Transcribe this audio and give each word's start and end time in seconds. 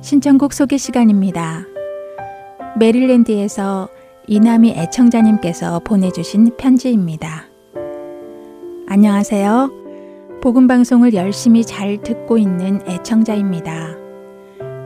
신청곡 0.00 0.52
소개 0.52 0.76
시간입니다. 0.76 1.66
메릴랜드에서 2.78 3.88
이남희 4.26 4.72
애청자님께서 4.72 5.80
보내주신 5.80 6.56
편지입니다. 6.56 7.46
안녕하세요. 8.86 9.70
복음방송을 10.42 11.14
열심히 11.14 11.64
잘 11.64 12.00
듣고 12.02 12.38
있는 12.38 12.80
애청자입니다. 12.86 13.96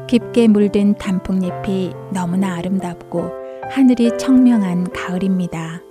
깊게 0.06 0.48
물든 0.48 0.94
단풍잎이 0.94 1.92
너무나 2.12 2.54
아름답고 2.54 3.30
하늘이 3.70 4.16
청명한 4.18 4.92
가을입니다. 4.92 5.82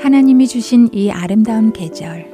하나님이 0.00 0.46
주신 0.46 0.88
이 0.92 1.10
아름다운 1.10 1.72
계절. 1.72 2.30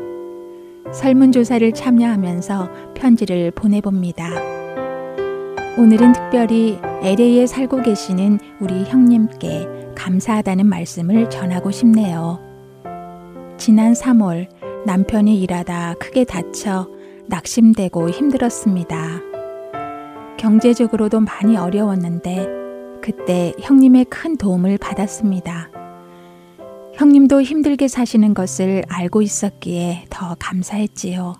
설문조사를 0.92 1.72
참여하면서 1.72 2.68
편지를 2.94 3.50
보내봅니다. 3.52 4.28
오늘은 5.78 6.12
특별히 6.12 6.78
LA에 7.02 7.46
살고 7.46 7.82
계시는 7.82 8.38
우리 8.60 8.84
형님께 8.84 9.66
감사하다는 9.94 10.66
말씀을 10.66 11.30
전하고 11.30 11.70
싶네요. 11.70 12.38
지난 13.56 13.94
3월 13.94 14.46
남편이 14.84 15.40
일하다 15.40 15.94
크게 15.98 16.24
다쳐 16.24 16.86
낙심되고 17.28 18.10
힘들었습니다. 18.10 19.20
경제적으로도 20.36 21.20
많이 21.20 21.56
어려웠는데 21.56 22.46
그때 23.00 23.54
형님의 23.58 24.04
큰 24.06 24.36
도움을 24.36 24.76
받았습니다. 24.76 25.73
형님도 26.96 27.42
힘들게 27.42 27.88
사시는 27.88 28.34
것을 28.34 28.84
알고 28.88 29.20
있었기에 29.22 30.06
더 30.10 30.36
감사했지요. 30.38 31.34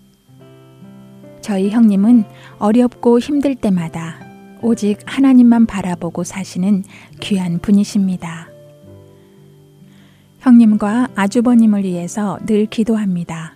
저희 1.40 1.70
형님은 1.70 2.24
어렵고 2.58 3.20
힘들 3.20 3.54
때마다 3.54 4.18
오직 4.62 4.98
하나님만 5.06 5.66
바라보고 5.66 6.24
사시는 6.24 6.82
귀한 7.20 7.60
분이십니다. 7.60 8.48
형님과 10.40 11.08
아주버님을 11.14 11.84
위해서 11.84 12.38
늘 12.46 12.66
기도합니다. 12.66 13.54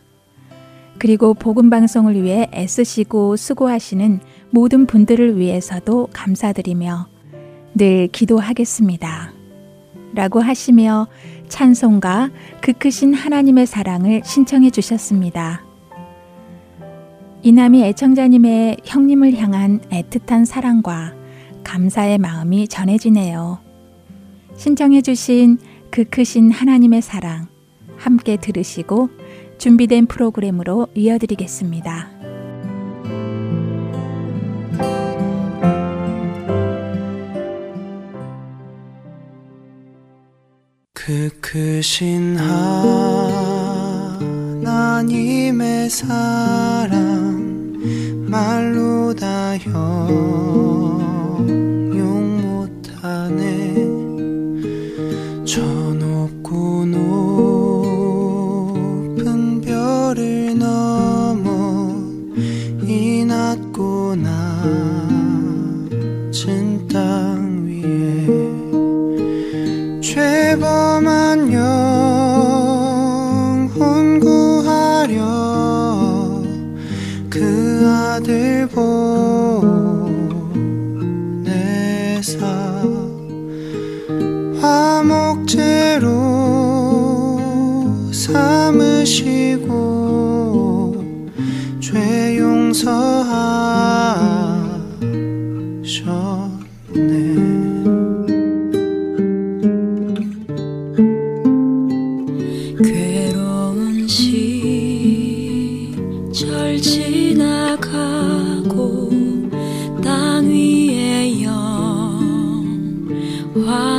그리고 0.99 1.35
복음방송을 1.35 2.23
위해 2.23 2.49
애쓰시고 2.55 3.37
수고하시는 3.37 4.21
모든 4.51 4.87
분들을 4.87 5.39
위해서도 5.39 6.09
감사드리며 6.13 7.09
늘 7.75 8.09
기도하겠습니다. 8.09 9.38
라고 10.15 10.41
하시며 10.41 11.09
찬송가 11.49 12.31
그 12.61 12.73
크신 12.73 13.15
하나님의 13.15 13.67
사랑을 13.67 14.23
신청해 14.25 14.71
주셨습니다. 14.71 15.65
이남이 17.43 17.85
애청자님의 17.85 18.79
형님을 18.85 19.37
향한 19.37 19.81
애틋한 19.91 20.45
사랑과 20.45 21.15
감사의 21.63 22.19
마음이 22.19 22.69
전해지네요. 22.69 23.61
신청해 24.57 25.03
주신 25.03 25.59
그 25.91 26.05
크신 26.05 26.51
하나님의 26.51 27.01
사랑 27.01 27.47
함께 27.97 28.37
들으시고 28.37 29.11
준비된 29.59 30.07
프로그램으로 30.07 30.89
이어드리겠습니다. 30.95 32.18
그 41.09 41.31
크신 41.41 42.37
하나님의 44.61 45.89
사랑 45.89 46.93
말로 48.29 49.15
다형 49.15 51.08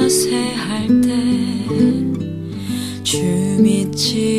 세할 0.09 0.87
때주 3.03 3.21
믿지 3.61 4.38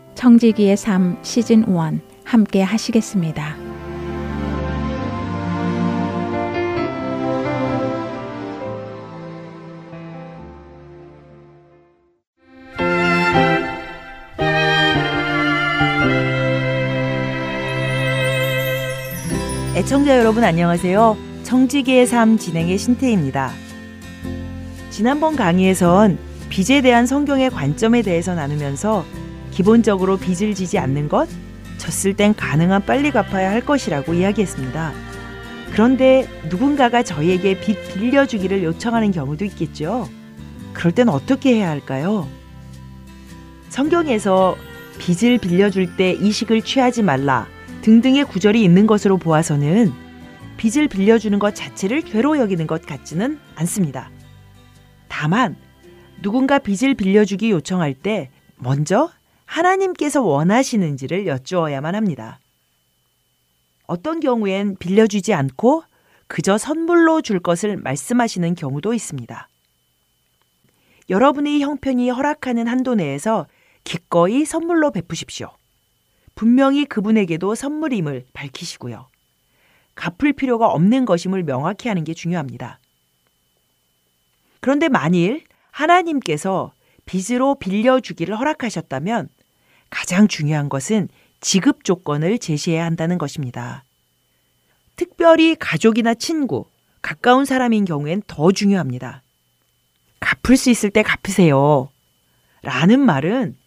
청지기의 0.15 0.77
삶 0.77 1.17
시즌 1.21 1.65
1 1.67 2.01
함께 2.23 2.61
하시겠습니다. 2.61 3.55
애청자 19.75 20.17
여러분 20.17 20.43
안녕하세요. 20.43 21.17
청지기의 21.43 22.05
삶 22.05 22.37
진행의 22.37 22.77
신태입니다. 22.77 23.51
지난번 24.91 25.35
강의에선 25.35 26.17
빚에 26.49 26.81
대한 26.81 27.07
성경의 27.07 27.49
관점에 27.49 28.01
대해서 28.01 28.35
나누면서 28.35 29.03
기본적으로 29.51 30.17
빚을 30.17 30.55
지지 30.55 30.79
않는 30.79 31.09
것, 31.09 31.27
졌을 31.77 32.13
땐 32.13 32.33
가능한 32.33 32.85
빨리 32.85 33.11
갚아야 33.11 33.51
할 33.51 33.61
것이라고 33.61 34.13
이야기했습니다. 34.13 34.93
그런데 35.71 36.27
누군가가 36.49 37.03
저희에게 37.03 37.59
빚 37.59 37.77
빌려주기를 37.93 38.63
요청하는 38.63 39.11
경우도 39.11 39.45
있겠죠. 39.45 40.09
그럴 40.73 40.91
땐 40.93 41.09
어떻게 41.09 41.55
해야 41.55 41.69
할까요? 41.69 42.27
성경에서 43.69 44.55
빚을 44.99 45.37
빌려줄 45.37 45.95
때 45.95 46.11
이식을 46.11 46.61
취하지 46.61 47.03
말라 47.03 47.47
등등의 47.81 48.25
구절이 48.25 48.63
있는 48.63 48.85
것으로 48.85 49.17
보아서는 49.17 49.91
빚을 50.57 50.87
빌려주는 50.87 51.39
것 51.39 51.55
자체를 51.55 52.03
죄로 52.03 52.37
여기는 52.37 52.67
것 52.67 52.85
같지는 52.85 53.39
않습니다. 53.55 54.11
다만 55.07 55.55
누군가 56.21 56.59
빚을 56.59 56.93
빌려주기 56.93 57.49
요청할 57.49 57.95
때 57.95 58.29
먼저 58.57 59.09
하나님께서 59.51 60.21
원하시는지를 60.21 61.27
여쭈어야만 61.27 61.93
합니다. 61.93 62.39
어떤 63.85 64.21
경우엔 64.21 64.77
빌려주지 64.77 65.33
않고 65.33 65.83
그저 66.27 66.57
선물로 66.57 67.21
줄 67.21 67.41
것을 67.41 67.75
말씀하시는 67.75 68.55
경우도 68.55 68.93
있습니다. 68.93 69.49
여러분의 71.09 71.61
형편이 71.61 72.09
허락하는 72.09 72.67
한도 72.67 72.95
내에서 72.95 73.45
기꺼이 73.83 74.45
선물로 74.45 74.91
베푸십시오. 74.91 75.51
분명히 76.33 76.85
그분에게도 76.85 77.53
선물임을 77.53 78.27
밝히시고요. 78.31 79.09
갚을 79.95 80.31
필요가 80.31 80.67
없는 80.67 81.03
것임을 81.03 81.43
명확히 81.43 81.89
하는 81.89 82.05
게 82.05 82.13
중요합니다. 82.13 82.79
그런데 84.61 84.87
만일 84.87 85.43
하나님께서 85.71 86.71
빚으로 87.05 87.55
빌려주기를 87.55 88.39
허락하셨다면 88.39 89.27
가장 89.91 90.27
중요한 90.27 90.69
것은 90.69 91.09
지급 91.41 91.83
조건을 91.83 92.39
제시해야 92.39 92.83
한다는 92.83 93.19
것입니다. 93.19 93.83
특별히 94.95 95.55
가족이나 95.55 96.15
친구, 96.15 96.65
가까운 97.03 97.45
사람인 97.45 97.85
경우엔 97.85 98.23
더 98.25 98.51
중요합니다. 98.51 99.21
갚을 100.19 100.57
수 100.57 100.71
있을 100.71 100.89
때 100.89 101.03
갚으세요. 101.03 101.89
라는 102.63 102.99
말은 102.99 103.57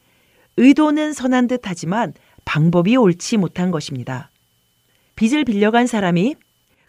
의도는 0.57 1.13
선한 1.13 1.49
듯 1.49 1.63
하지만 1.65 2.15
방법이 2.45 2.97
옳지 2.97 3.37
못한 3.37 3.71
것입니다. 3.71 4.31
빚을 5.17 5.45
빌려간 5.45 5.87
사람이 5.87 6.37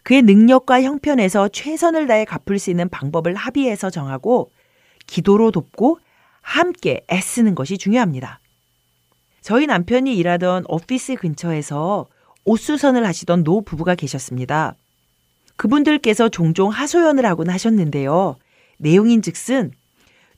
그의 0.02 0.22
능력과 0.22 0.82
형편에서 0.82 1.48
최선을 1.48 2.06
다해 2.06 2.24
갚을 2.24 2.60
수 2.60 2.70
있는 2.70 2.88
방법을 2.88 3.34
합의해서 3.34 3.90
정하고 3.90 4.52
기도로 5.06 5.50
돕고 5.50 5.98
함께 6.40 7.04
애쓰는 7.10 7.56
것이 7.56 7.76
중요합니다. 7.76 8.38
저희 9.46 9.68
남편이 9.68 10.16
일하던 10.16 10.64
오피스 10.66 11.14
근처에서 11.14 12.08
옷수선을 12.46 13.06
하시던 13.06 13.44
노 13.44 13.60
부부가 13.60 13.94
계셨습니다. 13.94 14.74
그분들께서 15.54 16.28
종종 16.30 16.70
하소연을 16.70 17.24
하곤 17.24 17.48
하셨는데요. 17.50 18.38
내용인 18.78 19.22
즉슨 19.22 19.70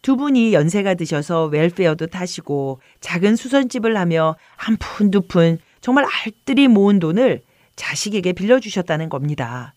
두 0.03 0.19
분이 0.19 0.53
연세가 0.53 0.93
드셔서 0.93 1.47
웰페어도 1.47 2.09
타시고 2.09 2.83
작은 3.01 3.37
수선집을 3.37 3.97
하며 3.97 4.37
한 4.57 4.77
푼 4.77 5.11
두 5.11 5.23
푼 5.23 5.59
정말 5.81 6.05
알뜰히 6.05 6.69
모은 6.69 6.99
돈을 6.99 7.41
자식에게 7.77 8.35
빌려주셨다는 8.35 9.09
겁니다. 9.09 9.73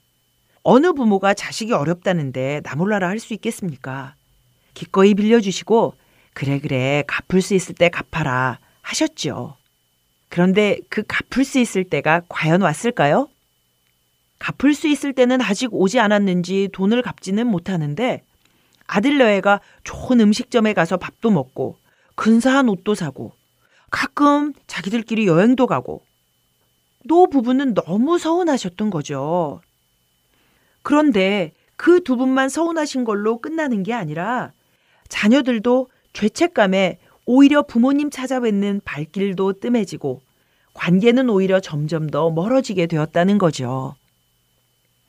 어느 0.61 0.91
부모가 0.91 1.33
자식이 1.33 1.71
어렵다는데 1.71 2.59
나 2.65 2.75
몰라라 2.75 3.07
할 3.07 3.17
수 3.19 3.33
있겠습니까? 3.33 4.13
기꺼이 4.73 5.13
빌려주시고 5.13 5.93
그래 6.33 6.59
그래 6.59 7.05
갚을 7.07 7.41
수 7.41 7.53
있을 7.53 7.75
때 7.75 7.87
갚아라 7.87 8.59
하셨죠. 8.91 9.55
그런데 10.29 10.79
그 10.89 11.03
갚을 11.07 11.43
수 11.43 11.59
있을 11.59 11.83
때가 11.83 12.21
과연 12.29 12.61
왔을까요? 12.61 13.27
갚을 14.39 14.73
수 14.73 14.87
있을 14.87 15.13
때는 15.13 15.41
아직 15.41 15.73
오지 15.73 15.99
않았는지 15.99 16.69
돈을 16.73 17.01
갚지는 17.01 17.47
못하는데 17.47 18.23
아들녀애가 18.87 19.61
좋은 19.83 20.19
음식점에 20.19 20.73
가서 20.73 20.97
밥도 20.97 21.31
먹고 21.31 21.77
근사한 22.15 22.69
옷도 22.69 22.95
사고 22.95 23.33
가끔 23.89 24.53
자기들끼리 24.67 25.27
여행도 25.27 25.67
가고 25.67 26.03
노 27.05 27.27
부부는 27.29 27.73
너무 27.73 28.17
서운하셨던 28.17 28.89
거죠. 28.89 29.61
그런데 30.81 31.53
그 31.75 31.99
두 31.99 32.15
분만 32.15 32.47
서운하신 32.47 33.05
걸로 33.05 33.39
끝나는 33.39 33.81
게 33.81 33.93
아니라 33.93 34.53
자녀들도 35.09 35.89
죄책감에 36.13 36.99
오히려 37.25 37.61
부모님 37.63 38.09
찾아뵙는 38.09 38.81
발길도 38.83 39.53
뜸해지고 39.53 40.21
관계는 40.73 41.29
오히려 41.29 41.59
점점 41.59 42.09
더 42.09 42.29
멀어지게 42.29 42.87
되었다는 42.87 43.37
거죠. 43.37 43.95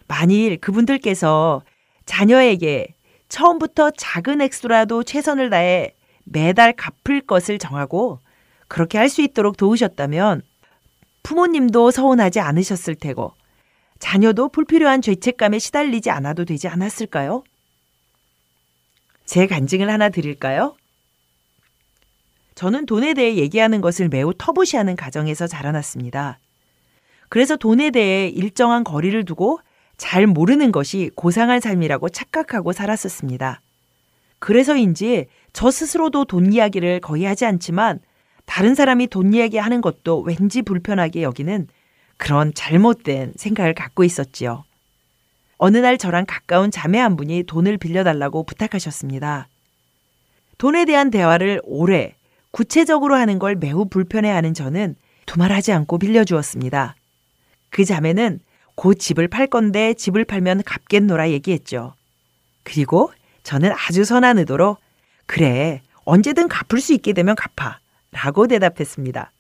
만일 0.09 0.59
그분들께서 0.59 1.63
자녀에게 2.05 2.95
처음부터 3.29 3.93
작은 3.97 4.41
액수라도 4.43 5.05
최선을 5.05 5.51
다해 5.51 5.95
매달 6.25 6.75
갚을 6.75 7.23
것을 7.23 7.59
정하고 7.59 8.21
그렇게 8.69 8.99
할 8.99 9.09
수 9.09 9.23
있도록 9.23 9.57
도우셨다면 9.57 10.43
부모님도 11.23 11.91
서운하지 11.91 12.41
않으셨을 12.41 12.95
테고 12.97 13.33
자녀도 13.99 14.49
불필요한 14.49 15.01
죄책감에 15.01 15.59
시달리지 15.59 16.11
않아도 16.11 16.45
되지 16.45 16.69
않았을까요? 16.69 17.45
제 19.25 19.47
간증을 19.47 19.89
하나 19.89 20.09
드릴까요? 20.09 20.75
저는 22.55 22.87
돈에 22.87 23.15
대해 23.15 23.37
얘기하는 23.37 23.81
것을 23.81 24.09
매우 24.09 24.33
터부시하는 24.37 24.97
가정에서 24.97 25.47
자라났습니다. 25.47 26.39
그래서 27.29 27.57
돈에 27.57 27.91
대해 27.91 28.29
일정한 28.29 28.85
거리를 28.85 29.25
두고 29.25 29.61
잘 29.97 30.27
모르는 30.27 30.73
것이 30.73 31.11
고상한 31.15 31.61
삶이라고 31.61 32.09
착각하고 32.09 32.73
살았었습니다. 32.73 33.61
그래서인지 34.39 35.27
저 35.53 35.71
스스로도 35.71 36.25
돈 36.25 36.53
이야기를 36.53 37.01
거의 37.01 37.25
하지 37.25 37.47
않지만 37.47 38.01
다른 38.45 38.75
사람이 38.75 39.07
돈 39.07 39.33
이야기 39.33 39.57
하는 39.59 39.81
것도 39.81 40.21
왠지 40.21 40.63
불편하게 40.63 41.23
여기는 41.23 41.69
그런 42.17 42.53
잘못된 42.53 43.35
생각을 43.37 43.75
갖고 43.75 44.05
있었지요. 44.05 44.65
어느 45.59 45.79
날 45.79 45.97
저랑 45.97 46.25
가까운 46.27 46.71
자매 46.71 46.99
한 46.99 47.17
분이 47.17 47.45
돈을 47.45 47.79
빌려달라고 47.79 48.45
부탁하셨습니다. 48.45 49.49
돈에 50.59 50.85
대한 50.85 51.11
대화를 51.11 51.61
오래 51.65 52.17
구체적으로 52.53 53.17
하는 53.17 53.39
걸 53.39 53.57
매우 53.57 53.87
불편해하는 53.87 54.55
저는 54.55 54.95
두말하지 55.27 55.73
않고 55.73 55.99
빌려주었습니다. 55.99 56.95
그 57.71 57.85
자매는 57.85 58.41
곧 58.75 58.95
집을 58.95 59.29
팔 59.29 59.47
건데 59.47 59.95
집을 59.95 60.25
팔면 60.25 60.63
갚겠노라 60.65 61.31
얘기했죠. 61.31 61.95
그리고 62.63 63.13
저는 63.43 63.73
아주 63.73 64.05
선한 64.05 64.39
의도로 64.39 64.77
그래 65.27 65.83
언제든 66.05 66.49
갚을 66.49 66.81
수 66.81 66.93
있게 66.93 67.13
되면 67.13 67.35
갚아 67.35 67.81
라고 68.13 68.47
대답했습니다. 68.47 69.33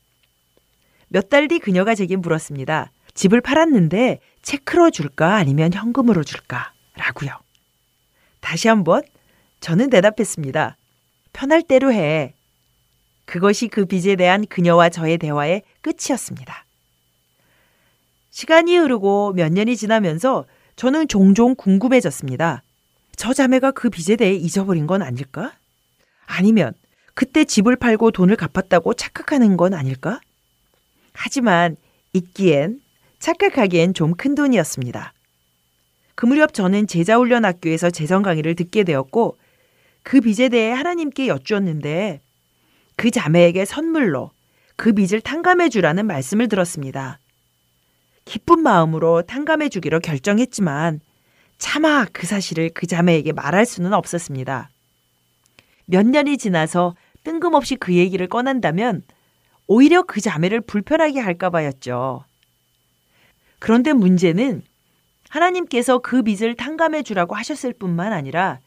몇 1.09 1.28
달 1.28 1.49
뒤 1.49 1.59
그녀가 1.59 1.95
제게 1.95 2.16
물었습니다. 2.16 2.90
집을 3.14 3.42
팔았는데 3.42 4.21
체크로 4.40 4.90
줄까 4.90 5.37
아니면 5.37 5.73
현금으로 5.73 6.25
줄까? 6.25 6.73
라고요. 6.97 7.31
다시 8.40 8.69
한번 8.69 9.02
저는 9.61 9.90
대답했습니다. 9.90 10.76
편할 11.33 11.62
대로 11.62 11.92
해. 11.92 12.35
그것이 13.25 13.69
그 13.69 13.85
빚에 13.87 14.17
대한 14.17 14.47
그녀와 14.47 14.88
저의 14.88 15.19
대화의 15.19 15.62
끝이었습니다. 15.81 16.64
시간이 18.31 18.76
흐르고 18.76 19.33
몇 19.35 19.52
년이 19.52 19.76
지나면서 19.76 20.47
저는 20.76 21.09
종종 21.09 21.55
궁금해졌습니다. 21.55 22.62
저 23.17 23.33
자매가 23.33 23.73
그 23.73 23.91
빚에 23.91 24.17
대해 24.17 24.35
잊어버린 24.35 24.87
건 24.87 25.02
아닐까? 25.02 25.52
아니면 26.26 26.73
그때 27.14 27.45
집을 27.45 27.76
팔고 27.76 28.11
돈을 28.11 28.37
갚았다고 28.37 28.95
착각하는 28.95 29.57
건 29.57 29.75
아닐까? 29.75 30.21
하지만 31.12 31.76
잊기엔 32.14 32.81
착각하기엔 33.19 33.95
좀 33.95 34.14
큰 34.14 34.35
돈이었습니다. 34.35 35.12
그 36.14 36.26
무렵 36.26 36.55
저는 36.55 36.87
제자훈련 36.87 37.45
학교에서 37.45 37.91
재정 37.91 38.23
강의를 38.23 38.55
듣게 38.55 38.83
되었고 38.83 39.37
그 40.02 40.21
빚에 40.21 40.49
대해 40.49 40.73
하나님께 40.73 41.29
여쭈었는데 41.29 42.21
그 43.02 43.11
자매에게 43.11 43.64
선물로 43.64 44.30
그 44.76 44.92
빚을 44.92 45.23
탕감해 45.23 45.71
주라는 45.71 46.06
말씀을 46.06 46.47
들었습니다. 46.47 47.18
기쁜 48.25 48.61
마음으로 48.61 49.23
탕감해 49.23 49.71
주기로 49.71 49.99
결정했지만 49.99 51.00
차마 51.59 52.06
그 52.12 52.28
사실을 52.28 52.71
그 52.73 52.87
자매에게 52.87 53.32
말할 53.32 53.66
수는 53.66 53.92
없었습니다. 53.92 54.71
몇 55.87 56.06
년이 56.06 56.38
지나서 56.38 56.94
뜬금없이 57.25 57.75
그 57.75 57.92
얘기를 57.92 58.28
꺼낸다면 58.28 59.02
오히려 59.66 60.02
그 60.04 60.21
자매를 60.21 60.61
불편하게 60.61 61.18
할까봐였죠. 61.18 62.25
그런데 63.59 63.92
문제는 63.94 64.62
하나님께서 65.28 65.99
그 65.99 66.23
빚을 66.23 66.54
탕감해 66.54 67.02
주라고 67.02 67.35
하셨을 67.35 67.73
뿐만 67.73 68.12
아니라 68.12 68.61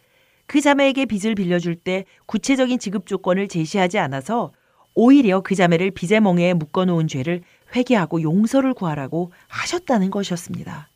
그 0.48 0.62
자매에게 0.62 1.06
빚을 1.06 1.36
빌려줄 1.36 1.76
때 1.76 2.06
구체적인 2.26 2.80
지급 2.80 3.08
조건을 3.08 3.48
제시하지 3.48 3.98
않아서 4.00 4.52
오히려 4.94 5.42
그 5.42 5.56
자매를 5.56 5.92
빚의 5.92 6.22
멍에에 6.22 6.54
묶어놓은 6.54 7.08
죄를 7.08 7.42
회개하고 7.76 8.22
용서를 8.22 8.74
구하라고 8.74 9.34
하셨다는 9.48 10.12
것이었습니다. 10.12 10.90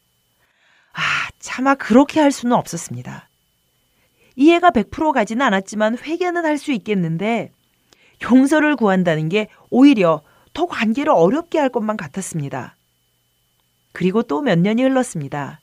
아, 0.94 1.01
차마 1.39 1.75
그렇게 1.75 2.20
할 2.20 2.32
수는 2.32 2.56
없었습니다. 2.56 3.27
이해가 4.36 4.70
100% 4.72 5.12
가지는 5.12 5.46
않았지만 5.46 5.98
회개는 5.98 6.46
할 6.46 6.58
수 6.58 6.72
있겠는데 6.72 7.51
용서를 8.24 8.75
구한다는 8.75 9.29
게 9.29 9.48
오히려 9.70 10.22
더 10.53 10.65
관계를 10.65 11.12
어렵게 11.12 11.58
할 11.60 11.70
것만 11.70 11.98
같았습니다. 11.98 12.75
그리고 13.91 14.24
또 14.24 14.41
몇 14.41 14.60
년이 14.60 14.82
흘렀습니다. 14.84 15.60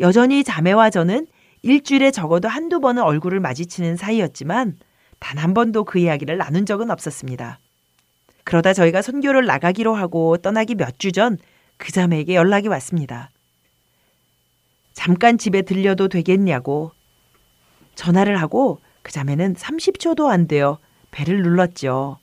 여전히 0.00 0.42
자매와 0.44 0.90
저는 0.90 1.26
일주일에 1.62 2.10
적어도 2.10 2.48
한두 2.48 2.80
번은 2.80 3.02
얼굴을 3.02 3.40
마주치는 3.40 3.96
사이였지만 3.96 4.78
단 5.18 5.38
한 5.38 5.52
번도 5.54 5.84
그 5.84 5.98
이야기를 5.98 6.38
나눈 6.38 6.64
적은 6.64 6.90
없었습니다. 6.90 7.58
그러다 8.44 8.72
저희가 8.72 9.02
선교를 9.02 9.46
나가기로 9.46 9.94
하고 9.94 10.36
떠나기 10.38 10.74
몇 10.74 10.98
주 10.98 11.10
전 11.12 11.38
그 11.76 11.92
자매에게 11.92 12.34
연락이 12.34 12.66
왔습니다. 12.68 13.30
잠깐 14.92 15.38
집에 15.38 15.62
들려도 15.62 16.08
되겠냐고 16.08 16.92
전화를 17.94 18.40
하고 18.40 18.80
그 19.02 19.12
자매는 19.12 19.54
30초도 19.54 20.26
안 20.28 20.48
되어 20.48 20.78
배를 21.12 21.42
눌렀죠. 21.42 22.18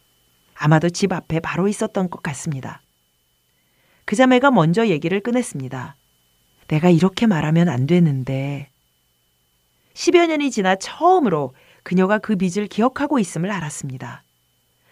아마도 0.56 0.90
집 0.90 1.14
앞에 1.14 1.40
바로 1.40 1.68
있었던 1.70 2.10
것 2.10 2.22
같습니다. 2.24 2.82
그 4.06 4.16
자매가 4.16 4.52
먼저 4.52 4.88
얘기를 4.88 5.20
꺼냈습니다. 5.22 5.96
내가 6.68 6.90
이렇게 6.90 7.28
말하면 7.28 7.70
안 7.70 7.88
되는데 7.88 8.70
10여 9.96 10.28
년이 10.28 10.52
지나 10.52 10.76
처음으로 10.76 11.54
그녀가 11.84 12.20
그 12.20 12.36
빚을 12.36 12.68
기억하고 12.68 13.18
있음을 13.18 13.50
알았습니다. 13.50 14.24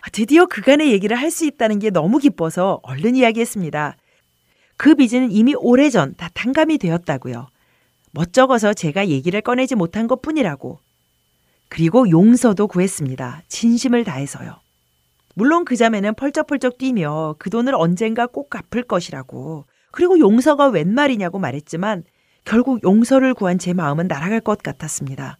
아, 0.01 0.09
드디어 0.11 0.45
그간의 0.45 0.91
얘기를 0.91 1.17
할 1.17 1.29
수 1.29 1.45
있다는 1.45 1.79
게 1.79 1.89
너무 1.89 2.17
기뻐서 2.19 2.79
얼른 2.83 3.15
이야기했습니다. 3.15 3.97
그 4.77 4.95
빚은 4.95 5.31
이미 5.31 5.55
오래전 5.55 6.15
다 6.15 6.29
탕감이 6.33 6.77
되었다고요. 6.77 7.47
멋쩍어서 8.11 8.73
제가 8.73 9.07
얘기를 9.07 9.41
꺼내지 9.41 9.75
못한 9.75 10.07
것 10.07 10.21
뿐이라고. 10.21 10.79
그리고 11.69 12.09
용서도 12.09 12.67
구했습니다. 12.67 13.43
진심을 13.47 14.03
다해서요. 14.03 14.59
물론 15.35 15.65
그 15.65 15.75
자매는 15.75 16.13
펄쩍펄쩍 16.13 16.77
뛰며 16.77 17.35
그 17.39 17.49
돈을 17.49 17.73
언젠가 17.73 18.27
꼭 18.27 18.49
갚을 18.51 18.83
것이라고. 18.83 19.65
그리고 19.91 20.19
용서가 20.19 20.67
웬 20.67 20.93
말이냐고 20.93 21.39
말했지만 21.39 22.03
결국 22.45 22.83
용서를 22.83 23.33
구한 23.33 23.57
제 23.57 23.73
마음은 23.73 24.07
날아갈 24.07 24.41
것 24.41 24.61
같았습니다. 24.61 25.37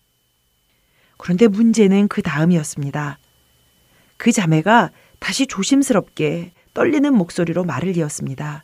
그런데 1.18 1.48
문제는 1.48 2.08
그 2.08 2.22
다음이었습니다. 2.22 3.20
그 4.18 4.32
자매가 4.32 4.92
다시 5.20 5.48
조심스럽게 5.48 6.52
떨리는 6.74 7.14
목소리로 7.14 7.64
말을 7.64 7.98
이었습니다. 7.98 8.64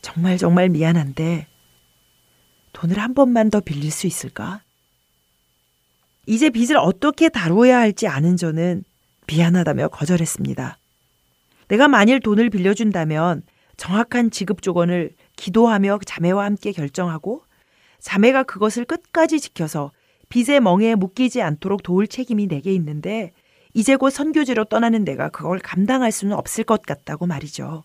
정말 0.00 0.38
정말 0.38 0.68
미안한데 0.68 1.46
돈을 2.72 2.98
한 2.98 3.14
번만 3.14 3.50
더 3.50 3.60
빌릴 3.60 3.90
수 3.90 4.06
있을까? 4.06 4.62
이제 6.26 6.50
빚을 6.50 6.76
어떻게 6.76 7.28
다루어야 7.28 7.78
할지 7.78 8.06
아는 8.06 8.36
저는 8.36 8.84
미안하다며 9.26 9.88
거절했습니다. 9.88 10.78
내가 11.68 11.88
만일 11.88 12.20
돈을 12.20 12.50
빌려준다면 12.50 13.42
정확한 13.76 14.30
지급 14.30 14.62
조건을 14.62 15.14
기도하며 15.42 15.98
자매와 16.06 16.44
함께 16.44 16.70
결정하고 16.70 17.42
자매가 17.98 18.44
그것을 18.44 18.84
끝까지 18.84 19.40
지켜서 19.40 19.90
빚의 20.28 20.60
멍에 20.60 20.94
묶이지 20.94 21.42
않도록 21.42 21.82
도울 21.82 22.06
책임이 22.06 22.46
내게 22.46 22.72
있는데 22.74 23.32
이제 23.74 23.96
곧 23.96 24.10
선교지로 24.10 24.66
떠나는 24.66 25.04
내가 25.04 25.30
그걸 25.30 25.58
감당할 25.58 26.12
수는 26.12 26.36
없을 26.36 26.62
것 26.62 26.82
같다고 26.82 27.26
말이죠. 27.26 27.82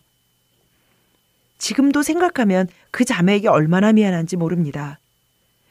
지금도 1.58 2.02
생각하면 2.02 2.68
그 2.92 3.04
자매에게 3.04 3.48
얼마나 3.48 3.92
미안한지 3.92 4.36
모릅니다. 4.36 5.00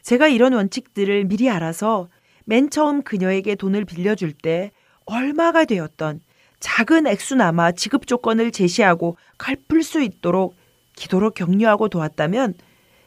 제가 0.01 0.27
이런 0.27 0.51
원칙들을 0.51 1.23
미리 1.25 1.49
알아서 1.49 2.09
맨 2.43 2.69
처음 2.69 3.01
그녀에게 3.01 3.55
돈을 3.55 3.85
빌려줄 3.85 4.33
때 4.33 4.71
얼마가 5.05 5.63
되었던 5.63 6.19
작은 6.59 7.07
액수나마 7.07 7.71
지급 7.71 8.07
조건을 8.07 8.51
제시하고 8.51 9.15
갚을 9.37 9.83
수 9.83 10.01
있도록 10.01 10.56
기도로 10.97 11.29
격려하고 11.31 11.87
도왔다면 11.87 12.55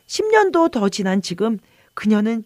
10년도 0.07 0.71
더 0.71 0.89
지난 0.89 1.21
지금 1.21 1.59
그녀는 1.93 2.45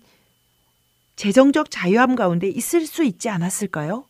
재정적 1.14 1.70
자유함 1.70 2.16
가운데 2.16 2.48
있을 2.48 2.86
수 2.86 3.04
있지 3.04 3.28
않았을까요? 3.28 4.04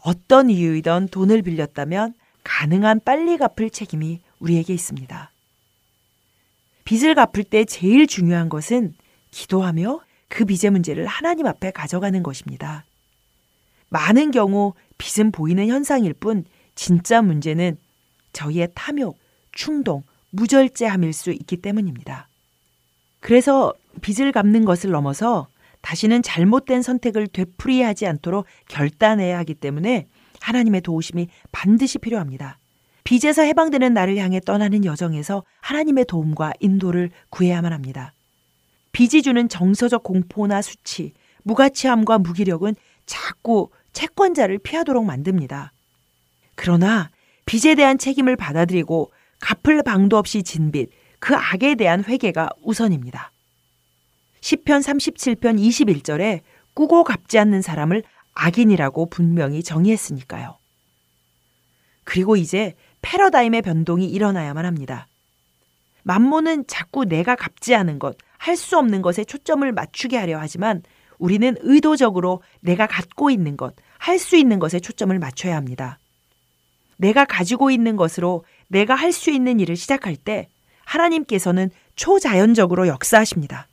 어떤 0.00 0.50
이유이든 0.50 1.08
돈을 1.08 1.42
빌렸다면 1.42 2.14
가능한 2.44 3.00
빨리 3.04 3.38
갚을 3.38 3.70
책임이 3.70 4.20
우리에게 4.40 4.74
있습니다. 4.74 5.32
빚을 6.84 7.14
갚을 7.14 7.44
때 7.44 7.64
제일 7.64 8.06
중요한 8.06 8.48
것은 8.48 8.94
기도하며 9.30 10.00
그 10.28 10.44
빚의 10.44 10.70
문제를 10.70 11.06
하나님 11.06 11.46
앞에 11.46 11.70
가져가는 11.70 12.22
것입니다. 12.22 12.84
많은 13.88 14.30
경우 14.30 14.74
빚은 14.98 15.32
보이는 15.32 15.66
현상일 15.68 16.12
뿐 16.14 16.44
진짜 16.74 17.22
문제는 17.22 17.78
저희의 18.32 18.68
탐욕, 18.74 19.18
충동, 19.52 20.02
무절제함일 20.30 21.12
수 21.12 21.30
있기 21.30 21.56
때문입니다. 21.58 22.28
그래서 23.20 23.72
빚을 24.00 24.32
갚는 24.32 24.64
것을 24.64 24.90
넘어서 24.90 25.48
다시는 25.80 26.22
잘못된 26.22 26.82
선택을 26.82 27.28
되풀이하지 27.28 28.06
않도록 28.06 28.46
결단해야 28.68 29.38
하기 29.38 29.54
때문에 29.54 30.06
하나님의 30.40 30.82
도우심이 30.82 31.28
반드시 31.52 31.98
필요합니다. 31.98 32.58
빚에서 33.04 33.42
해방되는 33.42 33.94
나를 33.94 34.18
향해 34.18 34.40
떠나는 34.40 34.84
여정에서 34.84 35.44
하나님의 35.60 36.04
도움과 36.04 36.52
인도를 36.60 37.10
구해야만 37.30 37.72
합니다. 37.72 38.12
빚이 38.92 39.22
주는 39.22 39.48
정서적 39.48 40.02
공포나 40.02 40.60
수치, 40.60 41.12
무가치함과 41.44 42.18
무기력은 42.18 42.74
자꾸 43.06 43.70
채권자를 43.92 44.58
피하도록 44.58 45.04
만듭니다. 45.04 45.72
그러나 46.54 47.10
빚에 47.46 47.74
대한 47.74 47.96
책임을 47.96 48.36
받아들이고 48.36 49.10
갚을 49.40 49.82
방도 49.82 50.16
없이 50.16 50.42
진 50.42 50.70
빚, 50.70 50.90
그 51.20 51.34
악에 51.34 51.74
대한 51.74 52.04
회개가 52.04 52.50
우선입니다. 52.62 53.32
10편 54.40 54.80
37편 54.82 55.58
21절에 55.60 56.40
꾸고 56.74 57.04
갚지 57.04 57.38
않는 57.38 57.62
사람을 57.62 58.02
악인이라고 58.34 59.06
분명히 59.06 59.62
정의했으니까요. 59.62 60.58
그리고 62.04 62.36
이제 62.36 62.74
패러다임의 63.02 63.62
변동이 63.62 64.06
일어나야만 64.06 64.64
합니다. 64.64 65.08
만모는 66.04 66.66
자꾸 66.66 67.04
내가 67.04 67.34
갚지 67.34 67.74
않은 67.74 67.98
것, 67.98 68.16
할 68.38 68.56
수 68.56 68.78
없는 68.78 69.02
것에 69.02 69.24
초점을 69.24 69.70
맞추게 69.72 70.16
하려 70.16 70.38
하지만 70.38 70.82
우리는 71.18 71.56
의도적으로 71.60 72.42
내가 72.60 72.86
갖고 72.86 73.30
있는 73.30 73.56
것, 73.56 73.74
할 73.98 74.18
수 74.18 74.36
있는 74.36 74.58
것에 74.60 74.78
초점을 74.78 75.16
맞춰야 75.18 75.56
합니다. 75.56 75.98
내가 76.96 77.24
가지고 77.24 77.70
있는 77.70 77.96
것으로 77.96 78.44
내가 78.68 78.94
할 78.94 79.12
수 79.12 79.30
있는 79.30 79.60
일을 79.60 79.76
시작할 79.76 80.16
때 80.16 80.48
하나님께서는 80.84 81.70
초자연적으로 81.96 82.86
역사하십니다. 82.86 83.66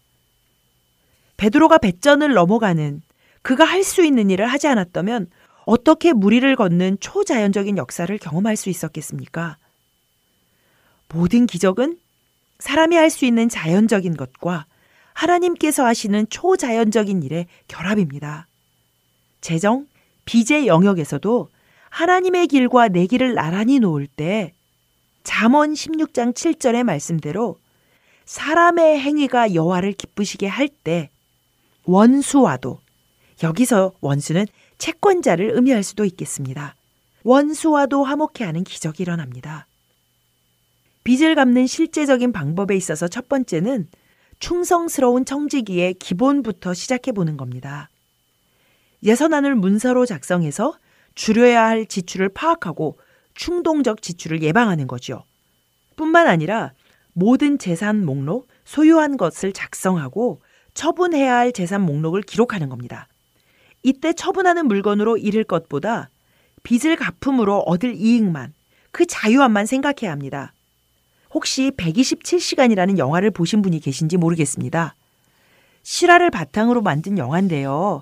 베드로가 1.37 1.77
배전을 1.77 2.33
넘어가는 2.33 3.01
그가 3.41 3.63
할 3.63 3.83
수 3.83 4.03
있는 4.03 4.29
일을 4.29 4.47
하지 4.47 4.67
않았다면 4.67 5.29
어떻게 5.65 6.13
무리를 6.13 6.55
걷는 6.55 6.97
초자연적인 6.99 7.77
역사를 7.77 8.17
경험할 8.17 8.55
수 8.55 8.69
있었겠습니까? 8.69 9.57
모든 11.09 11.45
기적은 11.45 11.99
사람이 12.59 12.95
할 12.95 13.09
수 13.09 13.25
있는 13.25 13.49
자연적인 13.49 14.17
것과 14.17 14.65
하나님께서 15.13 15.85
하시는 15.85 16.25
초자연적인 16.29 17.23
일의 17.23 17.47
결합입니다. 17.67 18.47
재정, 19.41 19.87
빚의 20.25 20.67
영역에서도 20.67 21.49
하나님의 21.89 22.47
길과 22.47 22.89
내 22.89 23.05
길을 23.05 23.35
나란히 23.35 23.79
놓을 23.79 24.07
때 24.07 24.53
잠언 25.25 25.73
16장 25.73 26.33
7절의 26.33 26.83
말씀대로 26.83 27.57
사람의 28.25 28.99
행위가 28.99 29.53
여호와를 29.53 29.93
기쁘시게 29.93 30.47
할 30.47 30.69
때 30.69 31.09
원수와도 31.85 32.79
여기서 33.43 33.93
원수는 34.01 34.45
채권자를 34.77 35.51
의미할 35.55 35.83
수도 35.83 36.05
있겠습니다. 36.05 36.75
원수와도 37.23 38.03
화목해 38.03 38.43
하는 38.43 38.63
기적이 38.63 39.03
일어납니다. 39.03 39.67
빚을 41.03 41.33
갚는 41.35 41.67
실제적인 41.67 42.31
방법에 42.31 42.75
있어서 42.75 43.07
첫 43.07 43.27
번째는 43.27 43.87
충성스러운 44.39 45.25
청지기의 45.25 45.95
기본부터 45.95 46.73
시작해 46.75 47.11
보는 47.11 47.35
겁니다. 47.35 47.89
예선안을 49.03 49.55
문서로 49.55 50.05
작성해서 50.05 50.77
줄여야 51.15 51.63
할 51.63 51.85
지출을 51.87 52.29
파악하고 52.29 52.97
충동적 53.35 54.01
지출을 54.01 54.41
예방하는 54.41 54.87
거죠. 54.87 55.23
뿐만 55.95 56.27
아니라 56.27 56.73
모든 57.13 57.57
재산 57.57 58.05
목록, 58.05 58.47
소유한 58.65 59.15
것을 59.17 59.53
작성하고 59.53 60.41
처분해야 60.73 61.35
할 61.35 61.51
재산 61.51 61.81
목록을 61.81 62.21
기록하는 62.21 62.67
겁니다. 62.69 63.07
이때 63.83 64.13
처분하는 64.13 64.67
물건으로 64.67 65.17
잃을 65.17 65.43
것보다 65.43 66.09
빚을 66.63 66.95
갚음으로 66.95 67.59
얻을 67.59 67.95
이익만, 67.95 68.53
그 68.91 69.05
자유함만 69.05 69.65
생각해야 69.65 70.11
합니다. 70.11 70.53
혹시 71.31 71.71
127시간이라는 71.77 72.97
영화를 72.97 73.29
보신 73.29 73.61
분이 73.61 73.79
계신지 73.79 74.17
모르겠습니다. 74.17 74.95
실화를 75.83 76.31
바탕으로 76.31 76.81
만든 76.81 77.17
영화인데요. 77.17 78.01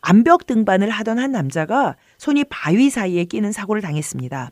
암벽 0.00 0.46
등반을 0.46 0.90
하던 0.90 1.18
한 1.18 1.30
남자가 1.30 1.96
손이 2.18 2.44
바위 2.44 2.90
사이에 2.90 3.24
끼는 3.24 3.52
사고를 3.52 3.80
당했습니다. 3.80 4.50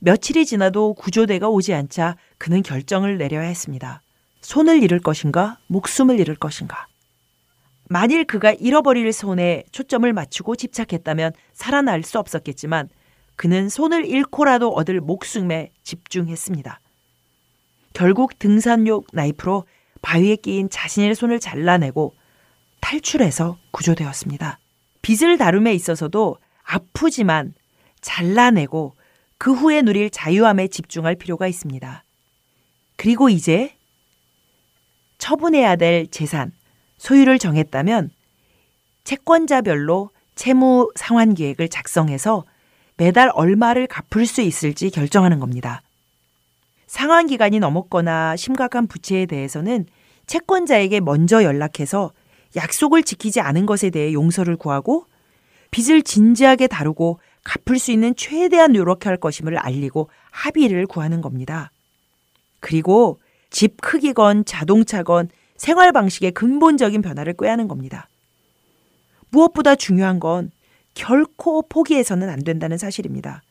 며칠이 0.00 0.46
지나도 0.46 0.94
구조대가 0.94 1.48
오지 1.48 1.74
않자 1.74 2.16
그는 2.38 2.62
결정을 2.62 3.18
내려야 3.18 3.42
했습니다. 3.42 4.02
손을 4.40 4.82
잃을 4.82 5.00
것인가, 5.00 5.58
목숨을 5.66 6.18
잃을 6.18 6.36
것인가. 6.36 6.86
만일 7.88 8.24
그가 8.24 8.52
잃어버릴 8.52 9.12
손에 9.12 9.64
초점을 9.72 10.10
맞추고 10.10 10.56
집착했다면 10.56 11.32
살아날 11.52 12.02
수 12.02 12.18
없었겠지만 12.18 12.88
그는 13.36 13.68
손을 13.68 14.06
잃고라도 14.06 14.72
얻을 14.72 15.00
목숨에 15.00 15.70
집중했습니다. 15.82 16.80
결국 17.92 18.38
등산용 18.38 19.02
나이프로 19.12 19.66
바위에 20.00 20.36
끼인 20.36 20.70
자신의 20.70 21.14
손을 21.14 21.40
잘라내고 21.40 22.14
탈출해서 22.80 23.58
구조되었습니다. 23.72 24.58
빚을 25.02 25.36
다룸에 25.36 25.74
있어서도 25.74 26.38
아프지만 26.62 27.52
잘라내고 28.00 28.94
그 29.40 29.54
후에 29.54 29.80
누릴 29.80 30.10
자유함에 30.10 30.68
집중할 30.68 31.14
필요가 31.14 31.46
있습니다. 31.46 32.04
그리고 32.96 33.30
이제 33.30 33.74
처분해야 35.16 35.76
될 35.76 36.06
재산, 36.08 36.52
소유를 36.98 37.38
정했다면 37.38 38.10
채권자별로 39.04 40.10
채무 40.34 40.90
상환 40.94 41.32
계획을 41.32 41.70
작성해서 41.70 42.44
매달 42.98 43.30
얼마를 43.32 43.86
갚을 43.86 44.26
수 44.26 44.42
있을지 44.42 44.90
결정하는 44.90 45.40
겁니다. 45.40 45.80
상환 46.86 47.26
기간이 47.26 47.60
넘었거나 47.60 48.36
심각한 48.36 48.86
부채에 48.86 49.24
대해서는 49.24 49.86
채권자에게 50.26 51.00
먼저 51.00 51.42
연락해서 51.44 52.12
약속을 52.56 53.04
지키지 53.04 53.40
않은 53.40 53.64
것에 53.64 53.88
대해 53.88 54.12
용서를 54.12 54.58
구하고 54.58 55.06
빚을 55.70 56.02
진지하게 56.02 56.66
다루고 56.66 57.20
갚을 57.44 57.78
수 57.78 57.92
있는 57.92 58.14
최대한 58.16 58.72
노력할 58.72 59.16
것임을 59.16 59.56
알리고 59.56 60.10
합의를 60.30 60.86
구하는 60.86 61.20
겁니다. 61.20 61.70
그리고 62.60 63.18
집 63.50 63.80
크기건 63.80 64.44
자동차건 64.44 65.28
생활 65.56 65.92
방식의 65.92 66.32
근본적인 66.32 67.02
변화를 67.02 67.34
꾀하는 67.38 67.68
겁니다. 67.68 68.08
무엇보다 69.30 69.74
중요한 69.74 70.20
건 70.20 70.50
결코 70.94 71.62
포기해서는 71.68 72.28
안 72.28 72.42
된다는 72.42 72.78
사실입니다. 72.78 73.42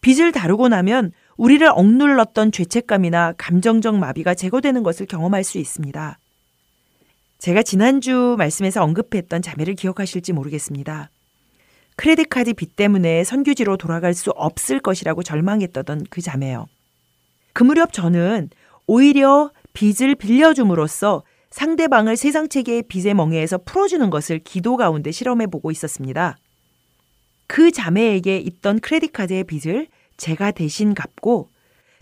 빚을 0.00 0.32
다루고 0.32 0.68
나면 0.68 1.12
우리를 1.36 1.66
억눌렀던 1.66 2.52
죄책감이나 2.52 3.34
감정적 3.36 3.96
마비가 3.98 4.34
제거되는 4.34 4.82
것을 4.82 5.06
경험할 5.06 5.44
수 5.44 5.58
있습니다. 5.58 6.18
제가 7.38 7.62
지난주 7.62 8.34
말씀에서 8.38 8.82
언급했던 8.82 9.42
자매를 9.42 9.74
기억하실지 9.74 10.32
모르겠습니다. 10.32 11.10
크레딧 11.98 12.30
카드 12.30 12.54
빚 12.54 12.76
때문에 12.76 13.24
선교지로 13.24 13.76
돌아갈 13.76 14.14
수 14.14 14.30
없을 14.30 14.78
것이라고 14.78 15.24
절망했던 15.24 16.06
그 16.10 16.20
자매요. 16.20 16.68
그 17.52 17.64
무렵 17.64 17.92
저는 17.92 18.50
오히려 18.86 19.50
빚을 19.72 20.14
빌려줌으로써 20.14 21.24
상대방을 21.50 22.16
세상 22.16 22.48
체계의 22.48 22.84
빚의 22.84 23.14
멍에에서 23.14 23.58
풀어주는 23.58 24.10
것을 24.10 24.38
기도 24.38 24.76
가운데 24.76 25.10
실험해 25.10 25.48
보고 25.48 25.72
있었습니다. 25.72 26.38
그 27.48 27.72
자매에게 27.72 28.38
있던 28.38 28.78
credit 28.78 29.12
card의 29.12 29.42
빚을 29.42 29.88
제가 30.16 30.52
대신 30.52 30.94
갚고 30.94 31.48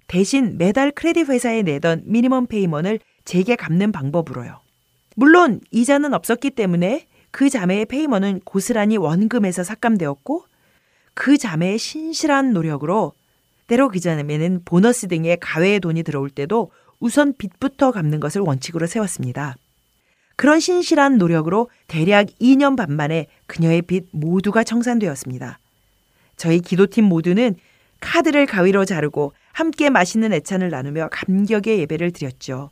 대신 0.08 0.58
매달 0.58 0.90
크레딧 0.90 1.30
회사에 1.30 1.62
내던 1.62 2.02
minimum 2.04 2.48
payment를 2.48 3.00
제게 3.24 3.56
갚는 3.56 3.92
방법으로요. 3.92 4.60
물론 5.14 5.60
이자는 5.70 6.12
없었기 6.12 6.50
때문에 6.50 7.06
그 7.36 7.50
자매의 7.50 7.84
payment는 7.84 8.40
고스란히 8.46 8.96
원금에서 8.96 9.62
삭감되었고 9.62 10.46
그 11.12 11.36
자매의 11.36 11.76
신실한 11.76 12.54
노력으로 12.54 13.12
때로 13.66 13.90
그 13.90 14.00
자매는 14.00 14.62
보너스 14.64 15.06
등의 15.06 15.36
가외의 15.38 15.80
돈이 15.80 16.02
들어올 16.02 16.30
때도 16.30 16.70
우선 16.98 17.34
빚부터 17.36 17.92
갚는 17.92 18.20
것을 18.20 18.40
원칙으로 18.40 18.86
세웠습니다. 18.86 19.54
그런 20.36 20.60
신실한 20.60 21.18
노력으로 21.18 21.68
대략 21.88 22.28
2년 22.40 22.74
반 22.74 22.96
만에 22.96 23.26
그녀의 23.44 23.82
빚 23.82 24.06
모두가 24.12 24.64
청산되었습니다. 24.64 25.58
저희 26.38 26.60
기도팀 26.60 27.04
모두는 27.04 27.56
카드를 28.00 28.46
가위로 28.46 28.86
자르고 28.86 29.34
함께 29.52 29.90
맛있는 29.90 30.32
애찬을 30.32 30.70
나누며 30.70 31.10
감격의 31.12 31.80
예배를 31.80 32.12
드렸죠. 32.12 32.70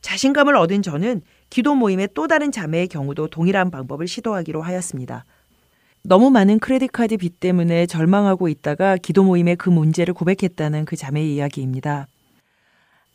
자신감을 0.00 0.56
얻은 0.56 0.80
저는 0.80 1.20
기도 1.52 1.74
모임의 1.74 2.08
또 2.14 2.28
다른 2.28 2.50
자매의 2.50 2.88
경우도 2.88 3.28
동일한 3.28 3.70
방법을 3.70 4.08
시도하기로 4.08 4.62
하였습니다. 4.62 5.26
너무 6.02 6.30
많은 6.30 6.58
크레딧 6.58 6.90
카드 6.92 7.18
빚 7.18 7.40
때문에 7.40 7.84
절망하고 7.84 8.48
있다가 8.48 8.96
기도 8.96 9.22
모임에 9.22 9.54
그 9.56 9.68
문제를 9.68 10.14
고백했다는 10.14 10.86
그 10.86 10.96
자매의 10.96 11.34
이야기입니다. 11.34 12.08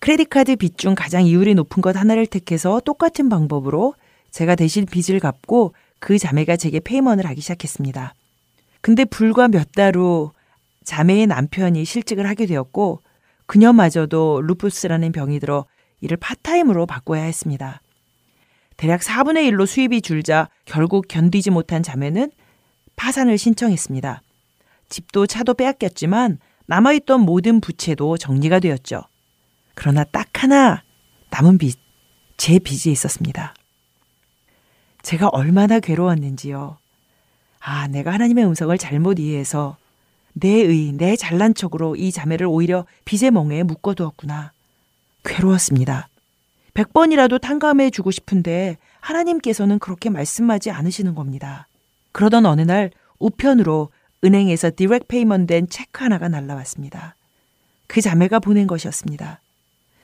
크레딧 0.01 0.29
카드 0.29 0.55
빚 0.55 0.77
중 0.77 0.93
가장 0.93 1.25
이율이 1.25 1.55
높은 1.55 1.81
것 1.81 1.97
하나를 1.97 2.27
택해서 2.27 2.79
똑같은 2.85 3.27
방법으로 3.27 3.95
제가 4.29 4.53
대신 4.53 4.85
빚을 4.85 5.19
갚고 5.19 5.73
그 5.97 6.19
자매가 6.19 6.57
제게 6.57 6.79
페이먼을 6.79 7.25
하기 7.25 7.41
시작했습니다. 7.41 8.13
근데 8.81 9.03
불과 9.03 9.47
몇 9.47 9.71
달 9.71 9.97
후 9.97 10.29
자매의 10.83 11.25
남편이 11.25 11.83
실직을 11.85 12.27
하게 12.27 12.45
되었고 12.45 13.01
그녀마저도 13.47 14.43
루푸스라는 14.43 15.11
병이 15.11 15.39
들어 15.39 15.65
일을 16.01 16.17
파트타임으로 16.17 16.85
바꿔야 16.85 17.23
했습니다. 17.23 17.81
대략 18.77 19.01
4분의 19.01 19.49
1로 19.51 19.65
수입이 19.65 20.01
줄자 20.01 20.49
결국 20.65 21.07
견디지 21.07 21.49
못한 21.49 21.83
자매는 21.83 22.31
파산을 22.95 23.37
신청했습니다. 23.37 24.21
집도 24.89 25.27
차도 25.27 25.55
빼앗겼지만 25.55 26.39
남아있던 26.67 27.21
모든 27.21 27.59
부채도 27.59 28.17
정리가 28.17 28.59
되었죠. 28.59 29.01
그러나 29.73 30.03
딱 30.03 30.27
하나 30.43 30.83
남은 31.29 31.57
빚, 31.57 31.79
제 32.37 32.59
빚이 32.59 32.91
있었습니다. 32.91 33.53
제가 35.01 35.29
얼마나 35.29 35.79
괴로웠는지요. 35.79 36.77
아, 37.59 37.87
내가 37.87 38.13
하나님의 38.13 38.45
음성을 38.45 38.77
잘못 38.77 39.19
이해해서 39.19 39.77
내 40.33 40.49
의, 40.49 40.91
내 40.93 41.15
잘난 41.15 41.53
척으로 41.53 41.95
이 41.95 42.11
자매를 42.11 42.45
오히려 42.47 42.85
빚의 43.05 43.31
멍에 43.31 43.63
묶어두었구나. 43.63 44.51
괴로웠습니다. 45.23 46.09
100번이라도 46.77 47.41
탕감해 47.41 47.89
주고 47.89 48.11
싶은데 48.11 48.77
하나님께서는 48.99 49.79
그렇게 49.79 50.11
말씀하지 50.11 50.69
않으시는 50.69 51.15
겁니다. 51.15 51.67
그러던 52.11 52.45
어느 52.45 52.61
날 52.61 52.91
우편으로 53.17 53.89
은행에서 54.23 54.71
direct 54.75 55.07
payment 55.07 55.47
된 55.47 55.67
체크 55.69 56.03
하나가 56.03 56.27
날라왔습니다. 56.27 57.15
그 57.87 58.01
자매가 58.01 58.39
보낸 58.39 58.67
것이었습니다. 58.67 59.41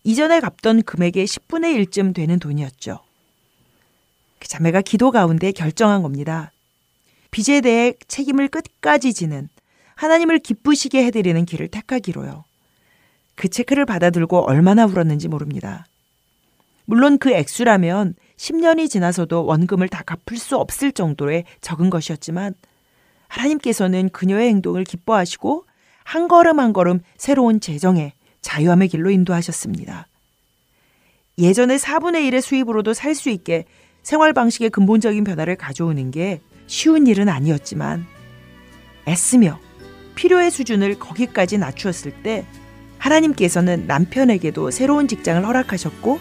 이전에 0.04 0.40
갚던 0.40 0.84
금액의 0.84 1.28
10분의 1.28 1.86
1쯤 1.86 2.16
되는 2.16 2.40
돈이었죠. 2.40 3.00
그 4.40 4.48
자매가 4.48 4.82
기도 4.82 5.12
가운데 5.12 5.52
결정한 5.52 6.02
겁니다. 6.02 6.52
빚에 7.30 7.62
대해 7.62 7.94
책임을 8.08 8.48
끝까지 8.48 9.14
지는 9.14 9.48
하나님을 9.96 10.40
기쁘시게 10.40 11.06
해드리는 11.06 11.46
길을 11.46 11.68
택하기로요. 11.68 12.46
그 13.36 13.48
체크를 13.48 13.86
받아들고 13.86 14.40
얼마나 14.40 14.86
울었는지 14.86 15.28
모릅니다. 15.28 15.86
물론 16.86 17.18
그 17.18 17.32
액수라면 17.32 18.16
10년이 18.38 18.90
지나서도 18.90 19.46
원금을 19.46 19.88
다 19.88 20.04
갚을 20.04 20.38
수 20.38 20.58
없을 20.58 20.92
정도의 20.92 21.46
적은 21.62 21.90
것이었지만 21.90 22.54
하나님께서는 23.28 24.10
그녀의 24.10 24.50
행동을 24.50 24.84
기뻐하시고 24.84 25.66
한 26.04 26.28
걸음 26.28 26.60
한 26.60 26.74
걸음 26.74 27.00
새로운 27.18 27.60
재정에 27.60 28.14
자유함의 28.42 28.90
길로 28.90 29.10
인도하셨습니다. 29.10 30.08
예전의 31.38 31.80
4분의 31.80 32.30
1의 32.30 32.42
수입으로도 32.42 32.94
살 32.94 33.16
수 33.16 33.30
있게 33.30 33.66
생활 34.04 34.34
방식의 34.34 34.70
근본적인 34.70 35.24
변화를 35.24 35.56
가져오는 35.56 36.12
게 36.12 36.42
쉬운 36.68 37.08
일은 37.08 37.30
아니었지만 37.30 38.06
애쓰며 39.08 39.60
필요의 40.16 40.52
수준을 40.52 41.00
거기까지 41.00 41.58
낮추었을 41.58 42.22
때 42.22 42.46
하나님께서는 43.00 43.88
남편에게도 43.88 44.72
새로운 44.72 45.08
직장을 45.08 45.46
허락하셨고 45.46 46.20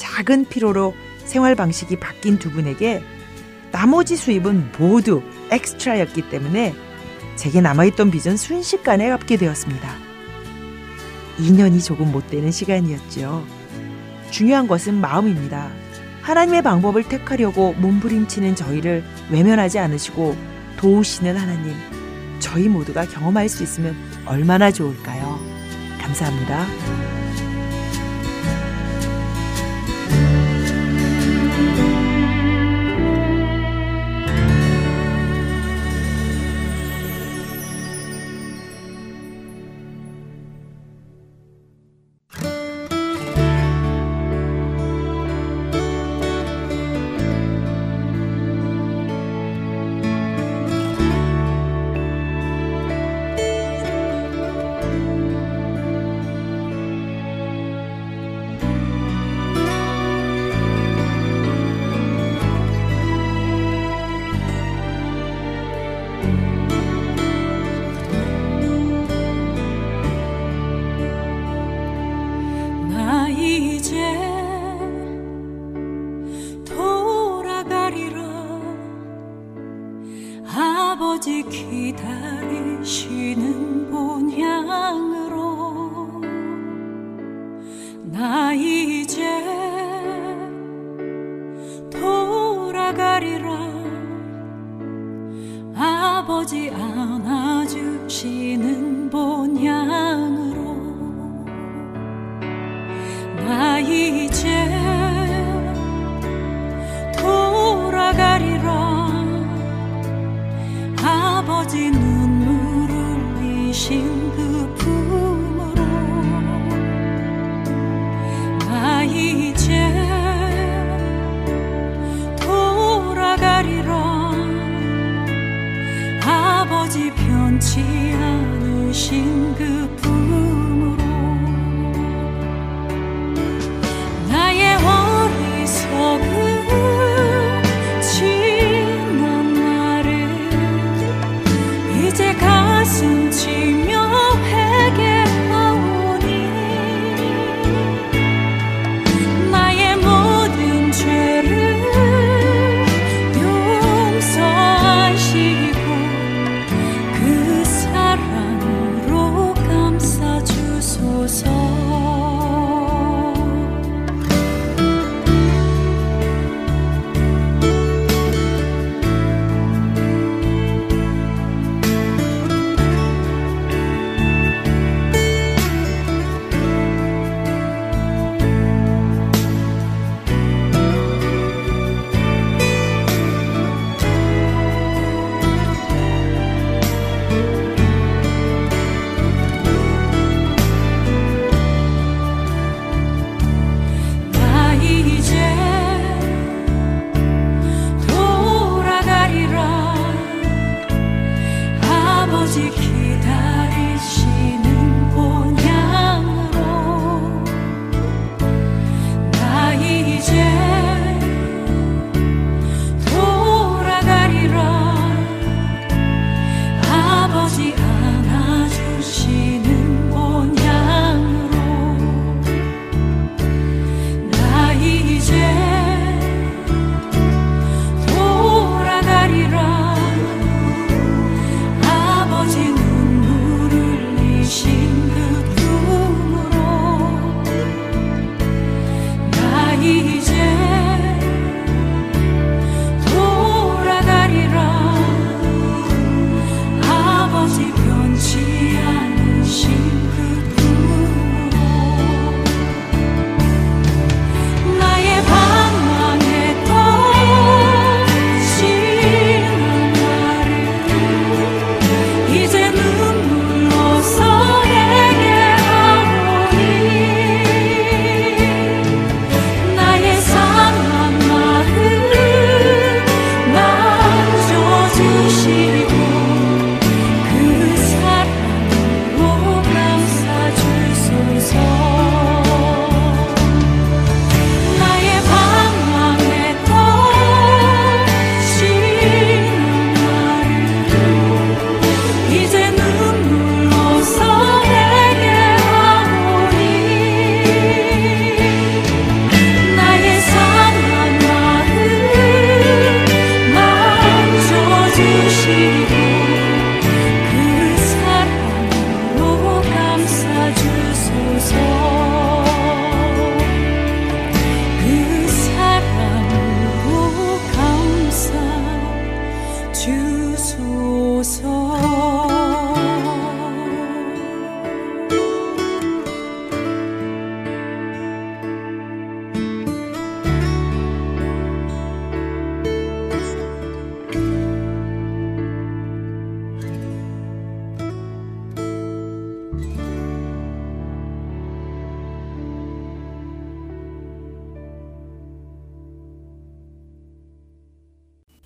작은 0.00 0.46
필요로 0.46 0.94
생활 1.26 1.54
방식이 1.54 2.00
바뀐 2.00 2.38
두 2.38 2.50
분에게 2.50 3.02
나머지 3.70 4.16
수입은 4.16 4.72
모두 4.78 5.22
엑스트라였기 5.50 6.30
때문에 6.30 6.74
제게 7.36 7.60
남아있던 7.60 8.10
빚은 8.10 8.38
순식간에 8.38 9.10
갚게 9.10 9.36
되었습니다. 9.36 9.88
2년이 11.38 11.84
조금 11.84 12.10
못 12.10 12.28
되는 12.28 12.50
시간이었죠. 12.50 13.44
중요한 14.30 14.66
것은 14.66 14.94
마음입니다. 14.94 15.70
하나님의 16.22 16.62
방법을 16.62 17.04
택하려고 17.04 17.74
몸부림치는 17.74 18.56
저희를 18.56 19.04
외면하지 19.30 19.78
않으시고 19.78 20.34
도우시는 20.78 21.36
하나님, 21.36 21.74
저희 22.38 22.68
모두가 22.68 23.04
경험할 23.06 23.50
수 23.50 23.62
있으면 23.62 23.94
얼마나 24.24 24.70
좋을까요? 24.70 25.38
감사합니다. 26.00 27.09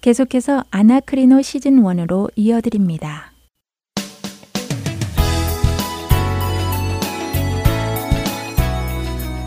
계속해서 0.04 0.62
아나크리노 0.70 1.40
시즌 1.40 1.82
1으로 1.82 2.28
이어드립니다. 2.36 3.32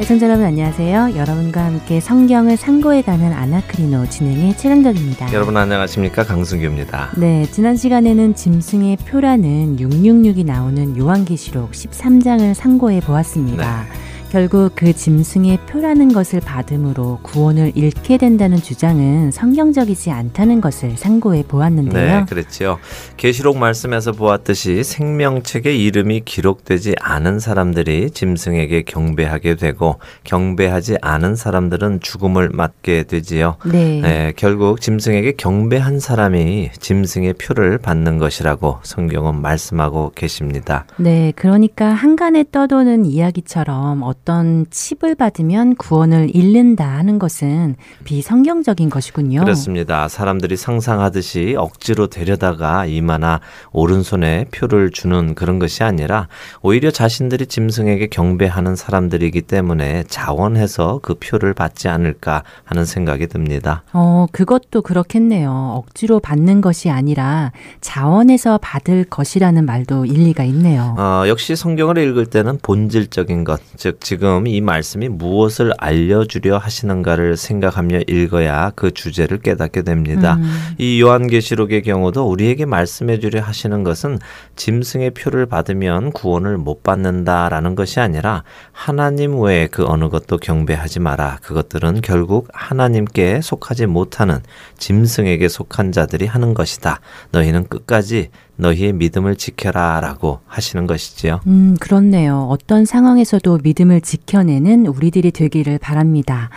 애청자 0.01 0.25
여러분 0.25 0.45
안녕하세요. 0.45 1.15
여러분과 1.15 1.63
함께 1.63 1.99
성경을 1.99 2.57
상고해가는 2.57 3.33
아나크리노 3.33 4.09
진행의 4.09 4.57
최강덕입니다. 4.57 5.31
여러분 5.31 5.55
안녕하십니까 5.57 6.23
강승규입니다. 6.23 7.11
네, 7.17 7.45
지난 7.51 7.75
시간에는 7.75 8.33
짐승의 8.33 8.97
표라는 9.05 9.77
666이 9.77 10.43
나오는 10.43 10.97
요한계시록 10.97 11.69
13장을 11.73 12.55
상고해 12.55 13.01
보았습니다. 13.01 13.83
네. 13.83 14.06
결국 14.29 14.73
그 14.75 14.93
짐승의 14.93 15.59
표라는 15.67 16.11
것을 16.11 16.41
받음으로 16.41 17.19
구원을 17.23 17.71
잃게 17.75 18.17
된다는 18.17 18.57
주장은 18.57 19.31
성경적이지 19.31 20.11
않다는 20.11 20.59
것을 20.59 20.97
상고해 20.97 21.43
보았는데요. 21.47 22.19
네, 22.19 22.25
그렇죠. 22.27 22.77
계시록 23.15 23.57
말씀에서 23.57 24.11
보았듯이 24.11 24.83
생명책의 24.83 25.81
이름이 25.81 26.21
기록되지 26.25 26.95
않은 26.99 27.39
사람들이 27.39 28.11
짐승에게 28.11 28.81
경배하게 28.81 29.55
되고 29.55 29.99
경배하지 30.25 30.97
않은 31.01 31.35
사람들은 31.35 32.01
죽음을 32.01 32.49
맞게 32.49 33.03
되지요. 33.03 33.55
네. 33.65 34.01
네 34.01 34.33
결국 34.35 34.81
짐승에게 34.81 35.33
경배한 35.37 35.99
사람이 35.99 36.71
짐승의 36.77 37.33
표를 37.33 37.77
받는 37.77 38.17
것이라고 38.17 38.79
성경은 38.83 39.41
말씀하고 39.41 40.11
계십니다. 40.15 40.85
네, 40.97 41.31
그러니까 41.35 41.87
한간에 41.89 42.43
떠도는 42.51 43.05
이야기처럼 43.05 44.03
어떤 44.21 44.65
칩을 44.69 45.15
받으면 45.15 45.75
구원을 45.75 46.35
잃는다 46.35 46.85
하는 46.85 47.19
것은 47.19 47.75
비성경적인 48.03 48.89
것이군요. 48.89 49.41
그렇습니다. 49.41 50.07
사람들이 50.07 50.57
상상하듯이 50.57 51.55
억지로 51.57 52.07
데려다가 52.07 52.85
이마나 52.85 53.39
오른손에 53.71 54.45
표를 54.51 54.91
주는 54.91 55.35
그런 55.35 55.59
것이 55.59 55.83
아니라 55.83 56.27
오히려 56.61 56.91
자신들이 56.91 57.45
짐승에게 57.45 58.07
경배하는 58.07 58.75
사람들이기 58.75 59.43
때문에 59.43 60.03
자원해서 60.07 60.99
그 61.01 61.15
표를 61.15 61.53
받지 61.53 61.87
않을까 61.87 62.43
하는 62.65 62.85
생각이 62.85 63.27
듭니다. 63.27 63.83
어, 63.93 64.25
그것도 64.31 64.81
그렇겠네요. 64.81 65.73
억지로 65.77 66.19
받는 66.19 66.61
것이 66.61 66.89
아니라 66.89 67.51
자원해서 67.81 68.59
받을 68.61 69.05
것이라는 69.05 69.65
말도 69.65 70.05
일리가 70.05 70.43
있네요. 70.45 70.95
어, 70.97 71.23
역시 71.27 71.55
성경을 71.55 71.97
읽을 71.97 72.25
때는 72.25 72.59
본질적인 72.61 73.43
것, 73.43 73.61
즉 73.77 73.99
지금 74.07 74.47
이 74.47 74.61
말씀이 74.61 75.09
무엇을 75.09 75.73
알려주려 75.77 76.59
하시는가를 76.59 77.35
생각하며 77.35 78.03
읽어야 78.07 78.71
그 78.73 78.93
주제를 78.93 79.39
깨닫게 79.39 79.81
됩니다. 79.81 80.35
음. 80.35 80.75
이 80.77 81.01
요한계시록의 81.01 81.81
경우도 81.81 82.25
우리에게 82.25 82.65
말씀해 82.65 83.19
주려 83.19 83.41
하시는 83.41 83.83
것은 83.83 84.17
짐승의 84.55 85.11
표를 85.11 85.45
받으면 85.45 86.13
구원을 86.13 86.57
못 86.57 86.83
받는다라는 86.83 87.75
것이 87.75 87.99
아니라 87.99 88.45
하나님 88.71 89.41
외에 89.41 89.67
그 89.67 89.83
어느 89.85 90.07
것도 90.07 90.37
경배하지 90.37 91.01
마라. 91.01 91.39
그것들은 91.41 91.99
결국 91.99 92.47
하나님께 92.53 93.41
속하지 93.43 93.87
못하는 93.87 94.39
짐승에게 94.77 95.49
속한 95.49 95.91
자들이 95.91 96.27
하는 96.27 96.53
것이다. 96.53 97.01
너희는 97.31 97.67
끝까지 97.67 98.29
너희의 98.57 98.93
믿음을 98.93 99.35
지켜라 99.35 99.99
라고 100.01 100.39
하시는 100.45 100.85
것이지요. 100.87 101.41
음, 101.47 101.75
그렇네요. 101.79 102.47
어떤 102.49 102.85
상황에서도 102.85 103.59
믿음을 103.63 104.01
지켜내는 104.01 104.87
우리들이 104.87 105.31
되기를 105.31 105.77
바랍니다. 105.79 106.49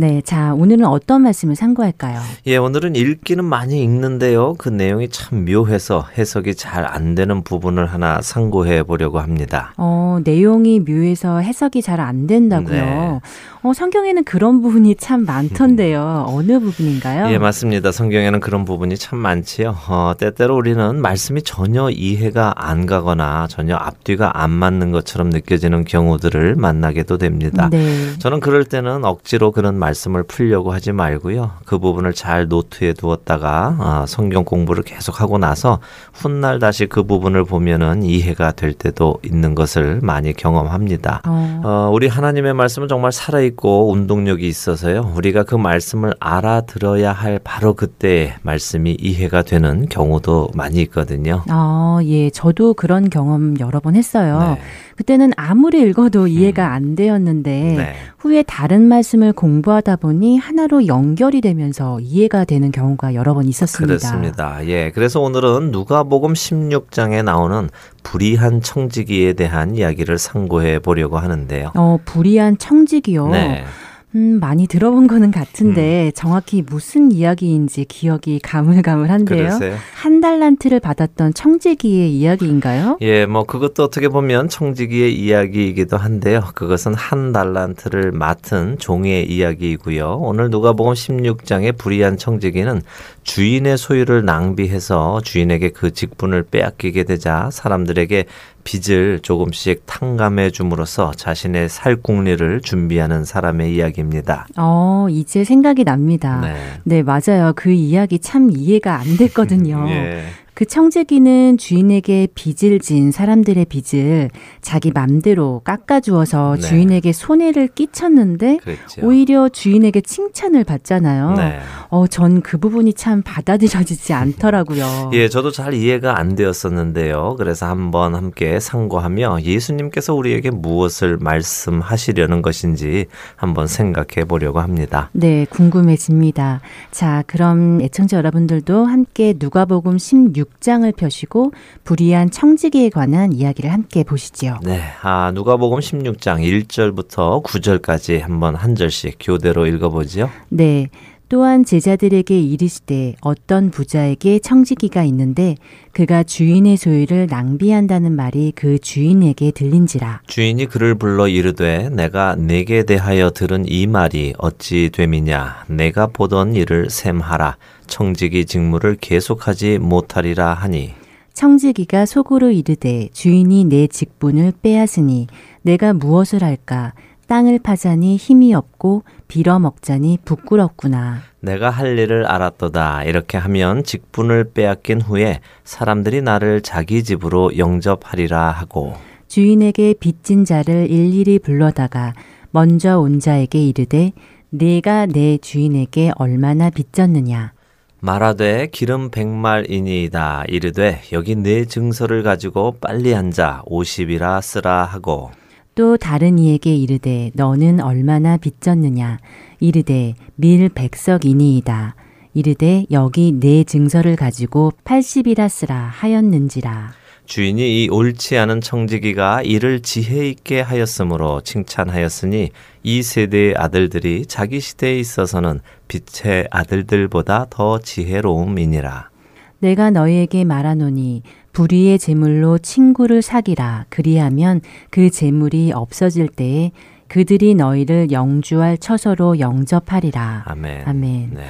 네, 0.00 0.22
자, 0.24 0.54
오늘은 0.54 0.84
어떤 0.84 1.22
말씀을 1.22 1.56
상고할까요? 1.56 2.20
예, 2.46 2.56
오늘은 2.56 2.94
읽기는 2.94 3.44
많이 3.44 3.82
읽는데요. 3.82 4.54
그 4.56 4.68
내용이 4.68 5.08
참 5.08 5.44
묘해서 5.44 6.06
해석이 6.16 6.54
잘 6.54 6.78
안 6.86 7.16
되는 7.16 7.42
부분을 7.42 7.86
하나 7.86 8.20
상고해 8.22 8.84
보려고 8.84 9.18
합니다. 9.18 9.74
어, 9.76 10.20
내용이 10.22 10.78
묘해서 10.80 11.38
해석이 11.40 11.82
잘 11.82 11.98
안 11.98 12.28
된다고요. 12.28 12.70
네. 12.80 13.20
어, 13.64 13.72
성경에는 13.72 14.22
그런 14.22 14.62
부분이 14.62 14.94
참 14.94 15.24
많던데요. 15.24 16.26
어느 16.30 16.60
부분인가요? 16.60 17.32
예, 17.32 17.38
맞습니다. 17.38 17.90
성경에는 17.90 18.38
그런 18.38 18.64
부분이 18.64 18.96
참 18.96 19.18
많지요. 19.18 19.74
어, 19.88 20.12
때때로 20.16 20.54
우리는 20.56 21.02
말씀이 21.02 21.42
전혀 21.42 21.90
이해가 21.90 22.54
안 22.56 22.86
가거나 22.86 23.48
전혀 23.50 23.74
앞뒤가 23.74 24.40
안 24.40 24.50
맞는 24.50 24.92
것처럼 24.92 25.30
느껴지는 25.30 25.84
경우들을 25.84 26.54
만나게도 26.54 27.18
됩니다. 27.18 27.68
네. 27.72 28.16
저는 28.20 28.38
그럴 28.38 28.64
때는 28.64 29.04
억지로 29.04 29.50
그런 29.50 29.76
말 29.76 29.87
씀을 29.94 30.22
풀려고 30.22 30.72
하지 30.72 30.92
말고요. 30.92 31.52
그 31.64 31.78
부분을 31.78 32.12
잘 32.12 32.48
노트에 32.48 32.92
두었다가 32.92 33.76
어, 33.78 34.04
성경 34.06 34.44
공부를 34.44 34.82
계속 34.82 35.20
하고 35.20 35.38
나서 35.38 35.80
훗날 36.12 36.58
다시 36.58 36.86
그 36.86 37.02
부분을 37.02 37.44
보면은 37.44 38.02
이해가 38.02 38.52
될 38.52 38.72
때도 38.72 39.18
있는 39.24 39.54
것을 39.54 40.00
많이 40.02 40.32
경험합니다. 40.32 41.22
어. 41.26 41.60
어, 41.64 41.90
우리 41.92 42.08
하나님의 42.08 42.54
말씀은 42.54 42.88
정말 42.88 43.12
살아 43.12 43.40
있고 43.40 43.90
운동력이 43.92 44.46
있어서요. 44.46 45.12
우리가 45.14 45.44
그 45.44 45.54
말씀을 45.54 46.14
알아들어야 46.20 47.12
할 47.12 47.40
바로 47.42 47.74
그때 47.74 48.34
말씀이 48.42 48.96
이해가 49.00 49.42
되는 49.42 49.88
경우도 49.88 50.50
많이 50.54 50.80
있거든요. 50.82 51.44
아, 51.48 51.98
예. 52.04 52.30
저도 52.30 52.74
그런 52.74 53.10
경험 53.10 53.58
여러 53.60 53.80
번 53.80 53.96
했어요. 53.96 54.38
네. 54.40 54.60
그때는 54.98 55.30
아무리 55.36 55.80
읽어도 55.82 56.26
이해가 56.26 56.66
음. 56.66 56.72
안 56.72 56.94
되었는데 56.96 57.50
네. 57.50 57.94
후에 58.18 58.42
다른 58.42 58.82
말씀을 58.88 59.32
공부하다 59.32 59.94
보니 59.94 60.38
하나로 60.38 60.88
연결이 60.88 61.40
되면서 61.40 62.00
이해가 62.00 62.44
되는 62.44 62.72
경우가 62.72 63.14
여러 63.14 63.32
번 63.32 63.46
있었습니다. 63.46 63.86
그렇습니다. 63.86 64.66
예. 64.66 64.90
그래서 64.90 65.20
오늘은 65.20 65.70
누가복음 65.70 66.32
16장에 66.32 67.22
나오는 67.22 67.70
불의한 68.02 68.60
청지기에 68.60 69.34
대한 69.34 69.76
이야기를 69.76 70.18
상고해 70.18 70.80
보려고 70.80 71.16
하는데요. 71.18 71.70
어, 71.76 72.00
불의한 72.04 72.58
청지기요. 72.58 73.28
네. 73.28 73.64
음, 74.14 74.38
많이 74.40 74.66
들어본 74.66 75.06
거는 75.06 75.30
같은데 75.30 76.06
음. 76.06 76.12
정확히 76.14 76.62
무슨 76.62 77.12
이야기인지 77.12 77.84
기억이 77.84 78.38
가물가물한데요. 78.40 79.58
한 79.94 80.20
달란트를 80.20 80.80
받았던 80.80 81.34
청지기의 81.34 82.10
이야기인가요? 82.12 82.98
예, 83.02 83.26
뭐 83.26 83.44
그것도 83.44 83.84
어떻게 83.84 84.08
보면 84.08 84.48
청지기의 84.48 85.14
이야기이기도 85.14 85.98
한데요. 85.98 86.42
그것은 86.54 86.94
한 86.94 87.32
달란트를 87.32 88.12
맡은 88.12 88.78
종의 88.78 89.30
이야기이고요. 89.30 90.18
오늘 90.20 90.48
누가복음 90.48 90.94
16장의 90.94 91.76
불의한 91.76 92.16
청지기는 92.16 92.80
주인의 93.24 93.76
소유를 93.76 94.24
낭비해서 94.24 95.20
주인에게 95.22 95.70
그 95.70 95.92
직분을 95.92 96.44
빼앗기게 96.44 97.04
되자 97.04 97.50
사람들에게 97.52 98.24
빚을 98.68 99.20
조금씩 99.20 99.84
탕감해 99.86 100.50
줌으로써 100.50 101.12
자신의 101.12 101.70
살 101.70 101.96
궁리를 101.96 102.60
준비하는 102.60 103.24
사람의 103.24 103.74
이야기입니다. 103.74 104.46
어, 104.58 105.06
이제 105.08 105.42
생각이 105.42 105.84
납니다. 105.84 106.40
네, 106.42 106.56
네 106.84 107.02
맞아요. 107.02 107.54
그 107.56 107.70
이야기 107.70 108.18
참 108.18 108.50
이해가 108.50 108.96
안 108.96 109.16
됐거든요. 109.16 109.86
예. 109.88 110.24
그 110.58 110.66
청재기는 110.66 111.56
주인에게 111.56 112.26
빚을 112.34 112.80
진 112.80 113.12
사람들의 113.12 113.64
빚을 113.66 114.28
자기 114.60 114.90
맘대로 114.90 115.60
깎아주어서 115.62 116.56
네. 116.56 116.60
주인에게 116.60 117.12
손해를 117.12 117.68
끼쳤는데 117.68 118.56
그랬죠. 118.56 119.06
오히려 119.06 119.48
주인에게 119.48 120.00
칭찬을 120.00 120.64
받잖아요. 120.64 121.34
네. 121.36 121.60
어, 121.90 122.08
전 122.08 122.40
그 122.42 122.58
부분이 122.58 122.94
참 122.94 123.22
받아들여지지 123.22 124.12
않더라고요. 124.14 125.10
예, 125.14 125.28
저도 125.28 125.52
잘 125.52 125.74
이해가 125.74 126.18
안 126.18 126.34
되었었는데요. 126.34 127.36
그래서 127.38 127.66
한번 127.66 128.16
함께 128.16 128.58
상고하며 128.58 129.42
예수님께서 129.42 130.12
우리에게 130.14 130.50
무엇을 130.50 131.18
말씀하시려는 131.18 132.42
것인지 132.42 133.06
한번 133.36 133.68
생각해 133.68 134.24
보려고 134.26 134.58
합니다. 134.58 135.08
네, 135.12 135.46
궁금해집니다. 135.50 136.62
자, 136.90 137.22
그럼 137.28 137.80
애청자 137.80 138.16
여러분들도 138.16 138.86
함께 138.86 139.34
누가복음 139.38 139.98
16 139.98 140.47
6장을 140.60 140.94
펴시고 140.96 141.52
불의한 141.84 142.30
청지기에 142.30 142.90
관한 142.90 143.32
이야기를 143.32 143.72
함께 143.72 144.04
보시지요. 144.04 144.58
네. 144.62 144.80
아, 145.02 145.30
누가복음 145.32 145.78
16장 145.78 146.40
1절부터 146.66 147.42
9절까지 147.42 148.20
한번 148.20 148.54
한 148.54 148.74
절씩 148.74 149.16
교대로 149.20 149.66
읽어 149.66 149.88
보지요. 149.88 150.30
네. 150.48 150.90
또한 151.28 151.64
제자들에게 151.64 152.40
이르시되 152.40 153.14
어떤 153.20 153.70
부자에게 153.70 154.38
청지기가 154.38 155.04
있는데 155.04 155.56
그가 155.92 156.22
주인의 156.22 156.78
소유를 156.78 157.26
낭비한다는 157.28 158.12
말이 158.12 158.52
그 158.54 158.78
주인에게 158.78 159.50
들린지라 159.50 160.22
주인이 160.26 160.64
그를 160.66 160.94
불러 160.94 161.28
이르되 161.28 161.90
내가 161.90 162.34
내게 162.34 162.82
대하여 162.82 163.30
들은 163.30 163.64
이 163.66 163.86
말이 163.86 164.32
어찌 164.38 164.88
됨이냐 164.90 165.64
내가 165.68 166.06
보던 166.06 166.54
일을 166.54 166.88
셈하라 166.88 167.58
청지기 167.88 168.46
직무를 168.46 168.96
계속하지 169.00 169.78
못하리라 169.78 170.54
하니 170.54 170.94
청지기가 171.34 172.06
속으로 172.06 172.50
이르되 172.50 173.08
주인이 173.12 173.64
내 173.64 173.86
직분을 173.86 174.52
빼앗으니 174.62 175.26
내가 175.62 175.92
무엇을 175.92 176.42
할까 176.42 176.94
땅을 177.28 177.58
파자니 177.58 178.16
힘이 178.16 178.54
없고 178.54 179.04
빌어 179.28 179.58
먹자니 179.58 180.18
부끄럽구나. 180.24 181.18
내가 181.40 181.68
할 181.68 181.98
일을 181.98 182.24
알았도다. 182.24 183.04
이렇게 183.04 183.36
하면 183.36 183.84
직분을 183.84 184.52
빼앗긴 184.52 185.02
후에 185.02 185.40
사람들이 185.62 186.22
나를 186.22 186.62
자기 186.62 187.04
집으로 187.04 187.56
영접하리라 187.58 188.50
하고 188.50 188.94
주인에게 189.28 189.94
빚진 190.00 190.46
자를 190.46 190.90
일일이 190.90 191.38
불러다가 191.38 192.14
먼저 192.50 192.98
온 192.98 193.20
자에게 193.20 193.62
이르되 193.62 194.12
내가 194.48 195.04
내 195.04 195.36
주인에게 195.36 196.12
얼마나 196.16 196.70
빚졌느냐 196.70 197.52
말하되 198.00 198.68
기름 198.70 199.10
백말이니이다. 199.10 200.44
이르되 200.48 201.00
여기 201.12 201.34
네 201.34 201.64
증서를 201.64 202.22
가지고 202.22 202.76
빨리 202.80 203.14
앉아 203.14 203.62
오십이라 203.66 204.40
쓰라 204.40 204.84
하고. 204.84 205.30
또 205.74 205.96
다른 205.96 206.38
이에게 206.38 206.74
이르되 206.74 207.30
너는 207.34 207.80
얼마나 207.80 208.36
빚졌느냐? 208.36 209.18
이르되 209.60 210.14
밀 210.36 210.68
백석이니이다. 210.68 211.94
이르되 212.34 212.84
여기 212.90 213.32
네 213.32 213.64
증서를 213.64 214.14
가지고 214.14 214.72
팔십이라 214.84 215.48
쓰라 215.48 215.90
하였는지라 215.92 216.92
주인이 217.28 217.84
이 217.84 217.88
옳지 217.90 218.38
않은 218.38 218.62
청지기가 218.62 219.42
이를 219.42 219.80
지혜 219.80 220.26
있게 220.30 220.62
하였으므로 220.62 221.42
칭찬하였으니 221.42 222.52
이 222.82 223.02
세대의 223.02 223.54
아들들이 223.54 224.24
자기 224.24 224.60
시대에 224.60 224.98
있어서는 224.98 225.60
빛의 225.88 226.48
아들들보다 226.50 227.48
더 227.50 227.80
지혜로움이니라. 227.80 229.10
내가 229.58 229.90
너희에게 229.90 230.44
말하노니 230.44 231.22
불의의 231.52 231.98
재물로 231.98 232.56
친구를 232.58 233.20
사기라. 233.20 233.84
그리하면 233.90 234.62
그 234.88 235.10
재물이 235.10 235.72
없어질 235.74 236.28
때에 236.28 236.70
그들이 237.08 237.54
너희를 237.54 238.10
영주할 238.10 238.78
처소로 238.78 239.38
영접하리라. 239.38 240.44
아멘. 240.46 240.82
아멘. 240.86 241.30
네. 241.34 241.44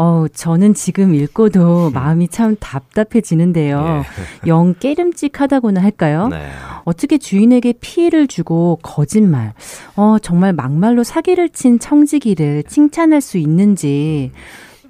어, 0.00 0.26
저는 0.32 0.74
지금 0.74 1.12
읽고도 1.12 1.88
음. 1.88 1.92
마음이 1.92 2.28
참 2.28 2.54
답답해지는데요. 2.60 4.04
예. 4.04 4.04
영 4.48 4.76
깨름직하다고나 4.78 5.82
할까요? 5.82 6.28
네. 6.28 6.48
어떻게 6.84 7.18
주인에게 7.18 7.74
피해를 7.80 8.28
주고 8.28 8.78
거짓말, 8.80 9.54
어, 9.96 10.18
정말 10.22 10.52
막말로 10.52 11.02
사기를 11.02 11.48
친 11.48 11.80
청지기를 11.80 12.62
칭찬할 12.68 13.20
수 13.20 13.38
있는지, 13.38 14.30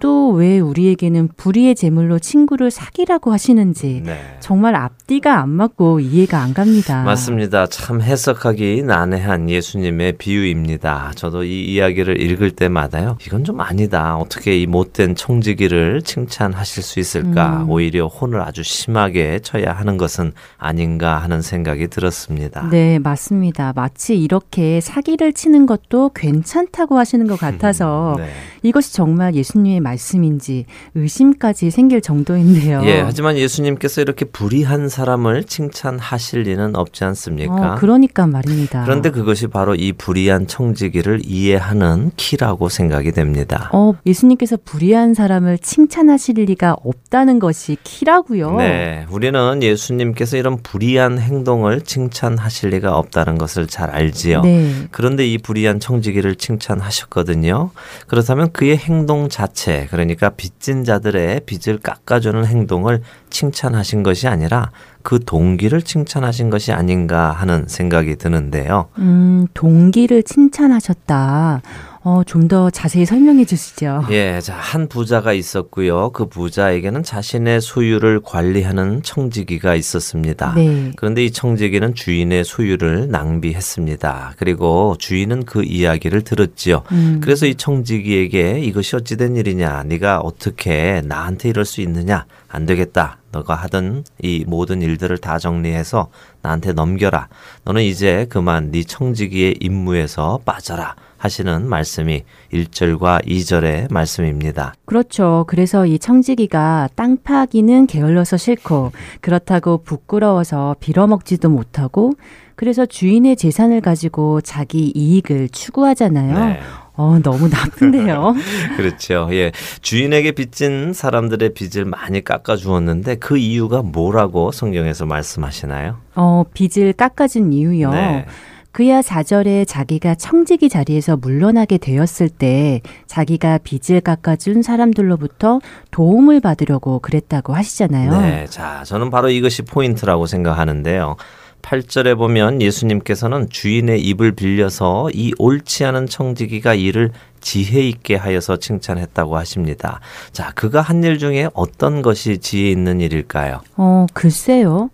또 0.01 0.29
왜 0.39 0.61
우리에게는 0.61 1.31
불의의 1.37 1.75
제물로 1.75 2.19
친구를 2.19 2.71
사기라고 2.71 3.33
하시는지 3.33 4.03
네. 4.05 4.21
정말 4.41 4.75
앞뒤가 4.77 5.41
안 5.41 5.49
맞고 5.51 6.01
이해가 6.01 6.41
안 6.41 6.55
갑니다. 6.55 7.03
맞습니다. 7.03 7.67
참 7.67 8.01
해석하기 8.01 8.83
난해한 8.83 9.51
예수님의 9.51 10.13
비유입니다. 10.19 11.13
저도 11.17 11.45
이 11.45 11.65
이야기를 11.65 12.21
읽을 12.21 12.53
때마다요. 12.53 13.19
이건 13.27 13.45
좀 13.45 13.61
아니다. 13.61 14.17
어떻게 14.17 14.59
이 14.59 14.67
못된 14.67 15.15
청지기를 15.17 16.03
칭찬하실 16.03 16.83
수 16.83 17.01
있을까? 17.01 17.63
음. 17.63 17.71
오히려 17.71 18.07
혼을 18.07 18.41
아주 18.41 18.63
심하게 18.63 19.41
쳐야 19.41 19.73
하는 19.73 19.97
것은 19.97 20.33
아닌가 20.57 21.19
하는 21.19 21.43
생각이 21.43 21.89
들었습니다. 21.89 22.69
네, 22.71 22.99
맞습니다. 22.99 23.73
마치 23.75 24.17
이렇게 24.17 24.81
사기를 24.81 25.33
치는 25.33 25.67
것도 25.67 26.11
괜찮다고 26.15 26.99
하시는 26.99 27.27
것 27.27 27.39
같아서 27.39 28.15
네. 28.19 28.29
이것이 28.63 28.93
정말 28.95 29.35
예수님의 29.35 29.81
말씀인지 29.89 30.67
의심까지 30.95 31.71
생길 31.71 32.01
정도인데요. 32.01 32.83
예, 32.85 33.01
하지만 33.01 33.37
예수님께서 33.37 34.01
이렇게 34.01 34.25
불의한 34.25 34.89
사람을 34.89 35.45
칭찬하실 35.45 36.43
리는 36.43 36.77
없지 36.77 37.05
않습니까? 37.05 37.75
어, 37.75 37.75
그러니까 37.77 38.27
말입니다. 38.27 38.85
그런데 38.85 39.11
그것이 39.11 39.47
바로 39.47 39.75
이 39.75 39.93
불의한 39.93 40.47
청지기를 40.47 41.23
이해하는 41.25 42.11
키라고 42.17 42.69
생각이 42.69 43.13
됩니다. 43.13 43.71
어, 43.73 43.95
예수님께서 44.07 44.57
불의한 44.65 45.15
사람을 45.15 45.59
칭찬하실 45.59 46.37
리가 46.45 46.77
없다는 46.83 47.39
것이 47.39 47.77
키라고요. 47.83 48.57
네, 48.57 49.07
우리는 49.11 49.63
예수님께서 49.63 50.37
이런 50.37 50.59
불의한 50.63 51.19
행동을 51.19 51.81
칭찬하실 51.81 52.71
리가 52.71 52.97
없다는 52.97 53.39
것을 53.39 53.67
잘 53.67 53.91
알지요. 53.91 54.43
네. 54.43 54.87
그런데 54.91 55.27
이 55.27 55.39
불의한 55.39 55.81
청지기를 55.81 56.37
칭찬하셨거든요. 56.37 57.71
그렇다면 58.07 58.53
그의 58.53 58.77
행동 58.77 59.29
자체, 59.29 59.78
그러니까 59.87 60.31
빚진 60.31 60.85
자들의 60.85 61.43
빚을 61.47 61.79
깎아주는 61.79 62.45
행동을 62.45 63.03
칭찬하신 63.31 64.03
것이 64.03 64.29
아니라 64.29 64.71
그 65.09 65.25
동기를 65.25 65.81
칭찬하신 65.81 66.51
것이 66.51 66.71
아닌가 66.71 67.33
하는 67.33 67.65
생각이 67.67 68.17
드는데요. 68.17 68.89
음, 68.99 69.47
동기를 69.55 70.23
칭찬하셨다. 70.23 71.63
어, 72.05 72.23
좀 72.27 72.49
더 72.49 72.71
자세히 72.71 73.05
설명해 73.05 73.45
주시죠. 73.45 74.05
예, 74.11 74.41
자, 74.41 74.55
한 74.55 74.89
부자가 74.89 75.33
있었고요. 75.35 76.11
그 76.13 76.27
부자에게는 76.27 77.03
자신의 77.03 77.61
소유를 77.61 78.21
관리하는 78.23 79.03
청지기가 79.03 79.75
있었습니다. 79.75 80.53
네. 80.55 80.93
그런데 80.97 81.25
이 81.25 81.31
청지기는 81.31 81.95
주인의 81.95 82.45
소유를 82.45 83.11
낭비했습니다. 83.11 84.35
그리고 84.39 84.97
주인은 84.99 85.45
그 85.45 85.63
이야기를 85.63 86.23
들었지요. 86.23 86.85
음. 86.93 87.21
그래서 87.23 87.45
이 87.47 87.55
청지기에게 87.55 88.61
이것이 88.61 88.97
어찌된 88.97 89.37
일이냐? 89.37 89.85
네가 89.85 90.21
어떻게 90.21 91.03
나한테 91.05 91.49
이럴 91.51 91.65
수 91.67 91.81
있느냐? 91.83 92.25
안 92.49 92.65
되겠다. 92.65 93.18
너가 93.33 93.55
하던 93.55 94.05
이 94.23 94.45
모든 94.47 94.83
일들을 94.83 95.19
다 95.19 95.39
정리해서 95.39 96.09
나한테 96.43 96.73
넘겨라. 96.73 97.29
너는 97.65 97.83
이제 97.83 98.27
그만 98.29 98.71
네 98.71 98.83
청지기의 98.85 99.57
임무에서 99.61 100.41
빠져라. 100.45 100.97
하시는 101.19 101.69
말씀이 101.69 102.23
1절과 102.53 103.27
2절의 103.27 103.93
말씀입니다. 103.93 104.75
그렇죠. 104.85 105.45
그래서 105.49 105.85
이 105.85 105.99
청지기가 105.99 106.91
땅 106.95 107.19
파기는 107.23 107.87
게을러서 107.89 108.37
싫고 108.37 108.93
그렇다고 109.21 109.79
부끄러워서 109.79 110.77
빌어먹지도 110.81 111.49
못하고 111.49 112.13
그래서 112.55 112.87
주인의 112.87 113.37
재산을 113.37 113.81
가지고 113.81 114.41
자기 114.41 114.93
이익을 114.95 115.49
추구하잖아요. 115.51 116.39
네. 116.39 116.61
어, 116.99 117.21
너무 117.23 117.49
나쁜데요. 117.49 118.35
그렇죠. 118.77 119.29
예. 119.31 119.53
주인에게 119.83 120.33
빚진 120.33 120.93
사람들의 120.93 121.55
빚을 121.55 121.85
많이 121.85 122.25
깎아 122.25 122.57
주었는데 122.57 123.15
그 123.17 123.39
이유가 123.39 123.83
뭐라고 123.83 124.51
성경에서 124.51 125.07
말씀하시나요? 125.07 125.97
어, 126.17 126.45
빚을 126.53 126.93
깎아 126.95 127.29
준 127.29 127.53
이유요. 127.53 127.93
네. 127.93 128.27
그야 128.73 129.01
4절에 129.01 129.67
자기가 129.67 130.17
청지기 130.17 130.69
자리에서 130.69 131.17
물러나게 131.17 131.79
되었을 131.79 132.29
때 132.29 132.81
자기가 133.07 133.59
빚을 133.59 134.01
깎아준 134.01 134.63
사람들로부터 134.63 135.61
도움을 135.93 136.41
받으려고 136.41 136.99
그랬다고 136.99 137.55
하시잖아요. 137.55 138.21
네. 138.21 138.47
자, 138.51 138.83
저는 138.85 139.11
바로 139.11 139.31
이것이 139.31 139.63
포인트라고 139.63 140.27
생각하는데요. 140.27 141.17
8절에 141.63 142.17
보면 142.17 142.63
예수님께서는 142.63 143.49
주인의 143.51 144.01
입을 144.03 144.33
빌려서 144.33 145.11
이 145.13 145.33
옳지 145.39 145.85
않은 145.85 146.07
청지기가 146.07 146.75
이를 146.75 147.11
지혜 147.41 147.83
있게 147.89 148.17
하여서 148.17 148.57
칭찬했다고 148.59 149.37
하십니다. 149.37 150.01
자, 150.33 150.53
그가 150.55 150.81
한 150.81 150.99
일 151.05 151.19
중에 151.19 151.49
어떤 151.55 152.03
것이 152.03 152.39
지혜 152.39 152.71
있는 152.71 153.01
일일까요? 153.01 153.61
어, 153.77 154.07
글쎄요. 154.13 154.91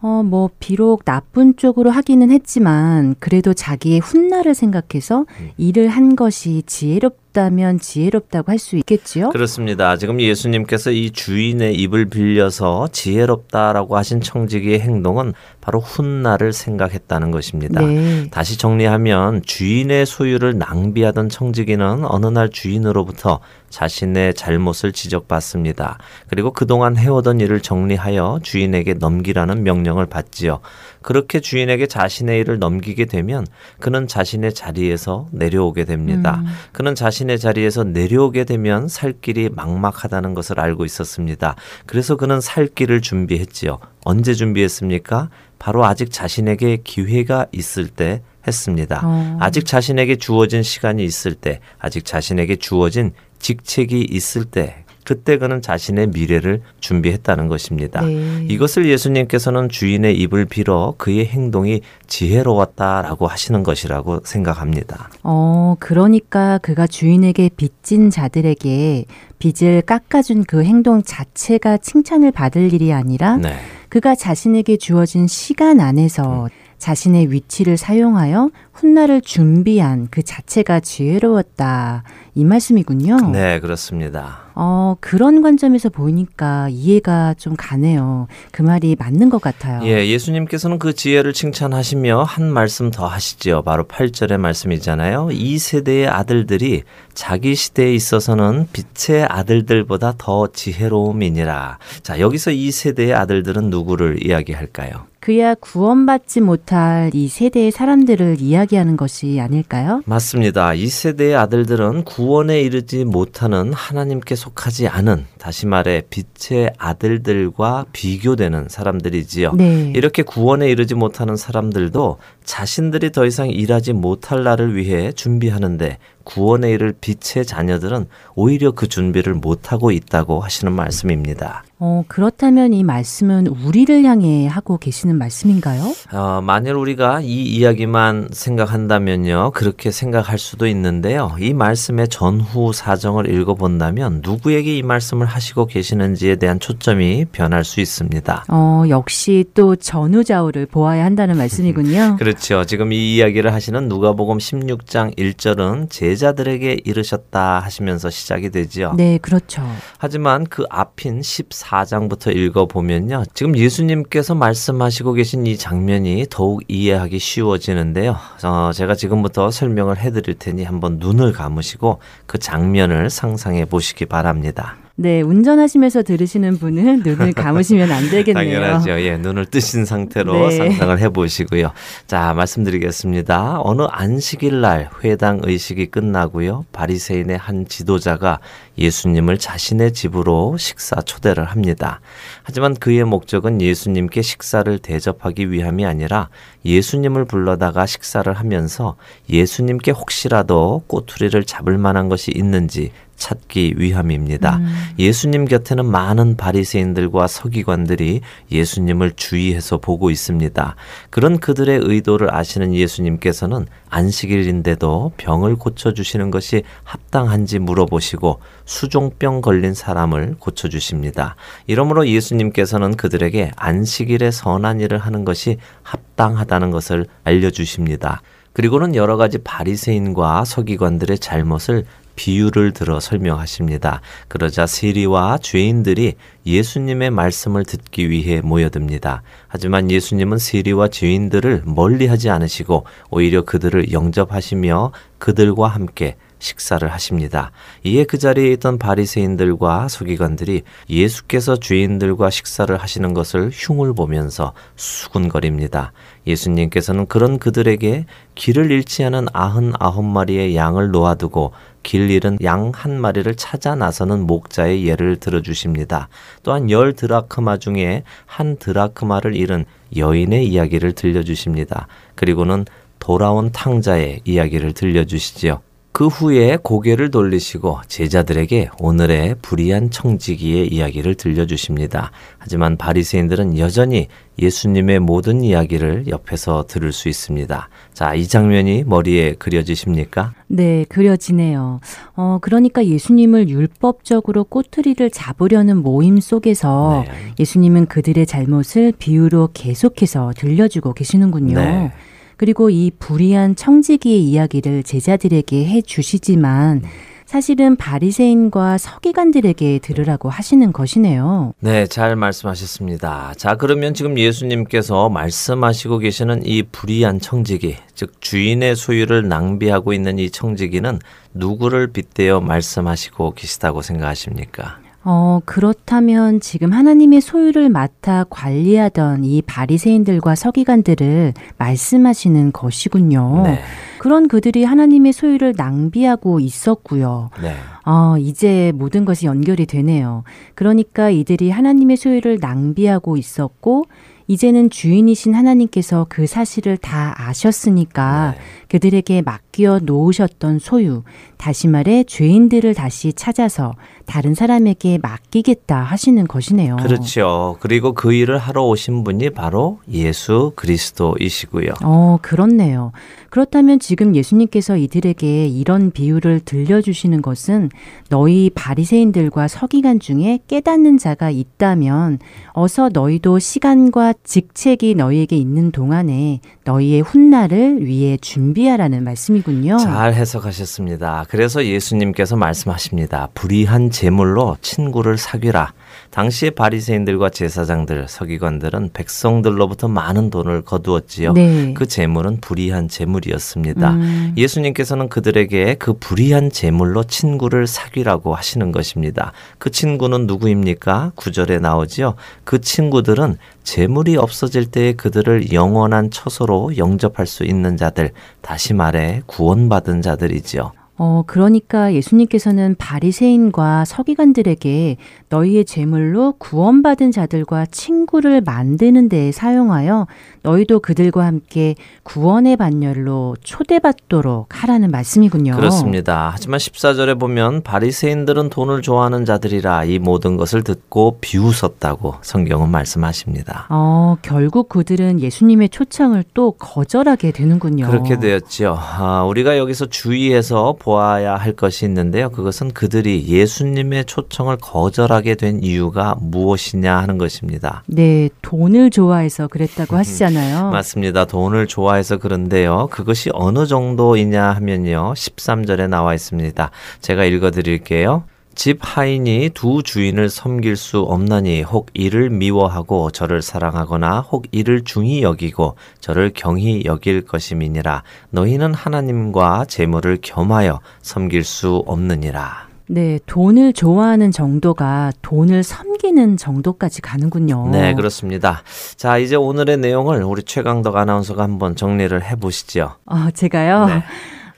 어, 0.00 0.22
뭐, 0.24 0.48
비록 0.60 1.04
나쁜 1.04 1.56
쪽으로 1.56 1.90
하기는 1.90 2.30
했지만, 2.30 3.16
그래도 3.18 3.52
자기의 3.52 3.98
훗날을 3.98 4.54
생각해서 4.54 5.26
음. 5.40 5.50
일을 5.56 5.88
한 5.88 6.14
것이 6.14 6.62
지혜롭 6.66 7.27
다면 7.38 7.78
지혜롭다고 7.78 8.50
할 8.50 8.58
수 8.58 8.76
있겠지요? 8.78 9.30
그렇습니다. 9.30 9.96
지금 9.96 10.20
예수님께서 10.20 10.90
이 10.90 11.12
주인의 11.12 11.76
입을 11.76 12.06
빌려서 12.06 12.88
지혜롭다라고 12.90 13.96
하신 13.96 14.20
청지기의 14.20 14.80
행동은 14.80 15.34
바로 15.60 15.78
훗날을 15.78 16.52
생각했다는 16.52 17.30
것입니다. 17.30 17.80
네. 17.80 18.28
다시 18.32 18.58
정리하면 18.58 19.42
주인의 19.44 20.04
소유를 20.06 20.58
낭비하던 20.58 21.28
청지기는 21.28 22.04
어느 22.04 22.26
날 22.26 22.48
주인으로부터 22.48 23.38
자신의 23.70 24.34
잘못을 24.34 24.92
지적받습니다. 24.92 25.98
그리고 26.28 26.52
그동안 26.52 26.96
해오던 26.96 27.40
일을 27.40 27.60
정리하여 27.60 28.40
주인에게 28.42 28.94
넘기라는 28.94 29.62
명령을 29.62 30.06
받지요. 30.06 30.60
그렇게 31.02 31.40
주인에게 31.40 31.86
자신의 31.86 32.40
일을 32.40 32.58
넘기게 32.58 33.04
되면 33.04 33.46
그는 33.80 34.06
자신의 34.06 34.54
자리에서 34.54 35.28
내려오게 35.32 35.84
됩니다. 35.84 36.42
음. 36.44 36.46
그는 36.72 36.94
자신의 36.94 37.38
자리에서 37.38 37.84
내려오게 37.84 38.44
되면 38.44 38.88
살 38.88 39.14
길이 39.20 39.48
막막하다는 39.48 40.34
것을 40.34 40.60
알고 40.60 40.84
있었습니다. 40.84 41.54
그래서 41.86 42.16
그는 42.16 42.40
살 42.40 42.66
길을 42.66 43.00
준비했지요. 43.00 43.78
언제 44.04 44.34
준비했습니까? 44.34 45.30
바로 45.58 45.84
아직 45.84 46.10
자신에게 46.10 46.78
기회가 46.84 47.46
있을 47.52 47.88
때 47.88 48.22
했습니다. 48.46 49.02
어. 49.04 49.36
아직 49.40 49.66
자신에게 49.66 50.16
주어진 50.16 50.62
시간이 50.62 51.04
있을 51.04 51.34
때, 51.34 51.60
아직 51.78 52.04
자신에게 52.04 52.56
주어진 52.56 53.12
직책이 53.38 54.06
있을 54.10 54.44
때 54.44 54.84
그때 55.08 55.38
그는 55.38 55.62
자신의 55.62 56.08
미래를 56.08 56.60
준비했다는 56.80 57.48
것입니다. 57.48 58.02
네. 58.02 58.44
이것을 58.50 58.90
예수님께서는 58.90 59.70
주인의 59.70 60.14
입을 60.18 60.44
빌어 60.44 60.92
그의 60.98 61.24
행동이 61.24 61.80
지혜로웠다라고 62.06 63.26
하시는 63.26 63.62
것이라고 63.62 64.20
생각합니다. 64.24 65.08
어, 65.22 65.76
그러니까 65.78 66.58
그가 66.58 66.86
주인에게 66.86 67.48
빚진 67.56 68.10
자들에게 68.10 69.06
빚을 69.38 69.80
깎아준 69.80 70.44
그 70.44 70.62
행동 70.62 71.02
자체가 71.02 71.78
칭찬을 71.78 72.30
받을 72.30 72.74
일이 72.74 72.92
아니라 72.92 73.38
네. 73.38 73.56
그가 73.88 74.14
자신에게 74.14 74.76
주어진 74.76 75.26
시간 75.26 75.80
안에서 75.80 76.44
음. 76.44 76.48
자신의 76.76 77.32
위치를 77.32 77.78
사용하여 77.78 78.50
훗날을 78.78 79.22
준비한 79.22 80.06
그 80.10 80.22
자체가 80.22 80.80
지혜로웠다. 80.80 82.04
이 82.34 82.44
말씀이군요. 82.44 83.32
네, 83.32 83.58
그렇습니다. 83.58 84.48
어, 84.54 84.96
그런 85.00 85.42
관점에서 85.42 85.88
보니까 85.88 86.68
이해가 86.70 87.34
좀 87.34 87.54
가네요. 87.56 88.28
그 88.52 88.62
말이 88.62 88.96
맞는 88.98 89.30
것 89.30 89.40
같아요. 89.40 89.80
예, 89.84 90.06
예수님께서는 90.06 90.78
그 90.78 90.94
지혜를 90.94 91.32
칭찬하시며 91.32 92.22
한 92.22 92.52
말씀 92.52 92.90
더 92.90 93.06
하시지요. 93.06 93.62
바로 93.62 93.84
8절의 93.84 94.38
말씀이잖아요. 94.38 95.30
이 95.32 95.58
세대의 95.58 96.08
아들들이 96.08 96.82
자기 97.14 97.56
시대에 97.56 97.92
있어서는 97.94 98.68
빛의 98.72 99.24
아들들보다 99.24 100.14
더 100.18 100.48
지혜로움이니라. 100.52 101.78
자, 102.02 102.20
여기서 102.20 102.52
이 102.52 102.70
세대의 102.70 103.14
아들들은 103.14 103.70
누구를 103.70 104.24
이야기할까요? 104.24 105.08
그야 105.20 105.54
구원받지 105.54 106.40
못할 106.40 107.10
이 107.12 107.28
세대의 107.28 107.72
사람들을 107.72 108.36
이야기 108.40 108.67
하는 108.76 108.96
것이 108.96 109.40
아닐까요? 109.40 110.02
맞습니다. 110.06 110.74
이 110.74 110.86
세대의 110.86 111.36
아들들은 111.36 112.04
구원에 112.04 112.60
이르지 112.60 113.04
못하는 113.04 113.72
하나님께 113.72 114.34
속하지 114.34 114.88
않은 114.88 115.26
다시 115.38 115.66
말해 115.66 116.02
빛의 116.10 116.72
아들들과 116.78 117.86
비교되는 117.92 118.68
사람들이지요. 118.68 119.52
네. 119.54 119.92
이렇게 119.94 120.22
구원에 120.22 120.68
이르지 120.70 120.94
못하는 120.94 121.36
사람들도 121.36 122.18
자신들이 122.44 123.12
더 123.12 123.26
이상 123.26 123.50
일하지 123.50 123.92
못할 123.92 124.42
날을 124.42 124.76
위해 124.76 125.12
준비하는데 125.12 125.98
구원에 126.28 126.72
이를 126.72 126.92
빛의 127.00 127.46
자녀들은 127.46 128.06
오히려 128.34 128.72
그 128.72 128.86
준비를 128.86 129.32
못하고 129.32 129.90
있다고 129.90 130.40
하시는 130.40 130.70
말씀입니다. 130.70 131.64
어, 131.80 132.04
그렇다면 132.08 132.72
이 132.72 132.82
말씀은 132.82 133.46
우리를 133.46 134.04
향해 134.04 134.46
하고 134.48 134.78
계시는 134.78 135.16
말씀인가요? 135.16 135.94
어, 136.12 136.40
만일 136.42 136.74
우리가 136.74 137.20
이 137.20 137.44
이야기만 137.44 138.28
생각한다면요. 138.32 139.52
그렇게 139.54 139.90
생각할 139.90 140.38
수도 140.38 140.66
있는데요. 140.66 141.34
이 141.38 141.54
말씀의 141.54 142.08
전후 142.08 142.72
사정을 142.72 143.32
읽어본다면 143.32 144.20
누구에게 144.24 144.76
이 144.76 144.82
말씀을 144.82 145.26
하시고 145.26 145.66
계시는지에 145.66 146.36
대한 146.36 146.58
초점이 146.58 147.26
변할 147.30 147.64
수 147.64 147.80
있습니다. 147.80 148.46
어, 148.48 148.82
역시 148.88 149.44
또 149.54 149.76
전후좌우를 149.76 150.66
보아야 150.66 151.04
한다는 151.04 151.36
말씀이군요. 151.38 152.16
그렇죠. 152.20 152.64
지금 152.64 152.92
이 152.92 153.14
이야기를 153.16 153.54
하시는 153.54 153.88
누가복음 153.88 154.38
16장 154.38 155.16
1절은 155.16 155.90
제 155.90 156.16
자들에게 156.18 156.78
이르셨다 156.84 157.60
하시면서 157.60 158.10
시작이 158.10 158.50
되지요. 158.50 158.94
네, 158.94 159.18
그렇죠. 159.18 159.62
하지만 159.98 160.44
그 160.44 160.64
앞인 160.68 161.20
14장부터 161.20 162.34
읽어보면요. 162.34 163.24
지금 163.34 163.56
예수님께서 163.56 164.34
말씀하시고 164.34 165.14
계신 165.14 165.46
이 165.46 165.56
장면이 165.56 166.26
더욱 166.30 166.62
이해하기 166.68 167.18
쉬워지는데요. 167.18 168.16
어, 168.44 168.70
제가 168.72 168.94
지금부터 168.94 169.50
설명을 169.50 169.98
해드릴 169.98 170.38
테니 170.38 170.64
한번 170.64 170.98
눈을 170.98 171.32
감으시고 171.32 172.00
그 172.26 172.38
장면을 172.38 173.10
상상해 173.10 173.64
보시기 173.64 174.06
바랍니다. 174.06 174.76
네, 175.00 175.22
운전하시면서 175.22 176.02
들으시는 176.02 176.58
분은 176.58 177.04
눈을 177.06 177.32
감으시면 177.32 177.92
안 177.92 178.10
되겠네요. 178.10 178.60
당연하죠. 178.60 179.00
예, 179.00 179.16
눈을 179.16 179.46
뜨신 179.46 179.84
상태로 179.84 180.48
네. 180.48 180.56
상상을 180.56 180.98
해보시고요. 180.98 181.70
자, 182.08 182.34
말씀드리겠습니다. 182.34 183.60
어느 183.62 183.82
안식일 183.82 184.60
날 184.60 184.90
회당 185.04 185.40
의식이 185.44 185.86
끝나고요. 185.86 186.64
바리새인의 186.72 187.38
한 187.38 187.68
지도자가 187.68 188.40
예수님을 188.76 189.38
자신의 189.38 189.92
집으로 189.92 190.56
식사 190.58 191.00
초대를 191.00 191.44
합니다. 191.44 192.00
하지만 192.42 192.74
그의 192.74 193.04
목적은 193.04 193.62
예수님께 193.62 194.20
식사를 194.22 194.76
대접하기 194.80 195.52
위함이 195.52 195.86
아니라 195.86 196.28
예수님을 196.64 197.24
불러다가 197.24 197.86
식사를 197.86 198.32
하면서 198.32 198.96
예수님께 199.30 199.92
혹시라도 199.92 200.82
꼬투리를 200.88 201.40
잡을 201.44 201.78
만한 201.78 202.08
것이 202.08 202.32
있는지 202.34 202.90
찾기 203.18 203.74
위함입니다. 203.76 204.56
음. 204.56 204.66
예수님 204.98 205.44
곁에는 205.44 205.84
많은 205.84 206.36
바리새인들과 206.36 207.26
서기관들이 207.26 208.22
예수님을 208.50 209.12
주의해서 209.16 209.78
보고 209.78 210.10
있습니다. 210.10 210.76
그런 211.10 211.38
그들의 211.38 211.80
의도를 211.82 212.34
아시는 212.34 212.74
예수님께서는 212.74 213.66
안식일인데도 213.90 215.12
병을 215.16 215.56
고쳐 215.56 215.92
주시는 215.92 216.30
것이 216.30 216.62
합당한지 216.84 217.58
물어보시고 217.58 218.40
수종병 218.64 219.40
걸린 219.42 219.74
사람을 219.74 220.36
고쳐 220.38 220.68
주십니다. 220.68 221.36
이러므로 221.66 222.06
예수님께서는 222.06 222.96
그들에게 222.96 223.50
안식일에 223.56 224.30
선한 224.30 224.80
일을 224.80 224.98
하는 224.98 225.24
것이 225.24 225.58
합당하다는 225.82 226.70
것을 226.70 227.06
알려 227.24 227.50
주십니다. 227.50 228.22
그리고는 228.52 228.94
여러 228.94 229.16
가지 229.16 229.38
바리새인과 229.38 230.44
서기관들의 230.44 231.18
잘못을 231.18 231.84
비유를 232.18 232.72
들어 232.72 232.98
설명하십니다. 232.98 234.00
그러자 234.26 234.66
세리와 234.66 235.38
죄인들이 235.38 236.14
예수님의 236.44 237.10
말씀을 237.10 237.64
듣기 237.64 238.10
위해 238.10 238.40
모여듭니다. 238.40 239.22
하지만 239.46 239.88
예수님은 239.88 240.38
세리와 240.38 240.88
죄인들을 240.88 241.62
멀리하지 241.64 242.28
않으시고 242.28 242.84
오히려 243.10 243.44
그들을 243.44 243.92
영접하시며 243.92 244.90
그들과 245.18 245.68
함께 245.68 246.16
식사를 246.40 246.86
하십니다. 246.90 247.50
이에 247.84 248.04
그 248.04 248.18
자리에 248.18 248.52
있던 248.52 248.78
바리새인들과 248.78 249.88
서기관들이 249.88 250.62
예수께서 250.88 251.56
죄인들과 251.56 252.30
식사를 252.30 252.76
하시는 252.76 253.14
것을 253.14 253.50
흉을 253.52 253.92
보면서 253.94 254.52
수군거립니다. 254.76 255.92
예수님께서는 256.26 257.06
그런 257.06 257.38
그들에게 257.38 258.06
길을 258.34 258.70
잃지 258.70 259.04
않은 259.04 259.26
아흔 259.32 259.72
아홉 259.78 260.04
마리의 260.04 260.54
양을 260.56 260.90
놓아두고 260.90 261.52
길 261.82 262.10
잃은 262.10 262.38
양 262.42 262.72
한 262.74 263.00
마리를 263.00 263.34
찾아 263.36 263.74
나서는 263.74 264.26
목자의 264.26 264.86
예를 264.86 265.16
들어주십니다. 265.16 266.08
또한 266.42 266.70
열 266.70 266.92
드라크마 266.92 267.58
중에 267.58 268.02
한 268.26 268.56
드라크마를 268.56 269.34
잃은 269.36 269.64
여인의 269.96 270.46
이야기를 270.46 270.92
들려주십니다. 270.92 271.86
그리고는 272.14 272.66
돌아온 272.98 273.50
탕자의 273.52 274.20
이야기를 274.24 274.74
들려주시지요. 274.74 275.60
그 275.98 276.06
후에 276.06 276.58
고개를 276.62 277.10
돌리시고 277.10 277.80
제자들에게 277.88 278.70
오늘의 278.78 279.34
불의한 279.42 279.90
청지기의 279.90 280.68
이야기를 280.68 281.16
들려주십니다. 281.16 282.12
하지만 282.38 282.76
바리새인들은 282.76 283.58
여전히 283.58 284.06
예수님의 284.38 285.00
모든 285.00 285.42
이야기를 285.42 286.06
옆에서 286.06 286.66
들을 286.68 286.92
수 286.92 287.08
있습니다. 287.08 287.68
자, 287.94 288.14
이 288.14 288.28
장면이 288.28 288.84
머리에 288.86 289.34
그려지십니까? 289.40 290.34
네, 290.46 290.84
그려지네요. 290.88 291.80
어, 292.14 292.38
그러니까 292.42 292.86
예수님을 292.86 293.48
율법적으로 293.48 294.44
꼬투리를 294.44 295.10
잡으려는 295.10 295.78
모임 295.78 296.20
속에서 296.20 297.06
네. 297.08 297.12
예수님은 297.40 297.86
그들의 297.86 298.24
잘못을 298.24 298.92
비유로 298.96 299.48
계속해서 299.52 300.32
들려주고 300.36 300.92
계시는군요. 300.92 301.58
네. 301.58 301.92
그리고 302.38 302.70
이 302.70 302.90
불의한 302.98 303.56
청지기의 303.56 304.22
이야기를 304.24 304.84
제자들에게 304.84 305.66
해 305.66 305.82
주시지만 305.82 306.82
사실은 307.26 307.76
바리새인과 307.76 308.78
서기관들에게 308.78 309.80
들으라고 309.80 310.30
하시는 310.30 310.72
것이네요. 310.72 311.52
네, 311.60 311.86
잘 311.86 312.16
말씀하셨습니다. 312.16 313.34
자, 313.36 313.56
그러면 313.56 313.92
지금 313.92 314.18
예수님께서 314.18 315.10
말씀하시고 315.10 315.98
계시는 315.98 316.46
이 316.46 316.62
불의한 316.62 317.20
청지기, 317.20 317.76
즉 317.92 318.18
주인의 318.22 318.76
소유를 318.76 319.28
낭비하고 319.28 319.92
있는 319.92 320.18
이 320.18 320.30
청지기는 320.30 321.00
누구를 321.34 321.88
빗대어 321.88 322.40
말씀하시고 322.40 323.34
계시다고 323.34 323.82
생각하십니까? 323.82 324.78
어, 325.10 325.40
그렇다면 325.46 326.38
지금 326.38 326.74
하나님의 326.74 327.22
소유를 327.22 327.70
맡아 327.70 328.26
관리하던 328.28 329.24
이 329.24 329.40
바리새인들과 329.40 330.34
서기관들을 330.34 331.32
말씀하시는 331.56 332.52
것이군요. 332.52 333.42
네. 333.44 333.58
그런 334.00 334.28
그들이 334.28 334.64
하나님의 334.64 335.14
소유를 335.14 335.54
낭비하고 335.56 336.40
있었고요. 336.40 337.30
네. 337.40 337.54
어, 337.86 338.18
이제 338.18 338.70
모든 338.74 339.06
것이 339.06 339.24
연결이 339.24 339.64
되네요. 339.64 340.24
그러니까 340.54 341.08
이들이 341.08 341.48
하나님의 341.48 341.96
소유를 341.96 342.36
낭비하고 342.38 343.16
있었고 343.16 343.86
이제는 344.26 344.68
주인이신 344.68 345.34
하나님께서 345.34 346.04
그 346.10 346.26
사실을 346.26 346.76
다 346.76 347.14
아셨으니까 347.16 348.34
네. 348.36 348.42
그들에게 348.68 349.22
맡겨 349.22 349.80
놓으셨던 349.82 350.58
소유, 350.58 351.02
다시 351.36 351.68
말해 351.68 352.04
죄인들을 352.04 352.74
다시 352.74 353.12
찾아서 353.12 353.74
다른 354.06 354.34
사람에게 354.34 354.98
맡기겠다 354.98 355.82
하시는 355.82 356.26
것이네요. 356.26 356.76
그렇죠. 356.76 357.56
그리고 357.60 357.92
그 357.92 358.12
일을 358.12 358.38
하러 358.38 358.64
오신 358.64 359.04
분이 359.04 359.30
바로 359.30 359.80
예수 359.90 360.52
그리스도이시고요. 360.56 361.72
어, 361.84 362.18
그렇네요. 362.22 362.92
그렇다면 363.30 363.78
지금 363.78 364.16
예수님께서 364.16 364.76
이들에게 364.76 365.46
이런 365.46 365.90
비유를 365.90 366.40
들려주시는 366.40 367.20
것은 367.20 367.68
너희 368.08 368.50
바리새인들과 368.54 369.48
서기관 369.48 370.00
중에 370.00 370.40
깨닫는 370.46 370.96
자가 370.98 371.30
있다면 371.30 372.18
어서 372.52 372.88
너희도 372.92 373.38
시간과 373.38 374.14
직책이 374.24 374.94
너희에게 374.94 375.36
있는 375.36 375.70
동안에 375.70 376.40
너희의 376.64 377.02
훗날을 377.02 377.84
위해 377.84 378.16
준비 378.20 378.57
하라는 378.66 379.04
말씀이군요. 379.04 379.78
잘 379.78 380.14
해석하셨습니다. 380.14 381.26
그래서 381.28 381.64
예수님께서 381.64 382.36
말씀하십니다. 382.36 383.28
불의한 383.34 383.90
재물로 383.90 384.56
친구를 384.60 385.18
사귀라. 385.18 385.72
당시의 386.10 386.52
바리새인들과 386.52 387.30
제사장들, 387.30 388.06
서기관들은 388.08 388.90
백성들로부터 388.92 389.88
많은 389.88 390.30
돈을 390.30 390.62
거두었지요. 390.62 391.32
네. 391.34 391.74
그 391.74 391.86
재물은 391.86 392.40
불의한 392.40 392.88
재물이었습니다. 392.88 393.90
음. 393.92 394.34
예수님께서는 394.36 395.08
그들에게 395.08 395.74
그 395.74 395.94
불의한 395.94 396.50
재물로 396.50 397.04
친구를 397.04 397.66
사귀라고 397.66 398.34
하시는 398.34 398.72
것입니다. 398.72 399.32
그 399.58 399.70
친구는 399.70 400.26
누구입니까? 400.26 401.12
구절에 401.14 401.58
나오지요. 401.58 402.14
그 402.44 402.60
친구들은 402.60 403.36
재물이 403.64 404.16
없어질 404.16 404.66
때에 404.66 404.94
그들을 404.94 405.52
영원한 405.52 406.10
처소로 406.10 406.78
영접할 406.78 407.26
수 407.26 407.44
있는 407.44 407.76
자들, 407.76 408.12
다시 408.40 408.72
말해 408.72 409.22
구원받은 409.26 410.00
자들이지요. 410.00 410.72
어, 411.00 411.22
그러니까 411.26 411.94
예수님께서는 411.94 412.74
바리새인과 412.76 413.84
서기관들에게 413.84 414.96
너희의 415.28 415.64
재물로 415.64 416.34
구원받은 416.38 417.12
자들과 417.12 417.66
친구를 417.66 418.40
만드는 418.40 419.08
데 419.08 419.30
사용하여 419.30 420.08
너희도 420.42 420.80
그들과 420.80 421.24
함께 421.24 421.76
구원의 422.02 422.56
반열로 422.56 423.36
초대받도록 423.42 424.48
하라는 424.62 424.90
말씀이군요. 424.90 425.54
그렇습니다. 425.54 426.30
하지만 426.32 426.58
14절에 426.58 427.18
보면 427.18 427.62
바리새인들은 427.62 428.50
돈을 428.50 428.82
좋아하는 428.82 429.24
자들이라 429.24 429.84
이 429.84 429.98
모든 430.00 430.36
것을 430.36 430.64
듣고 430.64 431.18
비웃었다고 431.20 432.14
성경은 432.22 432.70
말씀하십니다. 432.70 433.66
어, 433.70 434.16
결국 434.22 434.68
그들은 434.68 435.20
예수님의 435.20 435.68
초청을 435.68 436.24
또 436.34 436.52
거절하게 436.52 437.30
되는군요. 437.30 437.86
그렇게 437.86 438.18
되었지요. 438.18 438.76
아, 438.76 439.22
우리가 439.24 439.58
여기서 439.58 439.86
주의해서 439.86 440.76
보아야 440.88 441.36
할 441.36 441.52
것이 441.52 441.84
있는데요. 441.84 442.30
그것은 442.30 442.70
그들이 442.70 443.26
예수님의 443.28 444.06
초청을 444.06 444.56
거절하게 444.56 445.34
된 445.34 445.62
이유가 445.62 446.16
무엇이냐 446.18 446.96
하는 446.96 447.18
것입니다. 447.18 447.82
네, 447.86 448.30
돈을 448.40 448.88
좋아해서 448.88 449.48
그랬다고 449.48 449.96
하시잖아요. 449.98 450.70
맞습니다. 450.70 451.26
돈을 451.26 451.66
좋아해서 451.66 452.16
그런데요. 452.16 452.88
그것이 452.90 453.28
어느 453.34 453.66
정도이냐 453.66 454.42
하면요. 454.52 455.12
13절에 455.14 455.90
나와 455.90 456.14
있습니다. 456.14 456.70
제가 457.02 457.24
읽어 457.26 457.50
드릴게요. 457.50 458.24
집 458.58 458.80
하인이 458.80 459.50
두 459.54 459.84
주인을 459.84 460.28
섬길 460.28 460.74
수 460.74 460.98
없나니 461.02 461.62
혹 461.62 461.90
이를 461.94 462.28
미워하고 462.28 463.12
저를 463.12 463.40
사랑하거나 463.40 464.18
혹 464.18 464.46
이를 464.50 464.82
중히 464.82 465.22
여기고 465.22 465.76
저를 466.00 466.32
경히 466.34 466.82
여길 466.84 467.24
것임이니라 467.24 468.02
너희는 468.30 468.74
하나님과 468.74 469.66
재물을 469.66 470.18
겸하여 470.20 470.80
섬길 471.02 471.44
수 471.44 471.84
없느니라. 471.86 472.66
네, 472.88 473.20
돈을 473.26 473.74
좋아하는 473.74 474.32
정도가 474.32 475.12
돈을 475.22 475.62
섬기는 475.62 476.36
정도까지 476.36 477.00
가는군요. 477.00 477.68
네, 477.70 477.94
그렇습니다. 477.94 478.64
자, 478.96 479.18
이제 479.18 479.36
오늘의 479.36 479.76
내용을 479.76 480.24
우리 480.24 480.42
최강덕 480.42 480.96
아나운서가 480.96 481.44
한번 481.44 481.76
정리를 481.76 482.24
해 482.24 482.34
보시죠. 482.34 482.96
어, 483.06 483.30
제가요? 483.32 483.86
네. 483.86 484.02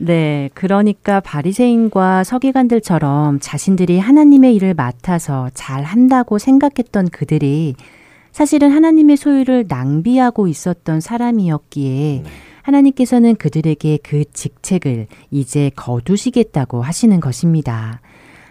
네, 0.02 0.48
그러니까 0.54 1.20
바리새인과 1.20 2.24
서기관들처럼 2.24 3.38
자신들이 3.38 3.98
하나님의 3.98 4.54
일을 4.54 4.72
맡아서 4.72 5.50
잘 5.52 5.84
한다고 5.84 6.38
생각했던 6.38 7.10
그들이 7.10 7.74
사실은 8.32 8.70
하나님의 8.70 9.18
소유를 9.18 9.66
낭비하고 9.68 10.48
있었던 10.48 11.00
사람이었기에 11.00 12.22
네. 12.22 12.30
하나님께서는 12.62 13.36
그들에게 13.36 13.98
그 14.02 14.24
직책을 14.32 15.06
이제 15.30 15.70
거두시겠다고 15.76 16.80
하시는 16.80 17.20
것입니다. 17.20 18.00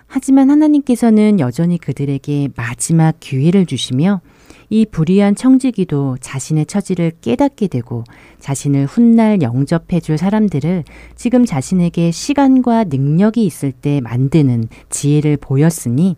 하지만 0.06 0.52
하나님께서는 0.52 1.40
여전히 1.40 1.80
그들에게 1.80 2.50
마지막 2.56 3.20
기회를 3.20 3.66
주시며 3.66 4.22
이 4.70 4.86
불의한 4.86 5.36
청지기도 5.36 6.18
자신의 6.22 6.68
처지를 6.68 7.12
깨닫게 7.22 7.68
되고 7.68 8.04
자신을 8.40 8.86
훗날 8.86 9.42
영접해 9.42 10.00
줄 10.00 10.18
사람들을 10.18 10.84
지금 11.16 11.46
자신에게 11.46 12.12
시간과 12.12 12.86
능력이 12.86 13.44
있을 13.44 13.72
때 13.72 14.00
만드는 14.02 14.68
지혜를 14.90 15.38
보였으니 15.38 16.16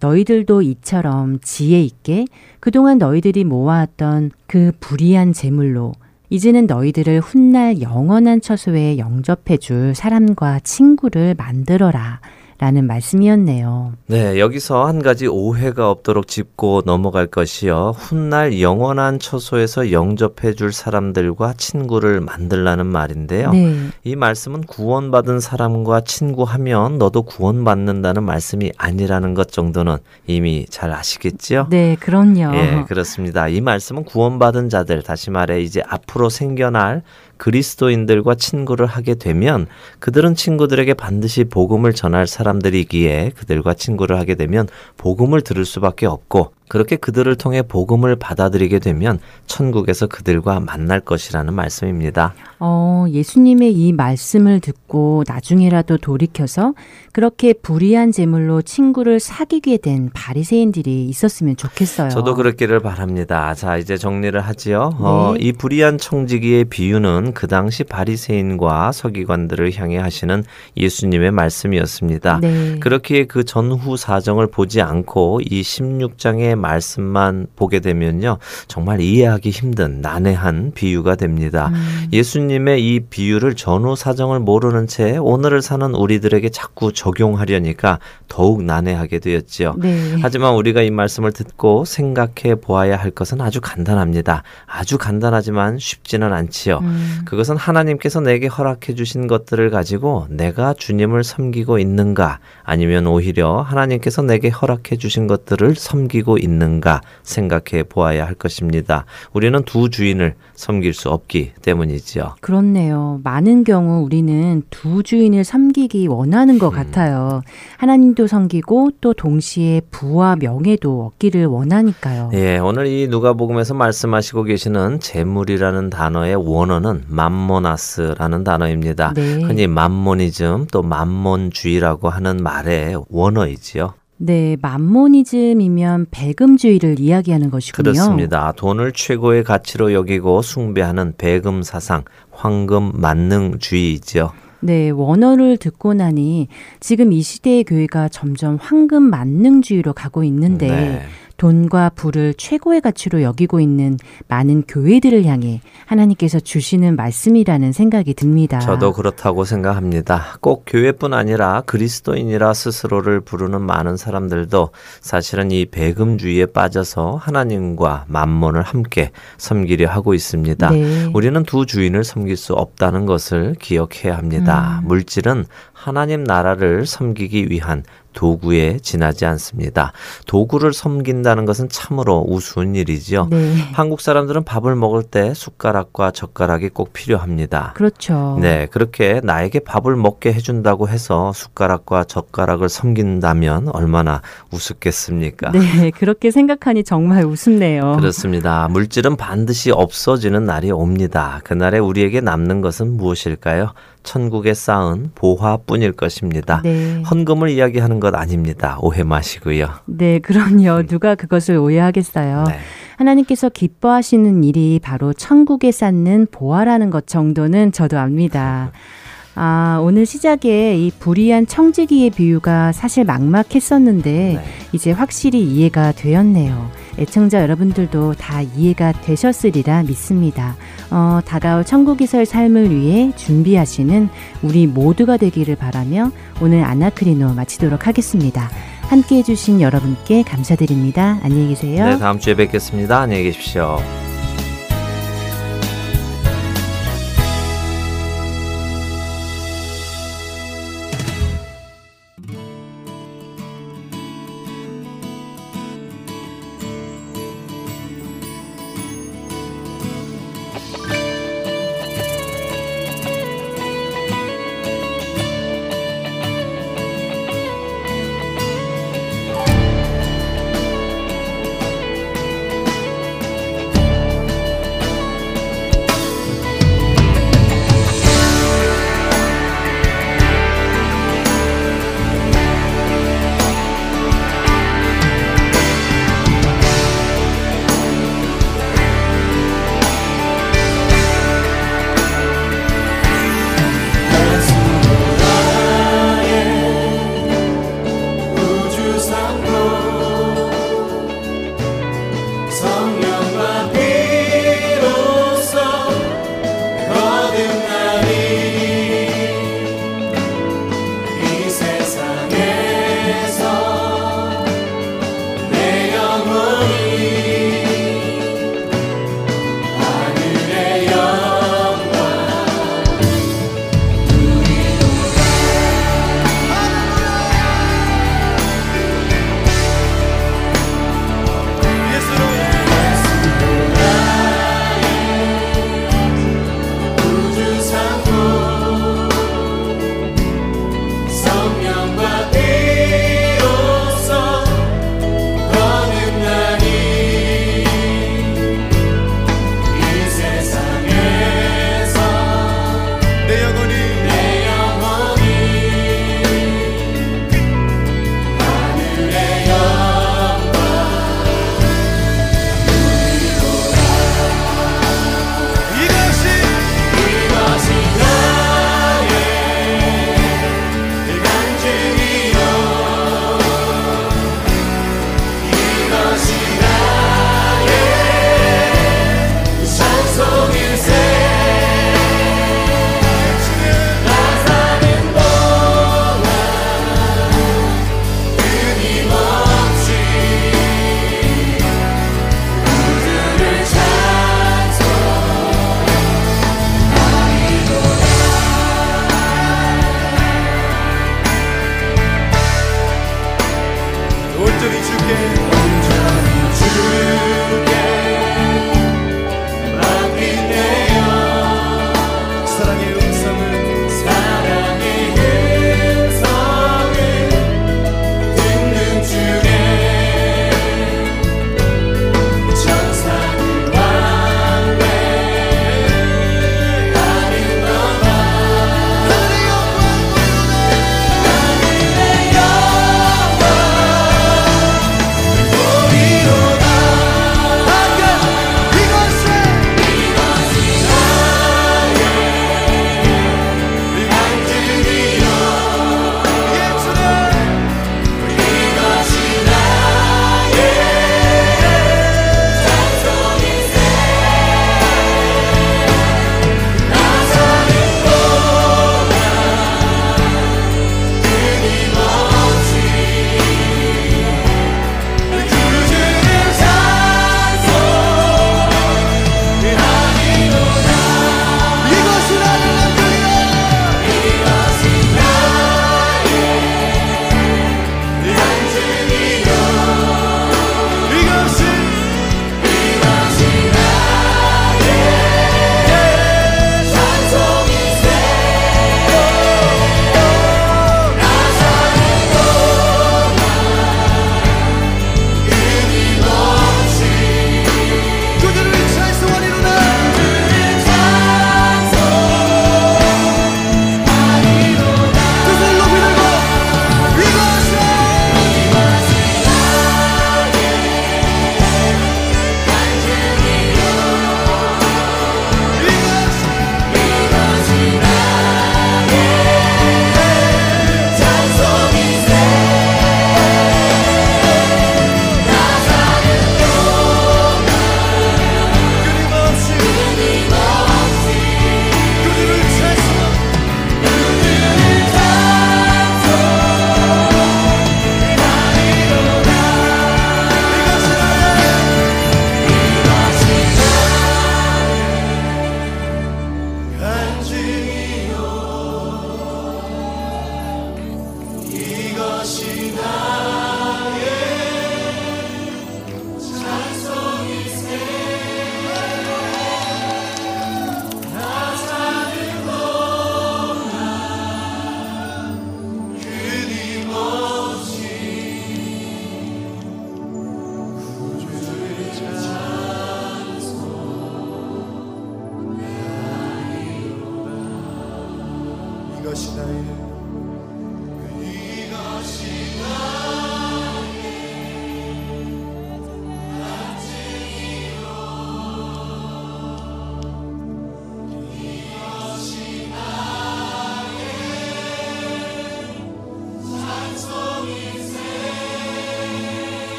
너희들도 0.00 0.62
이처럼 0.62 1.40
지혜 1.42 1.82
있게 1.82 2.26
그동안 2.60 2.98
너희들이 2.98 3.42
모아왔던 3.42 4.30
그 4.46 4.70
불의한 4.78 5.32
재물로 5.32 5.92
이제는 6.30 6.66
너희들을 6.66 7.20
훗날 7.20 7.80
영원한 7.80 8.40
처소에 8.40 8.98
영접해 8.98 9.56
줄 9.56 9.94
사람과 9.94 10.60
친구를 10.60 11.34
만들어라. 11.36 12.20
라는 12.58 12.88
말씀이었네요. 12.88 13.92
네, 14.06 14.40
여기서 14.40 14.84
한 14.84 15.00
가지 15.00 15.28
오해가 15.28 15.90
없도록 15.90 16.26
짚고 16.26 16.82
넘어갈 16.84 17.28
것이요. 17.28 17.94
훗날 17.96 18.60
영원한 18.60 19.20
처소에서 19.20 19.92
영접해 19.92 20.54
줄 20.54 20.72
사람들과 20.72 21.54
친구를 21.56 22.20
만들라는 22.20 22.86
말인데요. 22.86 23.52
네. 23.52 23.76
이 24.02 24.16
말씀은 24.16 24.62
구원받은 24.62 25.38
사람과 25.38 26.00
친구하면 26.00 26.98
너도 26.98 27.22
구원받는다는 27.22 28.24
말씀이 28.24 28.72
아니라는 28.76 29.34
것 29.34 29.52
정도는 29.52 29.98
이미 30.26 30.66
잘 30.68 30.90
아시겠지요? 30.90 31.68
네, 31.70 31.96
그럼요. 32.00 32.56
예, 32.56 32.84
그렇습니다. 32.88 33.46
이 33.46 33.60
말씀은 33.60 34.02
구원받은 34.02 34.68
자들, 34.68 35.02
다시 35.02 35.30
말해 35.30 35.60
이제 35.62 35.80
앞으로 35.86 36.28
생겨날 36.28 37.02
그리스도인들과 37.38 38.34
친구를 38.34 38.86
하게 38.86 39.14
되면 39.14 39.66
그들은 39.98 40.34
친구들에게 40.34 40.94
반드시 40.94 41.44
복음을 41.44 41.92
전할 41.94 42.26
사람들이기에 42.26 43.32
그들과 43.36 43.74
친구를 43.74 44.18
하게 44.18 44.34
되면 44.34 44.68
복음을 44.96 45.40
들을 45.40 45.64
수밖에 45.64 46.06
없고 46.06 46.52
그렇게 46.68 46.96
그들을 46.96 47.34
통해 47.36 47.62
복음을 47.62 48.16
받아들이게 48.16 48.78
되면 48.78 49.18
천국에서 49.46 50.06
그들과 50.06 50.60
만날 50.60 51.00
것이라는 51.00 51.52
말씀입니다. 51.54 52.34
어, 52.60 53.06
예수님의 53.08 53.72
이 53.72 53.92
말씀을 53.92 54.60
듣고 54.60 55.24
나중에라도 55.26 55.96
돌이켜서 55.96 56.74
그렇게 57.12 57.52
불의한 57.52 58.12
제물로 58.12 58.62
친구를 58.62 59.20
사귀게 59.20 59.78
된 59.78 60.10
바리새인들이 60.12 61.06
있었으면 61.06 61.56
좋겠어요. 61.56 62.10
저도 62.10 62.34
그렇기를 62.34 62.80
바랍니다. 62.80 63.54
자, 63.54 63.76
이제 63.76 63.96
정리를 63.96 64.38
하지요. 64.40 64.90
어, 64.98 64.98
네. 64.98 65.04
어, 65.04 65.36
이 65.38 65.52
불의한 65.52 65.98
청지기의 65.98 66.64
비유는 66.66 67.32
그 67.34 67.46
당시 67.46 67.84
바리새인과 67.84 68.92
서기관들을 68.92 69.74
향해 69.76 69.98
하시는 69.98 70.44
예수님의 70.76 71.30
말씀이었습니다. 71.30 72.40
네. 72.40 72.78
그렇게 72.80 73.24
그 73.26 73.44
전후 73.44 73.96
사정을 73.96 74.48
보지 74.48 74.80
않고 74.80 75.40
이 75.44 75.62
16장의 75.62 76.57
말씀만 76.58 77.46
보게 77.56 77.80
되면요. 77.80 78.38
정말 78.66 79.00
이해하기 79.00 79.50
힘든 79.50 80.00
난해한 80.00 80.72
비유가 80.74 81.14
됩니다. 81.16 81.70
음. 81.72 82.08
예수님의 82.12 82.86
이 82.86 83.00
비유를 83.00 83.54
전후 83.54 83.96
사정을 83.96 84.40
모르는 84.40 84.86
채 84.86 85.16
오늘을 85.16 85.62
사는 85.62 85.94
우리들에게 85.94 86.48
자꾸 86.50 86.92
적용하려니까 86.92 87.98
더욱 88.28 88.62
난해하게 88.62 89.18
되었지요. 89.18 89.74
네. 89.78 90.16
하지만 90.20 90.54
우리가 90.54 90.82
이 90.82 90.90
말씀을 90.90 91.32
듣고 91.32 91.84
생각해 91.84 92.56
보아야 92.60 92.96
할 92.96 93.10
것은 93.10 93.40
아주 93.40 93.60
간단합니다. 93.60 94.42
아주 94.66 94.98
간단하지만 94.98 95.78
쉽지는 95.78 96.32
않지요. 96.32 96.78
음. 96.82 97.20
그것은 97.24 97.56
하나님께서 97.56 98.20
내게 98.20 98.46
허락해 98.46 98.94
주신 98.94 99.26
것들을 99.26 99.70
가지고 99.70 100.26
내가 100.30 100.74
주님을 100.74 101.24
섬기고 101.24 101.78
있는가 101.78 102.38
아니면 102.64 103.06
오히려 103.06 103.60
하나님께서 103.62 104.22
내게 104.22 104.48
허락해 104.48 104.96
주신 104.96 105.26
것들을 105.26 105.74
섬기고 105.74 106.38
있는가 106.38 106.47
있는가 106.48 107.02
생각해 107.22 107.84
보아야 107.84 108.26
할 108.26 108.34
것입니다. 108.34 109.04
우리는 109.32 109.62
두 109.64 109.90
주인을 109.90 110.34
섬길 110.54 110.94
수 110.94 111.10
없기 111.10 111.52
때문이지요. 111.62 112.36
그렇네요. 112.40 113.20
많은 113.22 113.64
경우 113.64 114.02
우리는 114.02 114.62
두 114.70 115.02
주인을 115.02 115.44
섬기기 115.44 116.08
원하는 116.08 116.58
것 116.58 116.70
음. 116.70 116.72
같아요. 116.72 117.42
하나님도 117.76 118.26
섬기고 118.26 118.90
또 119.00 119.12
동시에 119.12 119.82
부와 119.90 120.36
명예도 120.36 121.06
얻기를 121.06 121.46
원하니까요. 121.46 122.30
예, 122.34 122.58
오늘 122.58 122.86
이 122.86 123.06
누가복음에서 123.08 123.74
말씀하시고 123.74 124.44
계시는 124.44 125.00
재물이라는 125.00 125.90
단어의 125.90 126.36
원어는 126.36 127.04
맘모나스라는 127.06 128.44
단어입니다. 128.44 129.12
네. 129.14 129.42
흔히 129.42 129.66
맘모니즘 129.66 130.66
또 130.72 130.82
맘몬주의라고 130.82 132.08
하는 132.08 132.42
말의 132.42 132.96
원어이지요. 133.08 133.94
네, 134.18 134.56
맘모니즘이면 134.60 136.08
배금주의를 136.10 136.98
이야기하는 136.98 137.50
것이군요. 137.50 137.92
그렇습니다. 137.92 138.52
돈을 138.52 138.92
최고의 138.92 139.44
가치로 139.44 139.92
여기고 139.92 140.42
숭배하는 140.42 141.14
배금 141.16 141.62
사상, 141.62 142.02
황금 142.30 142.92
만능주의이죠. 142.94 144.32
네, 144.60 144.90
원어를 144.90 145.56
듣고 145.56 145.94
나니 145.94 146.48
지금 146.80 147.12
이 147.12 147.22
시대의 147.22 147.62
교회가 147.62 148.08
점점 148.08 148.58
황금 148.60 149.04
만능주의로 149.04 149.92
가고 149.92 150.24
있는데 150.24 150.66
네. 150.66 151.02
돈과 151.38 151.90
부를 151.94 152.34
최고의 152.34 152.80
가치로 152.80 153.22
여기고 153.22 153.60
있는 153.60 153.96
많은 154.26 154.64
교회들을 154.68 155.24
향해 155.24 155.60
하나님께서 155.86 156.40
주시는 156.40 156.96
말씀이라는 156.96 157.72
생각이 157.72 158.12
듭니다. 158.14 158.58
저도 158.58 158.92
그렇다고 158.92 159.44
생각합니다. 159.44 160.36
꼭 160.40 160.64
교회뿐 160.66 161.14
아니라 161.14 161.62
그리스도인이라 161.64 162.52
스스로를 162.52 163.20
부르는 163.20 163.62
많은 163.62 163.96
사람들도 163.96 164.70
사실은 165.00 165.50
이 165.52 165.64
배금주의에 165.64 166.46
빠져서 166.46 167.16
하나님과 167.16 168.06
만몬을 168.08 168.62
함께 168.62 169.12
섬기려 169.38 169.88
하고 169.88 170.14
있습니다. 170.14 170.70
네. 170.70 171.10
우리는 171.14 171.42
두 171.44 171.66
주인을 171.66 172.02
섬길 172.02 172.36
수 172.36 172.52
없다는 172.54 173.06
것을 173.06 173.54
기억해야 173.60 174.18
합니다. 174.18 174.80
음. 174.82 174.88
물질은 174.88 175.46
하나님 175.78 176.24
나라를 176.24 176.86
섬기기 176.86 177.50
위한 177.50 177.84
도구에 178.12 178.78
지나지 178.82 179.26
않습니다. 179.26 179.92
도구를 180.26 180.72
섬긴다는 180.72 181.44
것은 181.44 181.68
참으로 181.68 182.24
우스운 182.26 182.74
일이지요. 182.74 183.28
네. 183.30 183.54
한국 183.72 184.00
사람들은 184.00 184.42
밥을 184.42 184.74
먹을 184.74 185.04
때 185.04 185.32
숟가락과 185.34 186.10
젓가락이 186.10 186.70
꼭 186.70 186.92
필요합니다. 186.92 187.74
그렇죠. 187.76 188.36
네, 188.40 188.66
그렇게 188.72 189.20
나에게 189.22 189.60
밥을 189.60 189.94
먹게 189.94 190.32
해준다고 190.32 190.88
해서 190.88 191.32
숟가락과 191.32 192.04
젓가락을 192.04 192.68
섬긴다면 192.68 193.68
얼마나 193.68 194.20
우습겠습니까? 194.50 195.52
네, 195.52 195.92
그렇게 195.92 196.32
생각하니 196.32 196.82
정말 196.82 197.24
우습네요. 197.24 197.98
그렇습니다. 198.00 198.66
물질은 198.68 199.14
반드시 199.14 199.70
없어지는 199.70 200.44
날이 200.44 200.72
옵니다. 200.72 201.40
그날에 201.44 201.78
우리에게 201.78 202.20
남는 202.20 202.62
것은 202.62 202.96
무엇일까요? 202.96 203.74
천국에 204.08 204.54
쌓은 204.54 205.10
보화뿐일 205.14 205.92
것입니다. 205.92 206.62
네. 206.64 207.02
헌금을 207.02 207.50
이야기하는 207.50 208.00
것 208.00 208.14
아닙니다. 208.14 208.78
오해 208.80 209.02
마시고요. 209.02 209.68
네, 209.84 210.18
그럼요. 210.18 210.78
음. 210.80 210.86
누가 210.86 211.14
그것을 211.14 211.56
오해하겠어요. 211.56 212.44
네. 212.48 212.58
하나님께서 212.96 213.50
기뻐하시는 213.50 214.44
일이 214.44 214.80
바로 214.82 215.12
천국에 215.12 215.70
쌓는 215.70 216.28
보화라는 216.30 216.88
것 216.88 217.06
정도는 217.06 217.72
저도 217.72 217.98
압니다. 217.98 218.72
아, 219.40 219.78
오늘 219.80 220.04
시작에 220.04 220.76
이 220.76 220.90
불의한 220.98 221.46
청지기의 221.46 222.10
비유가 222.10 222.72
사실 222.72 223.04
막막했었는데 223.04 224.10
네. 224.10 224.44
이제 224.72 224.90
확실히 224.90 225.40
이해가 225.44 225.92
되었네요. 225.92 226.68
애청자 226.98 227.40
여러분들도 227.42 228.14
다 228.14 228.42
이해가 228.42 228.90
되셨으리라 228.90 229.84
믿습니다. 229.84 230.56
어, 230.90 231.20
다가올 231.24 231.64
천국에서의 231.64 232.26
삶을 232.26 232.74
위해 232.74 233.12
준비하시는 233.14 234.08
우리 234.42 234.66
모두가 234.66 235.16
되기를 235.16 235.54
바라며 235.54 236.10
오늘 236.42 236.64
아나크리노 236.64 237.34
마치도록 237.34 237.86
하겠습니다. 237.86 238.50
함께 238.88 239.18
해주신 239.18 239.60
여러분께 239.60 240.24
감사드립니다. 240.24 241.20
안녕히 241.22 241.50
계세요. 241.50 241.84
네, 241.84 241.98
다음 241.98 242.18
주에 242.18 242.34
뵙겠습니다. 242.34 243.02
안녕히 243.02 243.22
계십시오. 243.22 243.78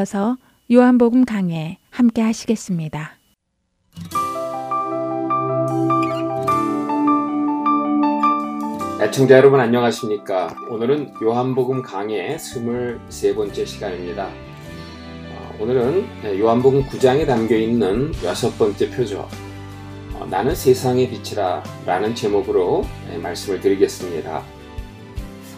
이어서 0.00 0.38
요한복음 0.72 1.26
강해 1.26 1.78
함께 1.90 2.22
하시겠습니다. 2.22 3.18
애청자 9.02 9.36
여러분 9.36 9.60
안녕하십니까? 9.60 10.56
오늘은 10.70 11.12
요한복음 11.22 11.82
강의 11.82 12.38
23번째 12.38 13.66
시간입니다. 13.66 14.28
어, 14.28 15.56
오늘은 15.60 16.38
요한복음 16.38 16.84
9장에 16.84 17.26
담겨 17.26 17.56
있는 17.56 18.12
여섯 18.24 18.56
번째 18.56 18.90
표죠. 18.90 19.28
어, 20.14 20.26
나는 20.30 20.54
세상의 20.54 21.10
빛이라 21.10 21.62
라는 21.84 22.14
제목으로 22.14 22.84
말씀을 23.22 23.60
드리겠습니다. 23.60 24.42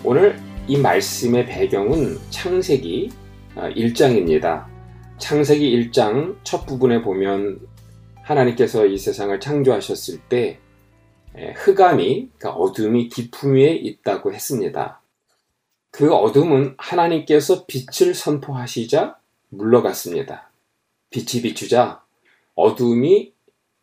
오늘 0.02 0.40
이 0.66 0.78
말씀의 0.78 1.46
배경은 1.46 2.18
창세기 2.30 3.21
1장입니다. 3.56 4.44
아, 4.44 4.68
창세기 5.18 5.90
1장 5.90 6.36
첫 6.42 6.66
부분에 6.66 7.02
보면 7.02 7.60
하나님께서 8.22 8.86
이 8.86 8.96
세상을 8.98 9.38
창조하셨을 9.38 10.20
때 10.28 10.58
흑암이, 11.34 12.30
그러니까 12.36 12.50
어둠이 12.50 13.08
깊음 13.08 13.54
위에 13.54 13.72
있다고 13.74 14.32
했습니다. 14.32 15.00
그 15.90 16.14
어둠은 16.14 16.74
하나님께서 16.78 17.66
빛을 17.66 18.14
선포하시자 18.14 19.16
물러갔습니다. 19.50 20.50
빛이 21.10 21.42
비추자 21.42 22.02
어둠이 22.54 23.32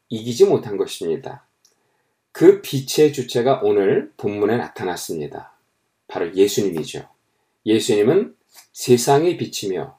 이기지 0.09 0.45
못한 0.45 0.77
것입니다. 0.77 1.45
그 2.31 2.61
빛의 2.61 3.13
주체가 3.13 3.61
오늘 3.63 4.11
본문에 4.17 4.57
나타났습니다. 4.57 5.53
바로 6.07 6.33
예수님이죠. 6.33 7.07
예수님은 7.65 8.35
세상에 8.71 9.37
비치며 9.37 9.97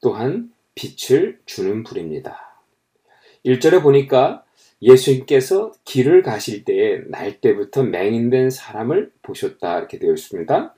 또한 0.00 0.52
빛을 0.74 1.40
주는 1.46 1.82
불입니다. 1.82 2.60
1절에 3.44 3.82
보니까 3.82 4.44
예수님께서 4.82 5.72
길을 5.84 6.22
가실 6.22 6.64
때에 6.64 6.98
날 7.08 7.40
때부터 7.40 7.82
맹인된 7.82 8.50
사람을 8.50 9.12
보셨다 9.22 9.78
이렇게 9.78 9.98
되어 9.98 10.12
있습니다. 10.12 10.74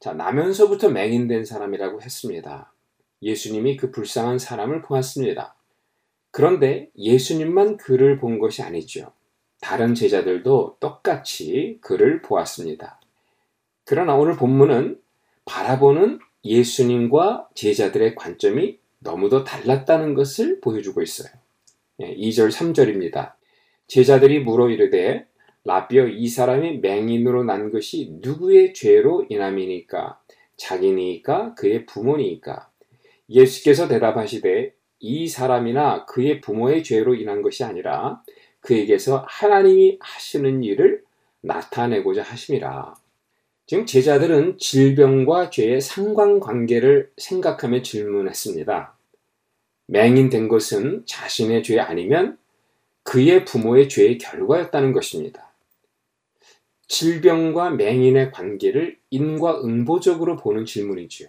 자, 0.00 0.12
나면서부터 0.12 0.90
맹인된 0.90 1.44
사람이라고 1.44 2.02
했습니다. 2.02 2.72
예수님이 3.22 3.76
그 3.76 3.90
불쌍한 3.90 4.38
사람을 4.38 4.82
보았습니다. 4.82 5.54
그런데 6.30 6.90
예수님만 6.96 7.78
그를 7.78 8.18
본 8.18 8.38
것이 8.38 8.62
아니죠. 8.62 9.12
다른 9.60 9.94
제자들도 9.94 10.76
똑같이 10.78 11.78
그를 11.80 12.22
보았습니다. 12.22 13.00
그러나 13.84 14.14
오늘 14.14 14.36
본문은 14.36 15.00
바라보는 15.46 16.20
예수님과 16.44 17.48
제자들의 17.54 18.14
관점이 18.14 18.78
너무도 19.00 19.44
달랐다는 19.44 20.14
것을 20.14 20.60
보여주고 20.60 21.02
있어요. 21.02 21.30
2절, 22.00 22.46
예, 22.46 22.48
3절입니다. 22.48 23.32
제자들이 23.86 24.40
물어 24.40 24.70
이르되 24.70 25.26
라비어 25.64 26.08
이 26.08 26.28
사람이 26.28 26.78
맹인으로 26.78 27.44
난 27.44 27.70
것이 27.70 28.18
누구의 28.20 28.74
죄로 28.74 29.26
인함이니까 29.28 30.20
자기니까 30.56 31.54
그의 31.54 31.86
부모니까 31.86 32.70
예수께서 33.30 33.88
대답하시되 33.88 34.72
이 35.00 35.28
사람이나 35.28 36.06
그의 36.06 36.40
부모의 36.40 36.82
죄로 36.82 37.14
인한 37.14 37.42
것이 37.42 37.64
아니라 37.64 38.22
그에게서 38.60 39.24
하나님이 39.28 39.98
하시는 40.00 40.62
일을 40.62 41.02
나타내고자 41.40 42.22
하심이라. 42.22 42.94
지금 43.68 43.84
제자들은 43.84 44.56
질병과 44.56 45.50
죄의 45.50 45.82
상관관계를 45.82 47.12
생각하며 47.18 47.82
질문했습니다. 47.82 48.96
맹인된 49.88 50.48
것은 50.48 51.02
자신의 51.04 51.62
죄 51.62 51.78
아니면 51.78 52.38
그의 53.02 53.44
부모의 53.44 53.90
죄의 53.90 54.16
결과였다는 54.16 54.92
것입니다. 54.92 55.52
질병과 56.86 57.72
맹인의 57.72 58.30
관계를 58.30 58.96
인과응보적으로 59.10 60.36
보는 60.36 60.64
질문이지요. 60.64 61.28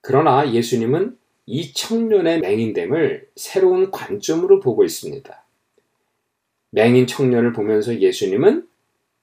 그러나 0.00 0.52
예수님은 0.52 1.16
이 1.46 1.72
청년의 1.72 2.40
맹인됨을 2.40 3.28
새로운 3.36 3.92
관점으로 3.92 4.58
보고 4.58 4.82
있습니다. 4.82 5.44
맹인 6.70 7.06
청년을 7.06 7.52
보면서 7.52 8.00
예수님은 8.00 8.73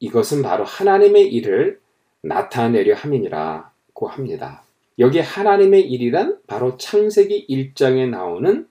이것은 0.01 0.41
바로 0.41 0.63
하나님의 0.65 1.31
일을 1.31 1.79
나타내려 2.23 2.95
함이니라고 2.95 4.07
합니다. 4.07 4.63
여기 4.99 5.19
하나님의 5.19 5.89
일이란 5.89 6.39
바로 6.47 6.75
창세기 6.75 7.45
1장에 7.47 8.09
나오는 8.09 8.67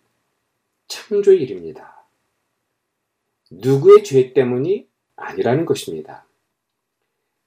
창조의 0.89 1.41
일입니다. 1.41 2.05
누구의 3.51 4.03
죄 4.05 4.33
때문이 4.33 4.87
아니라는 5.17 5.67
것입니다. 5.67 6.27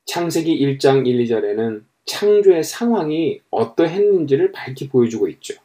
창세기 0.05 0.59
1장 0.59 1.05
1, 1.05 1.25
2절에는 1.25 1.83
창조의 2.05 2.63
상황이 2.63 3.41
어떠했는지를 3.51 4.53
밝히 4.53 4.87
보여주고 4.87 5.27
있죠. 5.29 5.55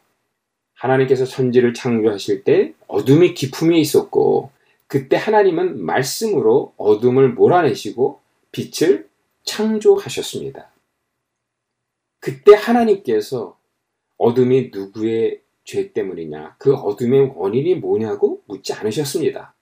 하나님께서 0.74 1.24
천지를 1.24 1.72
창조하실 1.72 2.44
때 2.44 2.74
어둠이 2.88 3.34
기품이 3.34 3.80
있었고 3.80 4.50
그때 4.88 5.16
하나님은 5.16 5.84
말씀으로 5.84 6.74
어둠을 6.78 7.34
몰아내시고 7.34 8.20
빛을 8.50 9.08
창조하셨습니다. 9.44 10.72
그때 12.20 12.54
하나님께서 12.54 13.58
어둠이 14.16 14.70
누구의 14.72 15.42
죄 15.64 15.92
때문이냐, 15.92 16.56
그 16.58 16.74
어둠의 16.74 17.34
원인이 17.36 17.76
뭐냐고 17.76 18.42
묻지 18.46 18.72
않으셨습니다. 18.72 19.54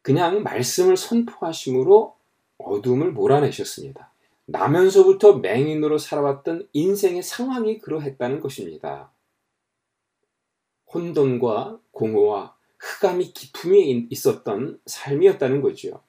그냥 0.00 0.42
말씀을 0.42 0.96
선포하심으로 0.96 2.16
어둠을 2.58 3.12
몰아내셨습니다. 3.12 4.12
나면서부터 4.46 5.38
맹인으로 5.38 5.98
살아왔던 5.98 6.68
인생의 6.72 7.22
상황이 7.22 7.78
그러했다는 7.78 8.40
것입니다. 8.40 9.12
혼돈과 10.92 11.80
공허와 11.90 12.56
흑암이 12.84 13.32
기품이 13.32 14.08
있었던 14.10 14.78
삶이었다는 14.84 15.62
거죠. 15.62 16.02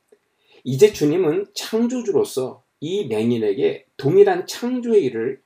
이제 0.63 0.91
주님은 0.91 1.47
창조주로서 1.53 2.63
이 2.81 3.05
맹인에게 3.07 3.85
동일한 3.95 4.45
창조의 4.45 5.03
일을 5.05 5.41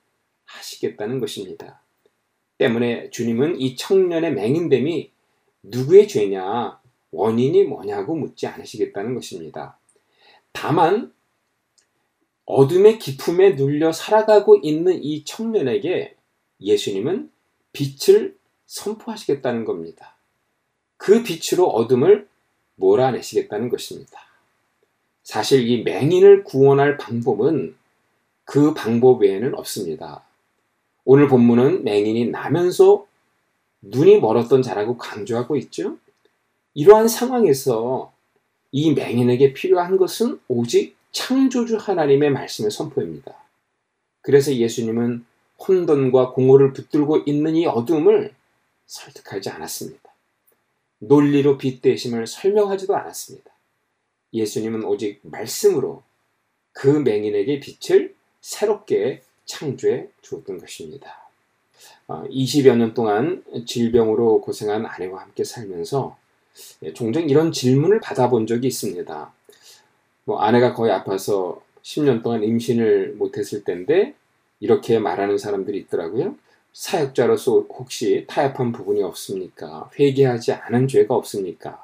하시겠다는 0.46 1.20
것입니다. 1.20 1.84
때문에 2.58 3.12
주님은 3.12 3.62
이 3.62 3.76
청년의 3.76 4.34
맹인됨이 4.34 5.12
누구의 5.64 6.08
죄냐, 6.08 6.82
원인이 7.12 7.64
뭐냐고 7.66 8.16
묻지 8.16 8.48
않으시겠다는 8.48 9.14
것입니다. 9.14 9.78
다만 10.52 11.14
어둠의 12.46 12.98
기품에 12.98 13.52
눌려 13.52 13.92
살아가고 13.92 14.58
있는 14.64 15.04
이 15.04 15.24
청년에게 15.24 16.16
예수님은 16.60 17.32
빛을 17.72 18.38
선포하시겠다는 18.66 19.66
겁니다. 19.66 20.19
그 21.00 21.24
빛으로 21.24 21.66
어둠을 21.68 22.28
몰아내시겠다는 22.76 23.70
것입니다. 23.70 24.20
사실 25.24 25.68
이 25.68 25.82
맹인을 25.84 26.44
구원할 26.44 26.98
방법은 26.98 27.76
그 28.44 28.74
방법 28.74 29.22
외에는 29.22 29.56
없습니다. 29.56 30.24
오늘 31.06 31.28
본문은 31.30 31.86
맹인이 31.86 32.28
나면서 32.28 33.08
눈이 33.82 34.20
멀었던 34.20 34.62
자라고 34.62 34.98
강조하고 34.98 35.56
있죠. 35.56 35.98
이러한 36.74 37.08
상황에서 37.08 38.12
이 38.72 38.94
맹인에게 38.94 39.54
필요한 39.54 39.96
것은 39.96 40.40
오직 40.50 40.98
창조주 41.14 41.78
하나님의 41.78 42.30
말씀의 42.32 42.72
선포입니다. 42.72 43.34
그래서 44.22 44.54
예수님은 44.54 45.26
혼돈과 45.66 46.34
공허를 46.34 46.74
붙들고 46.74 47.24
있는 47.26 47.56
이 47.56 47.66
어둠을 47.66 48.34
설득하지 48.86 49.50
않았습니다. 49.50 50.09
논리로 51.00 51.58
빗대심을 51.58 52.28
설명하지도 52.28 52.96
않았습니다. 52.96 53.50
예수님은 54.34 54.84
오직 54.84 55.20
말씀으로 55.24 56.04
그 56.72 56.88
맹인에게 56.88 57.60
빛을 57.60 58.16
새롭게 58.42 59.22
창조해 59.46 60.10
주었던 60.22 60.60
것입니다. 60.60 61.30
20여 62.08 62.72
어, 62.72 62.76
년 62.76 62.94
동안 62.94 63.44
질병으로 63.66 64.42
고생한 64.42 64.86
아내와 64.86 65.22
함께 65.22 65.44
살면서 65.44 66.18
예, 66.84 66.94
종종 66.94 67.30
이런 67.30 67.52
질문을 67.52 68.00
받아본 68.00 68.48
적이 68.48 68.68
있습니다. 68.68 69.34
뭐 70.26 70.40
아내가 70.42 70.74
거의 70.74 70.92
아파서 70.92 71.62
10년 71.84 72.22
동안 72.22 72.44
임신을 72.44 73.16
못했을 73.18 73.64
때인데 73.64 74.14
이렇게 74.60 75.00
말하는 75.00 75.38
사람들이 75.38 75.78
있더라고요. 75.80 76.36
사역자로서 76.80 77.66
혹시 77.78 78.24
타협한 78.26 78.72
부분이 78.72 79.04
없습니까? 79.04 79.90
회개하지 80.00 80.54
않은 80.54 80.88
죄가 80.88 81.14
없습니까? 81.14 81.84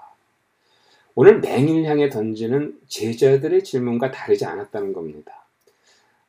오늘 1.16 1.42
맹일 1.42 1.84
향해 1.84 2.10
던지는 2.10 2.80
제자들의 2.88 3.66
질문과 3.66 4.12
다르지 4.12 4.46
않았다는 4.46 4.94
겁니다. 4.94 5.44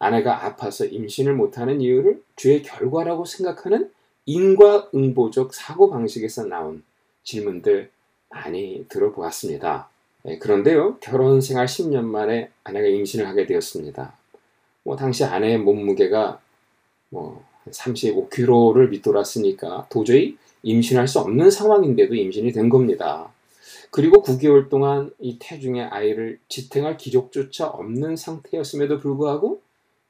아내가 0.01 0.45
아파서 0.45 0.85
임신을 0.85 1.35
못하는 1.35 1.81
이유를 1.81 2.21
죄의 2.35 2.65
결과라고 2.65 3.25
생각하는 3.25 3.93
인과응보적 4.27 5.55
사고방식에서 5.55 6.47
나온 6.47 6.83
질문들 7.23 7.89
많이 8.31 8.85
들어보았습니다. 8.89 9.89
네, 10.25 10.39
그런데요, 10.39 10.97
결혼 10.99 11.41
생활 11.41 11.67
10년 11.67 12.03
만에 12.05 12.51
아내가 12.65 12.89
임신을 12.89 13.29
하게 13.29 13.47
되었습니다. 13.47 14.13
뭐, 14.83 14.97
당시 14.97 15.23
아내의 15.23 15.59
몸무게가 15.59 16.41
뭐, 17.11 17.45
35kg를 17.71 18.91
밑돌았으니까 18.91 19.87
도저히 19.91 20.37
임신할 20.63 21.09
수 21.09 21.21
없는 21.21 21.51
상황인데도 21.51 22.15
임신이 22.15 22.53
된 22.53 22.69
겁니다. 22.69 23.33
그리고 23.91 24.23
9개월 24.23 24.69
동안 24.69 25.11
이 25.19 25.39
태중의 25.39 25.85
아이를 25.85 26.39
지탱할 26.49 26.97
기력조차 26.97 27.69
없는 27.69 28.17
상태였음에도 28.17 28.99
불구하고 28.99 29.61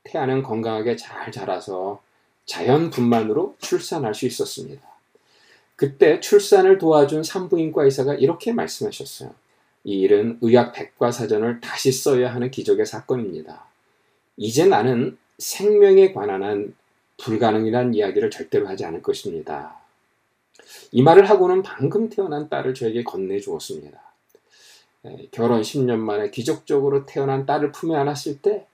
태아는 0.04 0.42
건강하게 0.42 0.96
잘 0.96 1.30
자라서 1.30 2.00
자연 2.46 2.90
분만으로 2.90 3.56
출산할 3.58 4.14
수 4.14 4.26
있었습니다. 4.26 4.82
그때 5.74 6.20
출산을 6.20 6.78
도와준 6.78 7.22
산부인과 7.22 7.84
의사가 7.84 8.14
이렇게 8.14 8.52
말씀하셨어요. 8.52 9.30
이 9.84 10.00
일은 10.00 10.38
의학 10.40 10.72
백과사전을 10.72 11.60
다시 11.60 11.92
써야 11.92 12.34
하는 12.34 12.50
기적의 12.50 12.86
사건입니다. 12.86 13.66
이제 14.36 14.66
나는 14.66 15.18
생명에 15.38 16.12
관한 16.12 16.42
한 16.42 16.74
불가능이란 17.18 17.94
이야기를 17.94 18.30
절대로 18.30 18.68
하지 18.68 18.84
않을 18.84 19.02
것입니다. 19.02 19.80
이 20.92 21.02
말을 21.02 21.28
하고는 21.28 21.62
방금 21.62 22.08
태어난 22.08 22.48
딸을 22.48 22.74
저에게 22.74 23.04
건네주었습니다. 23.04 24.00
결혼 25.30 25.62
10년 25.62 25.98
만에 25.98 26.30
기적적으로 26.30 27.06
태어난 27.06 27.46
딸을 27.46 27.72
품에 27.72 27.96
안았을 27.96 28.40
때 28.40 28.66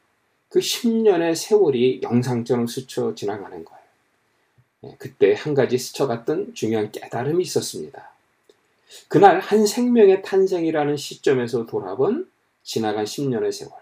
그 0.53 0.59
10년의 0.61 1.35
세월이 1.35 2.01
영상처럼 2.03 2.67
스쳐 2.67 3.15
지나가는 3.15 3.65
거예요. 3.65 4.97
그때 4.99 5.33
한 5.33 5.55
가지 5.55 5.79
스쳐갔던 5.79 6.53
중요한 6.53 6.93
깨달음이 6.93 7.43
있었습니다. 7.43 8.11
그날 9.09 9.41
한 9.41 9.67
생명의 9.67 10.21
탄생이라는 10.21 10.99
시점에서 10.99 11.65
돌아본 11.65 12.31
지나간 12.63 13.07
10년의 13.07 13.51
세월. 13.51 13.73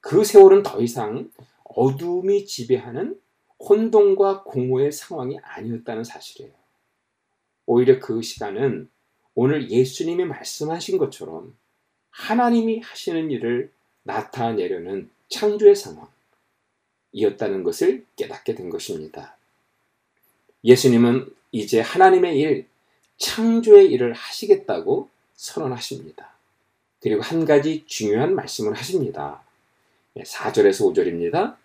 그 0.00 0.24
세월은 0.24 0.62
더 0.62 0.80
이상 0.80 1.30
어둠이 1.64 2.46
지배하는 2.46 3.20
혼돈과 3.60 4.44
공허의 4.44 4.90
상황이 4.92 5.38
아니었다는 5.42 6.04
사실이에요. 6.04 6.52
오히려 7.66 8.00
그 8.00 8.22
시간은 8.22 8.88
오늘 9.34 9.70
예수님이 9.70 10.24
말씀하신 10.24 10.98
것처럼 10.98 11.56
하나님이 12.10 12.80
하시는 12.80 13.30
일을 13.30 13.70
나타내려는 14.02 15.10
창조의 15.28 15.76
상황이었다는 17.12 17.62
것을 17.62 18.04
깨닫게 18.16 18.54
된 18.54 18.70
것입니다. 18.70 19.36
예수님은 20.64 21.32
이제 21.52 21.80
하나님의 21.80 22.38
일, 22.38 22.66
창조의 23.18 23.90
일을 23.92 24.12
하시겠다고 24.14 25.08
선언하십니다. 25.34 26.30
그리고 27.00 27.22
한 27.22 27.44
가지 27.44 27.84
중요한 27.86 28.34
말씀을 28.34 28.74
하십니다. 28.74 29.42
4절에서 30.16 30.92
5절입니다. 30.92 31.56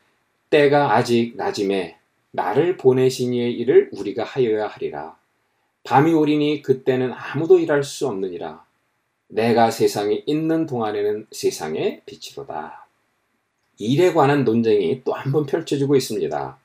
때가 0.56 0.96
아직 0.96 1.36
낮임에 1.36 1.98
나를 2.32 2.78
보내신 2.78 3.34
이의 3.34 3.52
일을 3.56 3.90
우리가 3.92 4.24
하여야 4.24 4.68
하리라. 4.68 5.18
밤이 5.84 6.14
오리니 6.14 6.62
그때는 6.62 7.12
아무도 7.12 7.60
일할 7.60 7.84
수 7.84 8.08
없느니라. 8.08 8.64
내가 9.28 9.70
세상에 9.70 10.24
있는 10.26 10.66
동안에는 10.66 11.28
세상의 11.30 12.04
빛이로다. 12.06 12.88
일에 13.80 14.14
관한 14.14 14.46
논쟁이 14.46 15.04
또 15.04 15.12
한 15.14 15.34
번 15.34 15.46
펼쳐지고 15.46 15.98
있습니다. 15.98 16.58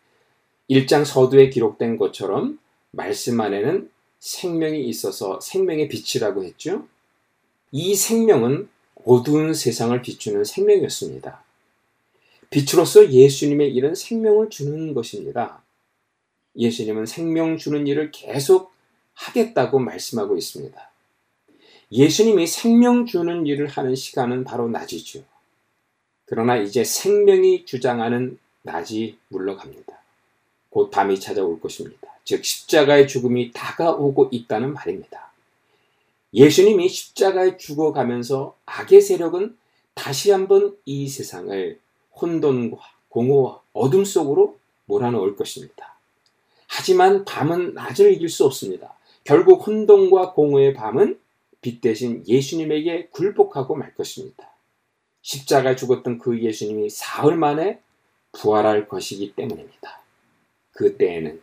1장 0.71 1.05
서두에 1.05 1.51
기록된 1.51 1.97
것처럼 1.97 2.61
말씀 2.93 3.41
안에는 3.41 3.91
생명이 4.21 4.85
있어서 4.85 5.41
생명의 5.41 5.89
빛이라고 5.89 6.45
했죠. 6.45 6.87
이 7.73 7.97
생명은 7.97 8.69
어두운 9.05 9.53
세상을 9.53 10.01
비추는 10.01 10.45
생명이었습니다. 10.45 11.43
빛으로서 12.51 13.11
예수님의 13.11 13.73
일은 13.75 13.95
생명을 13.95 14.51
주는 14.51 14.93
것입니다. 14.93 15.63
예수님은 16.57 17.07
생명 17.07 17.57
주는 17.57 17.87
일을 17.87 18.11
계속 18.11 18.73
하겠다고 19.15 19.79
말씀하고 19.79 20.37
있습니다. 20.37 20.91
예수님이 21.93 22.47
생명 22.47 23.07
주는 23.07 23.47
일을 23.47 23.69
하는 23.69 23.95
시간은 23.95 24.45
바로 24.45 24.69
낮이죠. 24.69 25.23
그러나 26.27 26.57
이제 26.57 26.85
생명이 26.85 27.67
주장하는 27.67 28.39
낮이 28.63 29.17
물러갑니다. 29.29 30.01
곧 30.71 30.91
밤이 30.91 31.19
찾아올 31.19 31.61
것입니다. 31.61 32.09
즉, 32.25 32.45
십자가의 32.45 33.09
죽음이 33.09 33.51
다가오고 33.53 34.29
있다는 34.31 34.73
말입니다. 34.75 35.33
예수님이 36.33 36.89
십자가에 36.89 37.57
죽어가면서 37.57 38.57
악의 38.67 39.01
세력은 39.01 39.57
다시 39.95 40.31
한번 40.31 40.77
이 40.85 41.09
세상을 41.09 41.79
혼돈과 42.21 42.79
공허와 43.09 43.61
어둠 43.73 44.05
속으로 44.05 44.59
몰아넣을 44.87 45.37
것입니다. 45.37 45.97
하지만 46.67 47.25
밤은 47.25 47.75
낮을 47.75 48.13
이길 48.13 48.29
수 48.29 48.45
없습니다. 48.45 48.95
결국 49.25 49.67
혼돈과 49.67 50.33
공허의 50.33 50.75
밤은 50.75 51.19
빛 51.61 51.81
대신 51.81 52.25
예수님에게 52.27 53.09
굴복하고 53.09 53.75
말 53.75 53.95
것입니다. 53.95 54.51
십자가 55.23 55.77
죽었던 55.77 56.19
그 56.19 56.41
예수님이 56.41 56.89
사흘 56.89 57.37
만에 57.37 57.81
부활할 58.33 58.89
것이기 58.89 59.35
때문입니다. 59.35 60.01
그때에는 60.73 61.41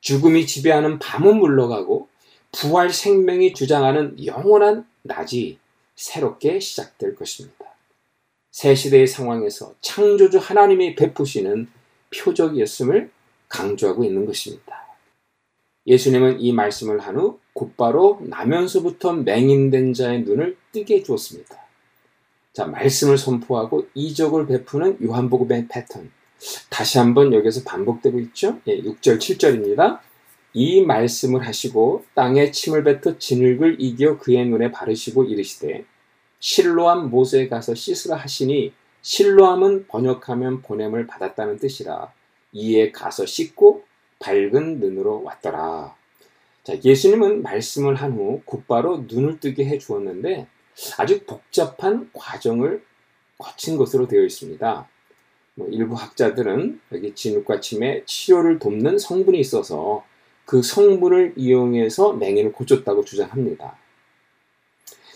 죽음이 0.00 0.46
지배하는 0.46 0.98
밤은 0.98 1.38
물러가고 1.38 2.08
부활 2.52 2.90
생명이 2.90 3.54
주장하는 3.54 4.24
영원한 4.24 4.86
낮이 5.02 5.58
새롭게 5.94 6.60
시작될 6.60 7.14
것입니다. 7.14 7.71
새 8.52 8.74
시대의 8.74 9.06
상황에서 9.06 9.74
창조주 9.80 10.38
하나님이 10.38 10.94
베푸시는 10.94 11.68
표적이었음을 12.14 13.10
강조하고 13.48 14.04
있는 14.04 14.26
것입니다. 14.26 14.82
예수님은 15.86 16.40
이 16.40 16.52
말씀을 16.52 17.00
한 17.00 17.16
후 17.16 17.40
곧바로 17.54 18.20
나면서부터 18.22 19.14
맹인된 19.14 19.94
자의 19.94 20.22
눈을 20.22 20.56
뜨게 20.70 21.02
주었습니다. 21.02 21.56
자, 22.52 22.66
말씀을 22.66 23.18
선포하고 23.18 23.88
이적을 23.94 24.46
베푸는 24.46 24.98
요한복음의 25.02 25.68
패턴. 25.68 26.10
다시 26.70 26.98
한번 26.98 27.32
여기서 27.32 27.62
반복되고 27.64 28.20
있죠? 28.20 28.60
예, 28.68 28.80
6절, 28.82 29.18
7절입니다. 29.18 30.00
이 30.54 30.82
말씀을 30.82 31.46
하시고 31.46 32.04
땅에 32.14 32.50
침을 32.50 32.84
뱉어 32.84 33.18
진흙을 33.18 33.76
이겨 33.80 34.18
그의 34.18 34.46
눈에 34.46 34.70
바르시고 34.70 35.24
이르시되 35.24 35.84
실로암 36.42 37.08
모세에 37.08 37.48
가서 37.48 37.74
씻으라 37.76 38.16
하시니 38.16 38.72
실로암은 39.00 39.86
번역하면 39.86 40.62
보냄을 40.62 41.06
받았다는 41.06 41.58
뜻이라 41.58 42.12
이에 42.50 42.90
가서 42.90 43.24
씻고 43.24 43.84
밝은 44.18 44.80
눈으로 44.80 45.22
왔더라. 45.22 45.94
자, 46.64 46.74
예수님은 46.84 47.42
말씀을 47.42 47.94
한 47.94 48.12
후 48.12 48.42
곧바로 48.44 49.04
눈을 49.08 49.38
뜨게 49.38 49.64
해 49.64 49.78
주었는데 49.78 50.48
아주 50.98 51.24
복잡한 51.24 52.10
과정을 52.12 52.84
거친 53.38 53.76
것으로 53.76 54.08
되어 54.08 54.24
있습니다. 54.24 54.88
뭐 55.54 55.68
일부 55.68 55.94
학자들은 55.94 56.80
여기 56.90 57.14
진흙과 57.14 57.60
침에 57.60 58.02
치료를 58.04 58.58
돕는 58.58 58.98
성분이 58.98 59.38
있어서 59.38 60.04
그 60.44 60.62
성분을 60.62 61.34
이용해서 61.36 62.14
맹인을 62.14 62.50
고쳤다고 62.52 63.04
주장합니다. 63.04 63.76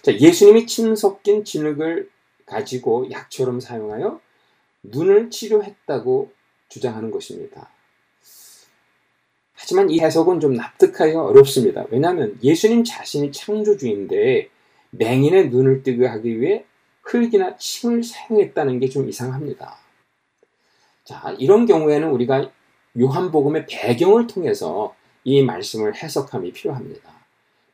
자, 0.06 0.16
예수님이 0.16 0.68
침 0.68 0.94
섞인 0.94 1.42
진흙을 1.42 2.08
가지고 2.46 3.10
약처럼 3.10 3.58
사용하여 3.58 4.20
눈을 4.84 5.30
치료했다고 5.30 6.30
주장하는 6.68 7.10
것입니다. 7.10 7.68
하지만 9.54 9.90
이 9.90 9.98
해석은 9.98 10.38
좀 10.38 10.54
납득하기가 10.54 11.24
어렵습니다. 11.24 11.86
왜냐하면 11.90 12.38
예수님 12.40 12.84
자신이 12.84 13.32
창조주인데 13.32 14.48
맹인의 14.90 15.48
눈을 15.50 15.82
뜨게 15.82 16.06
하기 16.06 16.40
위해 16.40 16.64
흙이나 17.02 17.56
침을 17.56 18.04
사용했다는 18.04 18.78
게 18.78 18.88
좀 18.88 19.08
이상합니다. 19.08 19.76
자, 21.02 21.34
이런 21.40 21.66
경우에는 21.66 22.10
우리가 22.10 22.52
요한복음의 22.96 23.66
배경을 23.68 24.28
통해서 24.28 24.94
이 25.24 25.42
말씀을 25.42 25.96
해석함이 25.96 26.52
필요합니다. 26.52 27.10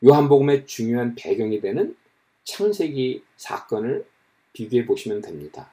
요한복음의 0.02 0.64
중요한 0.66 1.14
배경이 1.14 1.60
되는 1.60 1.94
창세기 2.44 3.24
사건을 3.36 4.06
비교해 4.52 4.84
보시면 4.84 5.22
됩니다. 5.22 5.70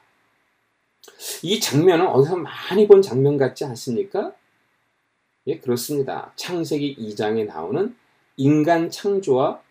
이 1.42 1.60
장면은 1.60 2.06
어디서 2.06 2.36
많이 2.36 2.86
본 2.86 3.02
장면 3.02 3.36
같지 3.36 3.64
않습니까? 3.64 4.32
예, 5.46 5.58
그렇습니다. 5.58 6.32
창세기 6.36 6.96
2장에 6.96 7.46
나오는 7.46 7.96
인간 8.36 8.90
창조와 8.90 9.62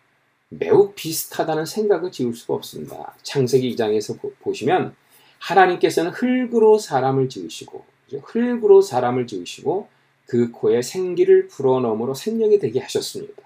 매우 0.48 0.92
비슷하다는 0.94 1.64
생각을 1.64 2.10
지울 2.10 2.34
수가 2.34 2.54
없습니다. 2.54 3.14
창세기 3.22 3.74
2장에서 3.74 4.18
보, 4.40 4.52
시면 4.52 4.94
하나님께서는 5.38 6.10
흙으로 6.10 6.78
사람을 6.78 7.28
지으시고 7.28 7.84
흙으로 8.24 8.82
사람을 8.82 9.26
지으시고 9.28 9.88
그 10.26 10.50
코에 10.50 10.82
생기를 10.82 11.48
불어넣음으로 11.48 12.14
생명이 12.14 12.58
되게 12.58 12.80
하셨습니다. 12.80 13.42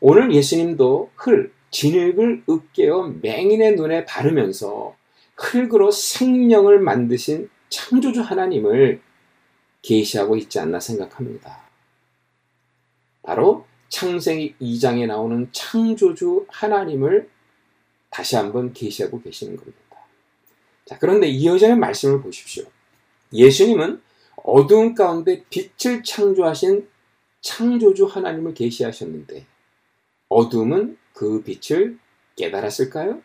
오늘 0.00 0.32
예수님도 0.34 1.10
흙, 1.14 1.52
진흙을 1.70 2.44
으깨어 2.48 3.14
맹인의 3.22 3.76
눈에 3.76 4.04
바르면서 4.04 4.96
흙으로 5.36 5.90
생명을 5.90 6.80
만드신 6.80 7.48
창조주 7.68 8.22
하나님을 8.22 9.00
계시하고 9.82 10.36
있지 10.36 10.58
않나 10.58 10.80
생각합니다. 10.80 11.68
바로 13.22 13.66
창세기 13.88 14.56
2장에 14.60 15.06
나오는 15.06 15.48
창조주 15.52 16.46
하나님을 16.48 17.28
다시 18.10 18.36
한번 18.36 18.72
계시하고 18.72 19.20
계시는 19.20 19.56
겁니다. 19.56 19.78
자, 20.86 20.98
그런데 20.98 21.28
이어져의 21.28 21.76
말씀을 21.76 22.22
보십시오. 22.22 22.64
예수님은 23.32 24.00
어두운 24.36 24.94
가운데 24.94 25.44
빛을 25.50 26.02
창조하신 26.02 26.88
창조주 27.40 28.06
하나님을 28.06 28.54
계시하셨는데 28.54 29.46
어둠은 30.28 30.96
그 31.18 31.42
빛을 31.42 31.98
깨달았을까요? 32.36 33.20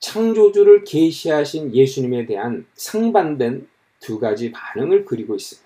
창조주를 0.00 0.82
계시하신 0.82 1.72
예수님에 1.72 2.26
대한 2.26 2.66
상반된 2.74 3.68
두 4.00 4.18
가지 4.18 4.50
반응을 4.50 5.04
그리고 5.04 5.36
있어요. 5.36 5.64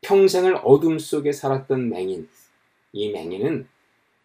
평생을 0.00 0.60
어둠 0.64 0.98
속에 0.98 1.32
살았던 1.32 1.90
맹인, 1.90 2.26
이 2.92 3.10
맹인은 3.10 3.68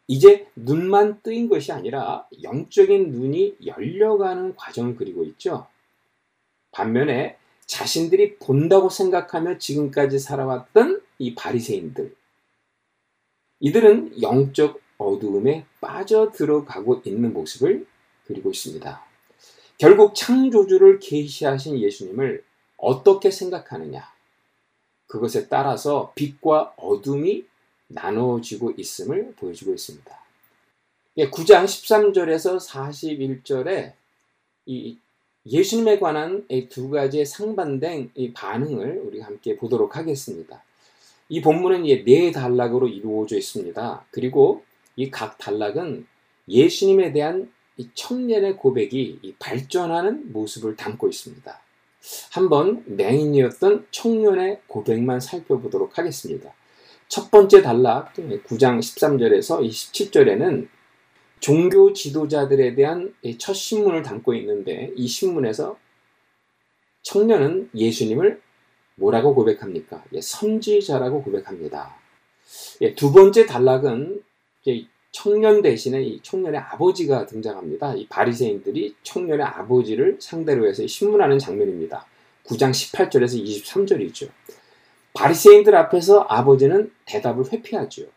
이제 0.08 0.48
눈만 0.56 1.22
뜨인 1.22 1.50
것이 1.50 1.74
아니라 1.74 2.30
영적인 2.42 3.12
눈이 3.12 3.58
열려가는 3.66 4.56
과정을 4.56 4.96
그리고 4.96 5.26
있죠. 5.26 5.68
반면에 6.72 7.38
자신들이 7.66 8.38
본다고 8.38 8.90
생각하며 8.90 9.58
지금까지 9.58 10.18
살아왔던 10.18 11.02
이 11.20 11.36
바리새인들, 11.36 12.16
이들은 13.60 14.22
영적 14.22 14.83
어두움에 15.04 15.66
빠져들어가고 15.82 17.02
있는 17.06 17.34
모습을 17.34 17.86
그리고 18.26 18.50
있습니다. 18.50 19.06
결국 19.78 20.16
창조주를 20.16 21.00
계시하신 21.00 21.80
예수님을 21.80 22.44
어떻게 22.78 23.32
생각하느냐? 23.32 24.12
그것에 25.08 25.48
따라서 25.48 26.12
빛과 26.16 26.74
어둠이 26.78 27.46
나누어지고 27.88 28.74
있음을 28.78 29.34
보여주고 29.36 29.74
있습니다. 29.74 30.24
9장 31.18 31.66
13절에서 31.66 32.60
41절에 32.66 33.94
이 34.66 34.98
예수님에 35.46 36.00
관한 36.00 36.48
두 36.70 36.90
가지의 36.90 37.26
상반된 37.26 38.12
반응을 38.34 39.04
우리 39.06 39.20
함께 39.20 39.58
보도록 39.58 39.98
하겠습니다. 39.98 40.64
이 41.30 41.42
본문은 41.42 41.84
네 42.06 42.32
단락으로 42.32 42.88
이루어져 42.88 43.38
있습니다. 43.38 44.06
그리고 44.12 44.64
이 44.96 45.10
각 45.10 45.38
단락은 45.38 46.06
예수님에 46.48 47.12
대한 47.14 47.52
청년의 47.96 48.58
고백이 48.58 49.36
발전하는 49.40 50.32
모습을 50.32 50.76
담고 50.76 51.10
있습니다. 51.10 51.60
한번 52.32 52.84
맹인이었던 52.86 53.88
청년의 53.92 54.62
고백만 54.68 55.20
살펴보도록 55.20 55.98
하겠습니다. 55.98 56.54
첫 57.08 57.32
번째 57.32 57.62
단락 57.62 58.14
9장 58.14 58.80
13절에서 58.80 59.68
27절에는 59.68 60.68
종교 61.40 61.94
지도자들에 61.94 62.76
대한 62.76 63.14
첫 63.38 63.54
신문을 63.54 64.02
담고 64.02 64.34
있는데 64.36 64.92
이 64.96 65.08
신문에서 65.08 65.78
청년은 67.02 67.70
예수님을 67.76 68.42
뭐라고 68.96 69.36
고백합니까? 69.36 70.04
예, 70.14 70.22
선지자라고 70.22 71.24
고백합니다. 71.24 71.98
예, 72.82 72.96
두 72.96 73.12
번째 73.12 73.46
단락은 73.46 74.22
청년 75.12 75.62
대신에 75.62 76.02
이 76.04 76.20
청년의 76.22 76.60
아버지가 76.60 77.26
등장합니다. 77.28 77.94
이 77.96 78.08
바리새인들이 78.08 78.96
청년의 79.04 79.46
아버지를 79.46 80.18
상대로 80.20 80.68
해서 80.68 80.86
신문하는 80.88 81.38
장면입니다. 81.38 82.08
9장 82.46 82.72
18절에서 82.72 83.42
23절이죠. 83.44 84.30
바리새인들 85.14 85.76
앞에서 85.76 86.26
아버지는 86.28 86.92
대답을 87.06 87.52
회피하죠. 87.52 88.08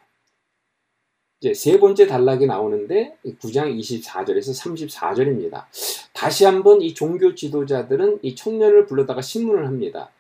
이제 1.40 1.52
세 1.52 1.78
번째 1.78 2.06
단락이 2.06 2.46
나오는데 2.46 3.18
9장 3.24 3.78
24절에서 3.78 4.88
34절입니다. 4.88 5.66
다시 6.14 6.46
한번 6.46 6.80
이 6.80 6.94
종교 6.94 7.34
지도자들은 7.34 8.20
이 8.22 8.34
청년을 8.34 8.86
불러다가 8.86 9.20
신문을 9.20 9.66
합니다. 9.66 10.10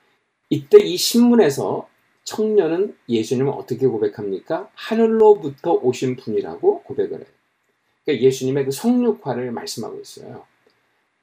이때 0.50 0.78
이 0.78 0.98
신문에서 0.98 1.88
청년은 2.26 2.96
예수님을 3.08 3.52
어떻게 3.52 3.86
고백합니까? 3.86 4.68
하늘로부터 4.74 5.72
오신 5.74 6.16
분이라고 6.16 6.82
고백을 6.82 7.18
해요. 7.18 7.26
그러니까 8.04 8.24
예수님의 8.24 8.64
그 8.66 8.70
성육화를 8.72 9.52
말씀하고 9.52 10.00
있어요. 10.00 10.44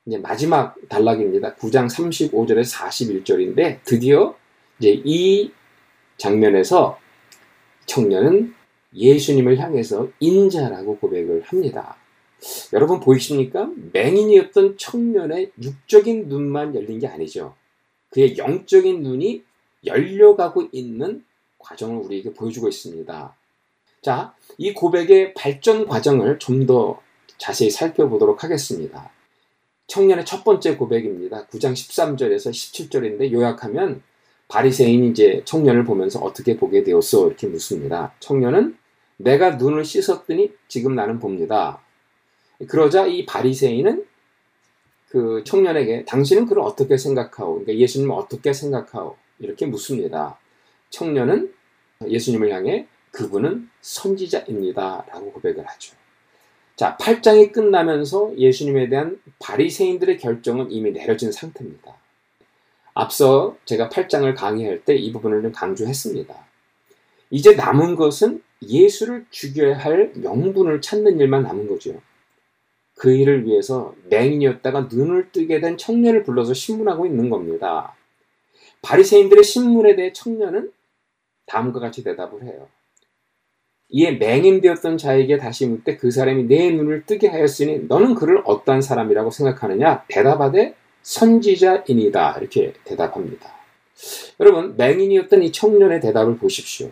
이제 0.05 0.17
마지막 0.17 0.75
단락입니다. 0.89 1.55
9장 1.55 1.89
35절에서 1.89 2.77
41절인데 2.77 3.84
드디어 3.84 4.35
이제 4.80 5.01
이 5.05 5.51
장면에서 6.17 6.97
청년은 7.85 8.53
예수님을 8.95 9.59
향해서 9.59 10.09
인자라고 10.19 10.97
고백을 10.99 11.41
합니다. 11.43 11.97
여러분 12.71 12.99
보이십니까? 13.01 13.69
맹인이었던 13.91 14.77
청년의 14.77 15.51
육적인 15.61 16.27
눈만 16.27 16.75
열린 16.75 16.99
게 16.99 17.07
아니죠. 17.07 17.55
그의 18.09 18.38
영적인 18.38 19.03
눈이 19.03 19.43
열려가고 19.85 20.69
있는 20.72 21.23
과정을 21.60 21.97
우리에게 22.03 22.34
보여주고 22.34 22.68
있습니다. 22.68 23.35
자, 24.01 24.35
이 24.57 24.73
고백의 24.73 25.34
발전 25.34 25.88
과정을 25.88 26.39
좀 26.39 26.65
더 26.65 27.01
자세히 27.38 27.69
살펴보도록 27.69 28.43
하겠습니다. 28.43 29.10
청년의 29.88 30.26
첫 30.26 30.45
번째 30.45 30.77
고백입니다. 30.77 31.45
9장 31.47 31.73
13절에서 31.73 32.51
17절인데 32.51 33.34
요약하면 33.34 34.01
바리새인이 34.47 35.10
이제 35.10 35.41
청년을 35.43 35.84
보면서 35.84 36.19
어떻게 36.19 36.55
보게 36.55 36.84
되었어 36.84 37.27
이렇게 37.27 37.47
묻습니다. 37.47 38.14
청년은 38.19 38.77
내가 39.18 39.55
눈을 39.55 39.84
씻었더니 39.84 40.53
지금 40.69 40.95
나는 40.95 41.19
봅니다. 41.19 41.81
그러자 42.68 43.07
이 43.07 43.26
바리새인은 43.26 44.05
그 45.10 45.43
청년에게 45.45 46.05
당신은 46.05 46.45
그를 46.45 46.61
어떻게 46.61 46.97
생각하오? 46.97 47.55
그러니까 47.55 47.76
예수님을 47.76 48.15
어떻게 48.15 48.53
생각하오? 48.53 49.18
이렇게 49.43 49.65
묻습니다. 49.65 50.39
청년은 50.89 51.53
예수님을 52.07 52.51
향해 52.51 52.87
그분은 53.11 53.69
선지자입니다. 53.81 55.05
라고 55.09 55.31
고백을 55.33 55.65
하죠. 55.65 55.95
자, 56.75 56.97
8장이 56.99 57.51
끝나면서 57.51 58.35
예수님에 58.37 58.89
대한 58.89 59.19
바리새인들의 59.39 60.17
결정은 60.17 60.71
이미 60.71 60.91
내려진 60.91 61.31
상태입니다. 61.31 61.95
앞서 62.95 63.57
제가 63.65 63.89
8장을 63.89 64.33
강의할 64.35 64.83
때 64.83 64.95
이 64.95 65.11
부분을 65.11 65.41
좀 65.41 65.51
강조했습니다. 65.51 66.35
이제 67.29 67.55
남은 67.55 67.95
것은 67.95 68.41
예수를 68.61 69.25
죽여야 69.29 69.77
할 69.77 70.13
명분을 70.15 70.81
찾는 70.81 71.19
일만 71.19 71.43
남은 71.43 71.67
거죠. 71.67 72.01
그 72.95 73.11
일을 73.11 73.45
위해서 73.45 73.93
맹인이었다가 74.09 74.87
눈을 74.91 75.31
뜨게 75.31 75.59
된 75.59 75.77
청년을 75.77 76.23
불러서 76.23 76.53
신문하고 76.53 77.05
있는 77.05 77.29
겁니다. 77.29 77.95
바리새인들의 78.84 79.43
신문에 79.43 79.95
대해 79.95 80.14
청년은 80.14 80.72
다음과 81.47 81.80
같이 81.80 82.03
대답을 82.03 82.43
해요. 82.43 82.68
이에 83.89 84.11
맹인되었던 84.11 84.97
자에게 84.97 85.38
다시 85.38 85.68
묻되 85.68 85.97
그 85.97 86.11
사람이 86.11 86.43
내 86.43 86.72
눈을 86.72 87.05
뜨게 87.05 87.27
하였으니 87.27 87.85
너는 87.88 88.15
그를 88.15 88.41
어떠한 88.45 88.81
사람이라고 88.81 89.31
생각하느냐? 89.31 90.03
대답하되 90.07 90.76
선지자이니다. 91.01 92.38
이렇게 92.39 92.73
대답합니다. 92.84 93.51
여러분, 94.39 94.76
맹인이었던 94.77 95.43
이 95.43 95.51
청년의 95.51 96.01
대답을 96.01 96.38
보십시오. 96.38 96.91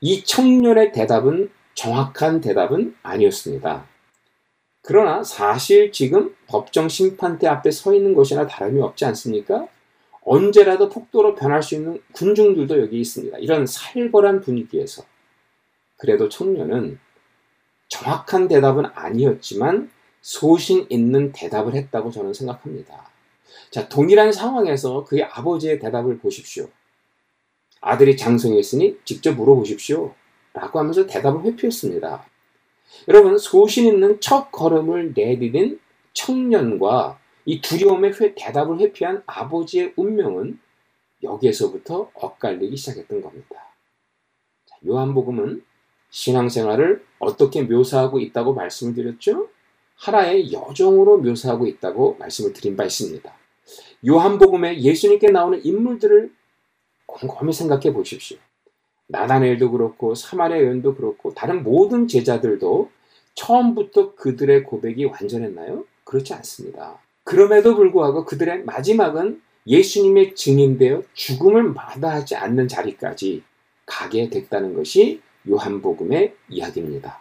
이 0.00 0.24
청년의 0.24 0.92
대답은 0.92 1.50
정확한 1.74 2.40
대답은 2.40 2.94
아니었습니다. 3.02 3.86
그러나 4.82 5.24
사실 5.24 5.90
지금 5.90 6.34
법정 6.46 6.88
심판대 6.88 7.48
앞에 7.48 7.72
서 7.72 7.92
있는 7.92 8.14
것이나 8.14 8.46
다름이 8.46 8.80
없지 8.80 9.04
않습니까? 9.04 9.66
언제라도 10.26 10.88
폭도로 10.88 11.36
변할 11.36 11.62
수 11.62 11.76
있는 11.76 12.02
군중들도 12.12 12.80
여기 12.80 13.00
있습니다. 13.00 13.38
이런 13.38 13.64
살벌한 13.64 14.40
분위기에서. 14.40 15.04
그래도 15.96 16.28
청년은 16.28 16.98
정확한 17.88 18.48
대답은 18.48 18.86
아니었지만 18.92 19.88
소신 20.20 20.84
있는 20.88 21.30
대답을 21.30 21.74
했다고 21.74 22.10
저는 22.10 22.34
생각합니다. 22.34 23.08
자, 23.70 23.88
동일한 23.88 24.32
상황에서 24.32 25.04
그의 25.04 25.22
아버지의 25.22 25.78
대답을 25.78 26.18
보십시오. 26.18 26.68
아들이 27.80 28.16
장성했으니 28.16 28.98
직접 29.04 29.32
물어보십시오. 29.36 30.12
라고 30.52 30.80
하면서 30.80 31.06
대답을 31.06 31.44
회피했습니다. 31.44 32.24
여러분, 33.08 33.38
소신 33.38 33.86
있는 33.86 34.20
첫 34.20 34.50
걸음을 34.50 35.12
내디딘 35.14 35.78
청년과 36.14 37.20
이 37.46 37.60
두려움의 37.60 38.12
회, 38.20 38.34
대답을 38.34 38.80
회피한 38.80 39.22
아버지의 39.24 39.94
운명은 39.96 40.58
여기에서부터 41.22 42.10
엇갈리기 42.12 42.76
시작했던 42.76 43.22
겁니다. 43.22 43.72
자, 44.66 44.76
요한복음은 44.84 45.64
신앙생활을 46.10 47.04
어떻게 47.20 47.62
묘사하고 47.62 48.18
있다고 48.18 48.52
말씀을 48.54 48.94
드렸죠? 48.94 49.48
하나의 49.94 50.52
여정으로 50.52 51.18
묘사하고 51.18 51.66
있다고 51.66 52.16
말씀을 52.18 52.52
드린 52.52 52.76
바 52.76 52.84
있습니다. 52.84 53.32
요한복음에 54.06 54.80
예수님께 54.80 55.30
나오는 55.30 55.64
인물들을 55.64 56.32
곰곰이 57.06 57.52
생각해 57.52 57.92
보십시오. 57.92 58.38
나다넬도 59.06 59.70
그렇고 59.70 60.16
사마리아 60.16 60.62
여인도 60.62 60.96
그렇고 60.96 61.32
다른 61.32 61.62
모든 61.62 62.08
제자들도 62.08 62.90
처음부터 63.34 64.16
그들의 64.16 64.64
고백이 64.64 65.04
완전했나요? 65.04 65.84
그렇지 66.04 66.34
않습니다. 66.34 67.05
그럼에도 67.26 67.74
불구하고 67.74 68.24
그들의 68.24 68.62
마지막은 68.62 69.42
예수님의 69.66 70.36
증인되어 70.36 71.02
죽음을 71.12 71.64
마다하지 71.64 72.36
않는 72.36 72.68
자리까지 72.68 73.42
가게 73.84 74.30
됐다는 74.30 74.74
것이 74.74 75.20
요한복음의 75.48 76.36
이야기입니다. 76.48 77.20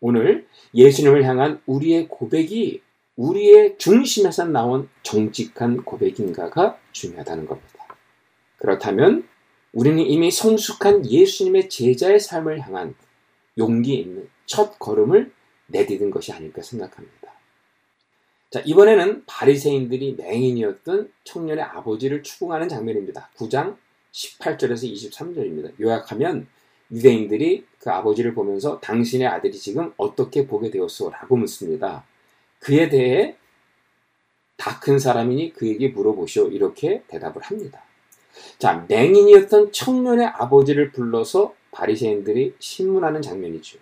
오늘 0.00 0.46
예수님을 0.74 1.24
향한 1.24 1.60
우리의 1.66 2.08
고백이 2.08 2.80
우리의 3.16 3.76
중심에서 3.76 4.46
나온 4.46 4.88
정직한 5.02 5.84
고백인가가 5.84 6.78
중요하다는 6.92 7.44
겁니다. 7.44 7.86
그렇다면 8.56 9.28
우리는 9.74 9.98
이미 9.98 10.30
성숙한 10.30 11.04
예수님의 11.04 11.68
제자의 11.68 12.18
삶을 12.18 12.60
향한 12.60 12.94
용기 13.58 13.94
있는 13.94 14.30
첫 14.46 14.78
걸음을 14.78 15.30
내디딘 15.66 16.10
것이 16.10 16.32
아닐까 16.32 16.62
생각합니다. 16.62 17.21
자, 18.52 18.60
이번에는 18.66 19.24
바리새인들이 19.26 20.16
맹인이었던 20.18 21.10
청년의 21.24 21.64
아버지를 21.64 22.22
추궁하는 22.22 22.68
장면입니다. 22.68 23.30
9장 23.38 23.78
18절에서 24.12 24.92
23절입니다. 24.92 25.72
요약하면 25.80 26.46
유대인들이 26.90 27.64
그 27.78 27.90
아버지를 27.90 28.34
보면서 28.34 28.78
당신의 28.80 29.26
아들이 29.26 29.58
지금 29.58 29.94
어떻게 29.96 30.46
보게 30.46 30.70
되었소? 30.70 31.08
라고 31.08 31.36
묻습니다. 31.36 32.04
그에 32.58 32.90
대해 32.90 33.36
다 34.58 34.78
큰 34.80 34.98
사람이니 34.98 35.54
그에게 35.54 35.88
물어보시오. 35.88 36.48
이렇게 36.48 37.02
대답을 37.08 37.40
합니다. 37.40 37.82
자, 38.58 38.84
맹인이었던 38.86 39.72
청년의 39.72 40.26
아버지를 40.26 40.92
불러서 40.92 41.54
바리새인들이 41.70 42.54
신문하는 42.58 43.22
장면이죠. 43.22 43.78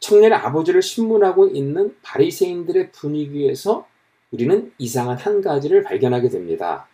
청년의 0.00 0.38
아버지를 0.38 0.82
신문하고 0.82 1.48
있는 1.48 1.96
바리새인들의 2.02 2.92
분위기에서 2.92 3.86
우리는 4.30 4.72
이상한 4.78 5.16
한 5.16 5.40
가지를 5.40 5.82
발견하게 5.82 6.28
됩니다. 6.28 6.86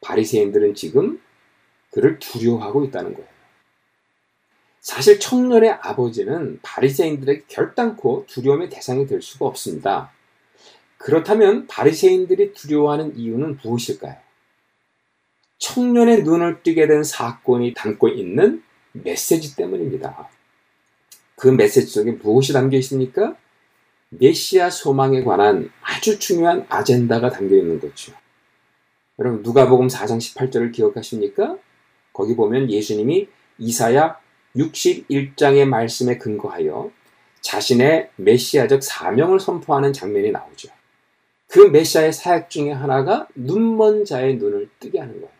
바리새인들은 0.00 0.74
지금 0.74 1.20
그를 1.90 2.18
두려워하고 2.18 2.84
있다는 2.84 3.14
거예요. 3.14 3.28
사실 4.80 5.20
청년의 5.20 5.70
아버지는 5.82 6.60
바리새인들에게 6.62 7.44
결단코 7.48 8.24
두려움의 8.26 8.70
대상이 8.70 9.06
될 9.06 9.20
수가 9.20 9.46
없습니다. 9.46 10.12
그렇다면 10.96 11.66
바리새인들이 11.66 12.52
두려워하는 12.54 13.16
이유는 13.16 13.58
무엇일까요? 13.62 14.16
청년의 15.58 16.22
눈을 16.22 16.62
뜨게 16.62 16.86
된 16.86 17.02
사건이 17.02 17.74
담고 17.74 18.08
있는 18.08 18.62
메시지 18.92 19.56
때문입니다. 19.56 20.28
그 21.38 21.48
메시지 21.48 21.86
속에 21.92 22.12
무엇이 22.12 22.52
담겨 22.52 22.76
있습니까? 22.78 23.36
메시아 24.10 24.70
소망에 24.70 25.22
관한 25.22 25.70
아주 25.80 26.18
중요한 26.18 26.66
아젠다가 26.68 27.30
담겨 27.30 27.56
있는 27.56 27.80
거죠. 27.80 28.12
여러분 29.18 29.42
누가복음 29.42 29.86
4장 29.86 30.18
18절을 30.18 30.72
기억하십니까? 30.72 31.56
거기 32.12 32.34
보면 32.34 32.70
예수님이 32.70 33.28
이사야 33.58 34.18
61장의 34.56 35.64
말씀에 35.66 36.18
근거하여 36.18 36.90
자신의 37.40 38.10
메시아적 38.16 38.82
사명을 38.82 39.38
선포하는 39.38 39.92
장면이 39.92 40.32
나오죠. 40.32 40.68
그 41.46 41.60
메시아의 41.60 42.12
사역 42.12 42.50
중에 42.50 42.72
하나가 42.72 43.28
눈먼 43.36 44.04
자의 44.04 44.36
눈을 44.36 44.68
뜨게 44.80 44.98
하는 44.98 45.14
거예요. 45.14 45.30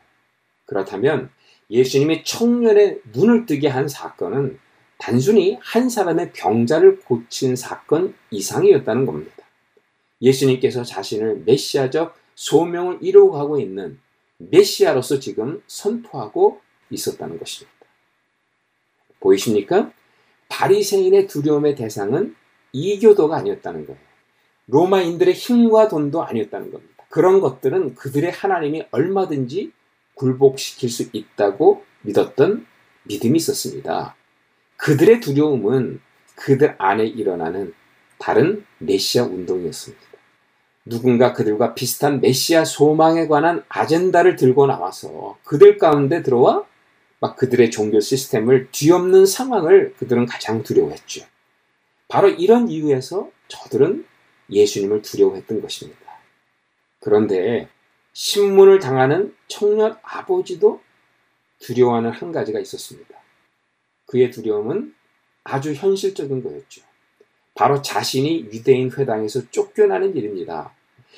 그렇다면 0.66 1.30
예수님이 1.70 2.22
청년의 2.24 3.00
눈을 3.12 3.46
뜨게 3.46 3.68
한 3.68 3.88
사건은 3.88 4.58
단순히 4.98 5.58
한 5.62 5.88
사람의 5.88 6.32
병자를 6.32 7.00
고친 7.00 7.56
사건 7.56 8.14
이상이었다는 8.30 9.06
겁니다. 9.06 9.32
예수님께서 10.20 10.82
자신을 10.82 11.42
메시아적 11.46 12.16
소명을 12.34 12.98
이루어가고 13.00 13.60
있는 13.60 13.98
메시아로서 14.38 15.20
지금 15.20 15.62
선포하고 15.66 16.60
있었다는 16.90 17.38
것입니다. 17.38 17.78
보이십니까? 19.20 19.92
바리새인의 20.48 21.26
두려움의 21.26 21.74
대상은 21.74 22.34
이교도가 22.72 23.36
아니었다는 23.36 23.86
거예요. 23.86 24.00
로마인들의 24.66 25.34
힘과 25.34 25.88
돈도 25.88 26.22
아니었다는 26.22 26.70
겁니다. 26.70 27.04
그런 27.08 27.40
것들은 27.40 27.94
그들의 27.94 28.30
하나님이 28.30 28.86
얼마든지 28.90 29.72
굴복시킬 30.14 30.90
수 30.90 31.08
있다고 31.12 31.84
믿었던 32.02 32.66
믿음이 33.04 33.36
있었습니다. 33.36 34.14
그들의 34.78 35.20
두려움은 35.20 36.00
그들 36.34 36.76
안에 36.78 37.04
일어나는 37.04 37.74
다른 38.18 38.64
메시아 38.78 39.24
운동이었습니다. 39.24 40.08
누군가 40.86 41.34
그들과 41.34 41.74
비슷한 41.74 42.20
메시아 42.20 42.64
소망에 42.64 43.28
관한 43.28 43.62
아젠다를 43.68 44.36
들고 44.36 44.66
나와서 44.66 45.36
그들 45.44 45.76
가운데 45.76 46.22
들어와 46.22 46.64
막 47.20 47.36
그들의 47.36 47.70
종교 47.70 48.00
시스템을 48.00 48.68
뒤엎는 48.70 49.26
상황을 49.26 49.94
그들은 49.98 50.26
가장 50.26 50.62
두려워했죠. 50.62 51.26
바로 52.06 52.28
이런 52.28 52.68
이유에서 52.68 53.30
저들은 53.48 54.06
예수님을 54.50 55.02
두려워했던 55.02 55.60
것입니다. 55.60 56.00
그런데 57.00 57.68
신문을 58.12 58.78
당하는 58.78 59.34
청년 59.48 59.96
아버지도 60.02 60.80
두려워하는 61.58 62.10
한 62.10 62.32
가지가 62.32 62.60
있었습니다. 62.60 63.17
그의 64.08 64.30
두려움은 64.30 64.94
아주 65.44 65.72
현실적인 65.72 66.42
거였죠. 66.42 66.82
바로 67.54 67.82
자신이 67.82 68.48
유대인 68.52 68.90
회당에서 68.90 69.50
쫓겨나는 69.50 70.16
일입니다. 70.16 70.74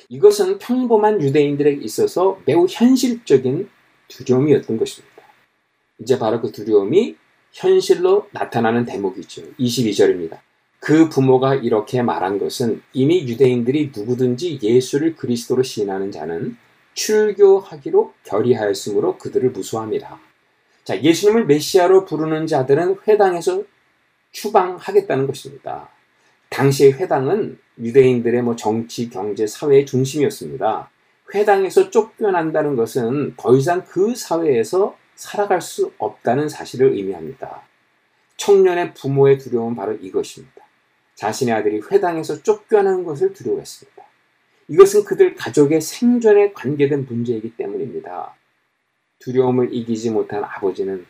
이것은 0.09 0.59
평범한 0.59 1.21
유대인들에게 1.21 1.83
있어서 1.85 2.41
매우 2.47 2.67
현실적인 2.69 3.69
두려움이었던 4.09 4.79
것입니다. 4.79 5.23
이제 5.99 6.19
바로 6.19 6.41
그 6.41 6.53
두려움이 6.53 7.17
현실로 7.53 8.29
나타나는 8.33 8.85
대목이죠. 8.85 9.55
22절입니다. 9.59 10.39
그 10.79 11.09
부모가 11.09 11.57
이렇게 11.57 12.03
말한 12.03 12.39
것은 12.39 12.83
이미 12.95 13.27
유대인들이 13.29 13.93
누구든지 13.95 14.61
예수를 14.63 15.15
그리스도로 15.15 15.63
시인하는 15.63 16.11
자는 16.11 16.57
출교하기로 16.95 18.15
결의하였으므로 18.25 19.19
그들을 19.19 19.51
무수합니다. 19.51 20.19
자, 20.91 21.01
예수님을 21.01 21.47
메시아로 21.47 22.05
부르는 22.05 22.49
자들은 22.49 22.97
회당에서 23.07 23.63
추방하겠다는 24.33 25.29
것입니다. 25.29 25.89
당시의 26.49 26.95
회당은 26.95 27.61
유대인들의 27.79 28.43
뭐 28.43 28.57
정치, 28.57 29.09
경제, 29.09 29.47
사회의 29.47 29.87
중심이었습니다. 29.87 30.91
회당에서 31.33 31.91
쫓겨난다는 31.91 32.75
것은 32.75 33.35
더 33.37 33.57
이상 33.57 33.85
그 33.85 34.17
사회에서 34.17 34.97
살아갈 35.15 35.63
수 35.63 35.93
없다는 35.99 36.49
사실을 36.49 36.91
의미합니다. 36.95 37.63
청년의 38.37 38.95
부모의 38.95 39.39
두려움은 39.39 39.77
바로 39.77 39.93
이것입니다. 39.93 40.67
자신의 41.15 41.55
아들이 41.55 41.81
회당에서 41.89 42.43
쫓겨나는 42.43 43.05
것을 43.05 43.33
두려워했습니다. 43.33 44.03
이것은 44.67 45.05
그들 45.05 45.37
가족의 45.37 45.83
생존에 45.83 46.53
관계된 46.53 47.07
문제이기 47.09 47.55
때문입니다. 47.57 48.35
두려움을 49.21 49.73
이기지 49.73 50.11
못한 50.11 50.45
아버지는 50.45 51.07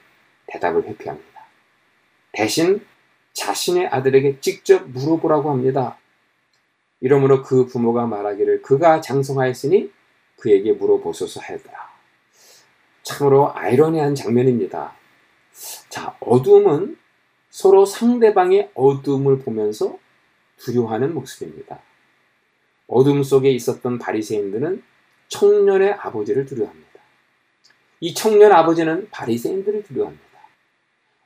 대답을 0.46 0.84
회피합니다. 0.84 1.30
대신 2.32 2.84
자신의 3.32 3.88
아들에게 3.88 4.40
직접 4.40 4.88
물어보라고 4.88 5.50
합니다. 5.50 5.96
이러므로 7.00 7.42
그 7.42 7.66
부모가 7.66 8.06
말하기를 8.06 8.62
그가 8.62 9.00
장성하였으니 9.00 9.90
그에게 10.36 10.72
물어보소서 10.72 11.40
하였더라. 11.40 11.90
참으로 13.02 13.52
아이러니한 13.54 14.14
장면입니다. 14.14 14.94
자, 15.88 16.16
어둠은 16.20 16.98
서로 17.48 17.84
상대방의 17.84 18.70
어둠을 18.74 19.40
보면서 19.40 19.98
두려워하는 20.58 21.14
모습입니다. 21.14 21.80
어둠 22.86 23.22
속에 23.22 23.50
있었던 23.50 23.98
바리새인들은 23.98 24.82
청년의 25.28 25.92
아버지를 25.94 26.44
두려워합니다. 26.44 26.89
이 28.00 28.14
청년 28.14 28.52
아버지는 28.52 29.08
바리새인들을 29.10 29.82
두려워합니다. 29.84 30.26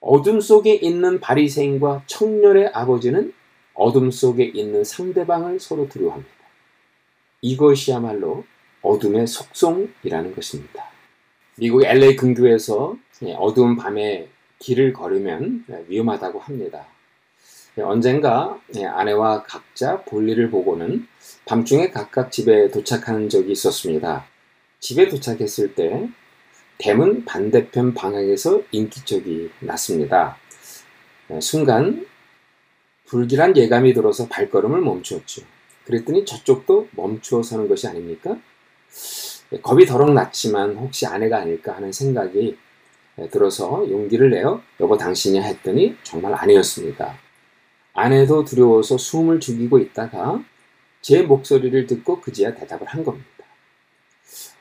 어둠 0.00 0.40
속에 0.40 0.74
있는 0.74 1.20
바리새인과 1.20 2.02
청년의 2.06 2.72
아버지는 2.74 3.32
어둠 3.74 4.10
속에 4.10 4.44
있는 4.44 4.84
상대방을 4.84 5.60
서로 5.60 5.88
두려워합니다. 5.88 6.30
이것이야말로 7.40 8.44
어둠의 8.82 9.26
속성이라는 9.26 10.34
것입니다. 10.34 10.84
미국 11.56 11.84
LA 11.84 12.16
근교에서 12.16 12.96
어두운 13.36 13.76
밤에 13.76 14.28
길을 14.58 14.92
걸으면 14.92 15.64
위험하다고 15.88 16.40
합니다. 16.40 16.86
언젠가 17.78 18.60
아내와 18.74 19.44
각자 19.44 20.02
볼일을 20.02 20.50
보고는 20.50 21.06
밤중에 21.46 21.90
각각 21.90 22.30
집에 22.30 22.68
도착하는 22.70 23.28
적이 23.28 23.52
있었습니다. 23.52 24.26
집에 24.80 25.08
도착했을 25.08 25.74
때 25.74 26.08
댐은 26.78 27.24
반대편 27.24 27.94
방향에서 27.94 28.62
인기척이 28.70 29.50
났습니다. 29.60 30.36
순간 31.40 32.06
불길한 33.06 33.56
예감이 33.56 33.94
들어서 33.94 34.28
발걸음을 34.28 34.80
멈추었죠. 34.80 35.42
그랬더니 35.84 36.24
저쪽도 36.24 36.88
멈추어 36.92 37.42
서는 37.42 37.68
것이 37.68 37.86
아닙니까? 37.86 38.36
겁이 39.62 39.86
더럭 39.86 40.12
났지만 40.12 40.76
혹시 40.76 41.06
아내가 41.06 41.38
아닐까 41.38 41.76
하는 41.76 41.92
생각이 41.92 42.56
들어서 43.30 43.88
용기를 43.88 44.30
내어 44.30 44.60
여보 44.80 44.96
당신이 44.96 45.40
했더니 45.40 45.96
정말 46.02 46.34
아니었습니다. 46.34 47.16
아내도 47.92 48.44
두려워서 48.44 48.98
숨을 48.98 49.38
죽이고 49.38 49.78
있다가 49.78 50.42
제 51.00 51.22
목소리를 51.22 51.86
듣고 51.86 52.20
그제야 52.20 52.54
대답을 52.54 52.88
한 52.88 53.04
겁니다. 53.04 53.28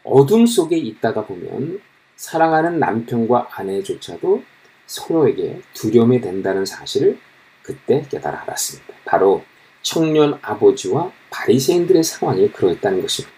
어둠 0.03 0.45
속에 0.45 0.77
있다가 0.77 1.26
보면 1.26 1.80
사랑하는 2.23 2.79
남편과 2.79 3.49
아내조차도 3.51 4.43
서로에게 4.87 5.61
두려움이 5.73 6.21
된다는 6.21 6.65
사실을 6.65 7.19
그때 7.61 8.05
깨달아 8.09 8.43
알았습니다. 8.43 8.93
바로 9.03 9.43
청년 9.81 10.39
아버지와 10.41 11.11
바리새인들의 11.29 12.01
상황이 12.01 12.49
그러했다는 12.49 13.01
것입니다. 13.01 13.35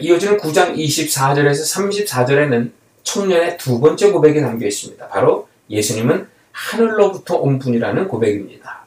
이어지는 0.00 0.38
9장 0.38 0.76
24절에서 0.76 2.08
34절에는 2.18 2.72
청년의 3.04 3.58
두 3.58 3.78
번째 3.80 4.10
고백이 4.10 4.40
담겨 4.40 4.66
있습니다. 4.66 5.06
바로 5.06 5.48
예수님은 5.70 6.26
하늘로부터 6.50 7.36
온 7.36 7.60
분이라는 7.60 8.08
고백입니다. 8.08 8.86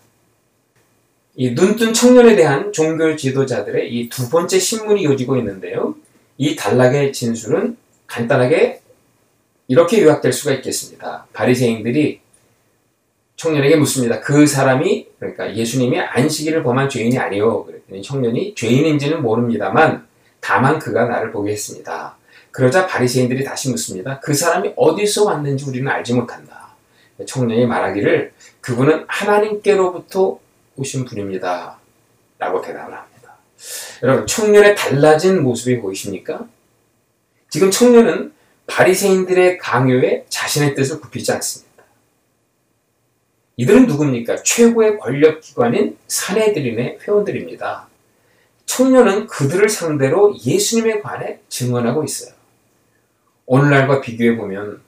이 1.36 1.52
눈뜬 1.52 1.94
청년에 1.94 2.36
대한 2.36 2.74
종교 2.74 3.16
지도자들의 3.16 3.90
이 3.94 4.10
두 4.10 4.30
번째 4.30 4.60
신문이 4.60 5.04
이어지고 5.04 5.38
있는데요. 5.38 5.96
이 6.38 6.58
단락의 6.58 7.14
진술은 7.14 7.78
간단하게 8.10 8.82
이렇게 9.68 10.02
요약될 10.02 10.34
수가 10.34 10.54
있겠습니다. 10.56 11.28
바리새인들이 11.32 12.22
청년에게 13.36 13.78
묻습니다. 13.78 14.20
그 14.20 14.46
사람이 14.46 15.08
그러니까 15.20 15.56
예수님이 15.56 16.00
안식일을 16.00 16.64
범한 16.64 16.90
죄인이 16.90 17.18
아니요. 17.18 17.64
그랬더니 17.64 18.02
청년이 18.02 18.56
죄인인지는 18.56 19.22
모릅니다만 19.22 20.08
다만 20.42 20.80
그가 20.80 21.06
나를 21.06 21.32
보게 21.32 21.52
했습니다. 21.52 22.18
그러자 22.52 22.88
바리새인들이 22.88 23.44
다시 23.44 23.70
묻습니다. 23.70 24.20
그 24.20 24.34
사람이 24.34 24.74
어디서 24.76 25.26
왔는지 25.26 25.66
우리는 25.70 25.90
알지 25.90 26.16
못한다. 26.16 26.70
청년이 27.26 27.66
말하기를 27.68 28.34
그분은 28.62 29.06
하나님께로부터 29.08 30.40
오신 30.76 31.06
분입니다. 31.06 31.78
라고 32.40 32.62
대답을 32.62 32.94
합니다. 32.94 33.36
여러분 34.04 34.26
청년의 34.26 34.76
달라진 34.76 35.44
모습이 35.44 35.80
보이십니까? 35.80 36.48
지금 37.50 37.72
청년은 37.72 38.34
바리새인들의 38.68 39.58
강요에 39.58 40.26
자신의 40.30 40.76
뜻을 40.76 41.00
굽히지 41.02 41.32
않습니다. 41.34 41.70
이들은 43.58 43.88
누굽니까? 43.88 44.44
최고의 44.44 45.00
권력기관인 45.00 45.98
사내들인의 46.08 47.00
회원들입니다. 47.02 47.88
청년은 48.66 49.28
그들을 49.28 49.68
상대로 49.68 50.36
예수님에 50.46 51.02
관해 51.02 51.40
증언하고 51.50 52.04
있어요. 52.04 52.34
오늘날과 53.48 54.02
비교해 54.02 54.38
보면 54.38 54.82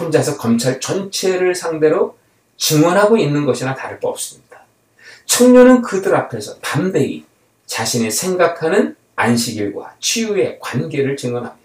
혼자서 0.00 0.38
검찰 0.38 0.80
전체를 0.80 1.54
상대로 1.54 2.16
증언하고 2.56 3.18
있는 3.18 3.44
것이나 3.44 3.74
다를 3.74 4.00
바 4.00 4.08
없습니다. 4.08 4.62
청년은 5.26 5.82
그들 5.82 6.14
앞에서 6.16 6.58
담대히 6.60 7.24
자신이 7.66 8.10
생각하는 8.10 8.96
안식일과 9.14 9.96
치유의 10.00 10.58
관계를 10.60 11.16
증언합니다. 11.16 11.61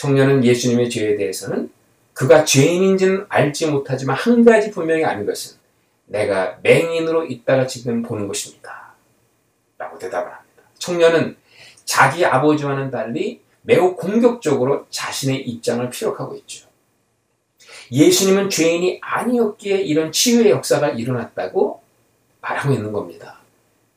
청년은 0.00 0.46
예수님의 0.46 0.88
죄에 0.88 1.16
대해서는 1.16 1.70
그가 2.14 2.46
죄인인지는 2.46 3.26
알지 3.28 3.66
못하지만 3.66 4.16
한 4.16 4.42
가지 4.46 4.70
분명히 4.70 5.04
아는 5.04 5.26
것은 5.26 5.58
내가 6.06 6.58
맹인으로 6.62 7.26
있다가 7.26 7.66
지금 7.66 8.02
보는 8.02 8.26
것입니다. 8.26 8.94
라고 9.76 9.98
대답을 9.98 10.32
합니다. 10.32 10.62
청년은 10.78 11.36
자기 11.84 12.24
아버지와는 12.24 12.90
달리 12.90 13.42
매우 13.60 13.94
공격적으로 13.94 14.86
자신의 14.88 15.42
입장을 15.42 15.90
피력하고 15.90 16.34
있죠. 16.36 16.66
예수님은 17.92 18.48
죄인이 18.48 19.00
아니었기에 19.02 19.82
이런 19.82 20.12
치유의 20.12 20.50
역사가 20.50 20.90
일어났다고 20.90 21.82
말하고 22.40 22.72
있는 22.72 22.92
겁니다. 22.92 23.40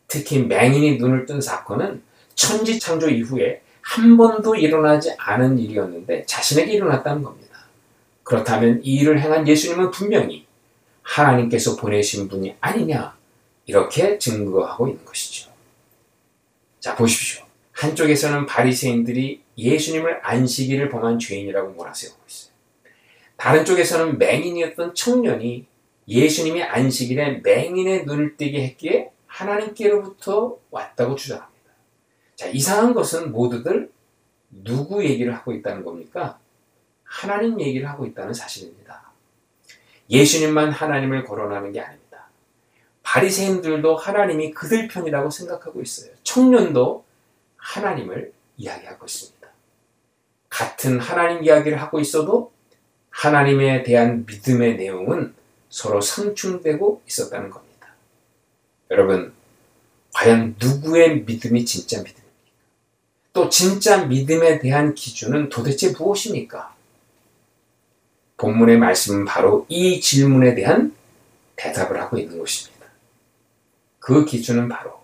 특히 0.10 0.40
맹인이 0.44 0.98
눈을 0.98 1.26
뜬 1.26 1.40
사건은 1.40 2.04
천지 2.36 2.78
창조 2.78 3.10
이후에 3.10 3.63
한 3.84 4.18
번도 4.18 4.56
일어나지 4.56 5.14
않은 5.18 5.60
일이었는데 5.60 6.26
자신에게 6.26 6.72
일어났다는 6.72 7.22
겁니다. 7.22 7.66
그렇다면 8.24 8.80
이 8.84 8.96
일을 8.96 9.22
행한 9.22 9.48
예수님은 9.48 9.92
분명히 9.92 10.48
하나님께서 11.04 11.76
보내신 11.76 12.30
분이 12.30 12.56
아니냐 12.62 13.16
이렇게 13.66 14.18
증거하고 14.18 14.88
있는 14.88 15.04
것이죠. 15.06 15.52
자 16.80 16.96
보십시오. 16.96 17.44
한쪽에서는 17.74 18.46
바리새인들이 18.46 19.42
예수님을 19.58 20.22
안식일을 20.24 20.90
범한 20.90 21.20
죄인이라고 21.20 21.72
몰아세우고 21.74 22.18
있어요. 22.28 22.54
다른 23.36 23.66
쪽에서는 23.66 24.18
맹인이었던 24.18 24.96
청년이 24.96 25.66
예수님이 26.08 26.64
안식일에 26.64 27.42
맹인의 27.44 28.06
눈을 28.06 28.38
뜨게 28.38 28.64
했기에 28.64 29.10
하나님께로부터 29.28 30.58
왔다고 30.72 31.16
주장합니다. 31.16 31.53
자, 32.44 32.50
이상한 32.50 32.94
것은 32.94 33.32
모두들 33.32 33.90
누구 34.50 35.06
얘기를 35.06 35.34
하고 35.34 35.54
있다는 35.54 35.86
겁니까? 35.86 36.40
하나님 37.06 37.62
얘기를 37.62 37.90
하고 37.90 38.06
있다는 38.06 38.34
사실입니다. 38.34 39.14
예수님만 40.10 40.72
하나님을 40.72 41.24
거론하는 41.24 41.72
게 41.72 41.80
아닙니다. 41.80 42.28
바리새인들도 43.02 43.96
하나님이 43.96 44.52
그들 44.52 44.90
편이라고 44.90 45.30
생각하고 45.30 45.82
있어요. 45.82 46.12
청년도 46.24 47.06
하나님을 47.56 48.34
이야기하고 48.58 49.06
있습니다. 49.06 49.48
같은 50.50 51.00
하나님 51.00 51.46
이야기를 51.46 51.82
하고 51.82 52.02
있어도 52.02 52.52
하나님에 53.10 53.84
대한 53.84 54.26
믿음의 54.26 54.76
내용은 54.76 55.34
서로 55.70 56.02
상충되고 56.02 57.04
있었다는 57.08 57.50
겁니다. 57.50 57.96
여러분, 58.92 59.32
과연 60.14 60.58
누구의 60.60 61.22
믿음이 61.22 61.64
진짜 61.64 62.00
믿음입니까? 62.00 62.23
또 63.34 63.50
진짜 63.50 64.06
믿음에 64.06 64.60
대한 64.60 64.94
기준은 64.94 65.50
도대체 65.50 65.92
무엇입니까? 65.92 66.74
본문의 68.38 68.78
말씀은 68.78 69.26
바로 69.26 69.66
이 69.70 70.00
질문에 70.00 70.54
대한 70.54 70.96
대답을 71.56 72.00
하고 72.00 72.18
있는 72.18 72.38
것입니다. 72.38 72.88
그 74.00 74.26
기준은 74.26 74.70
바로 74.70 75.02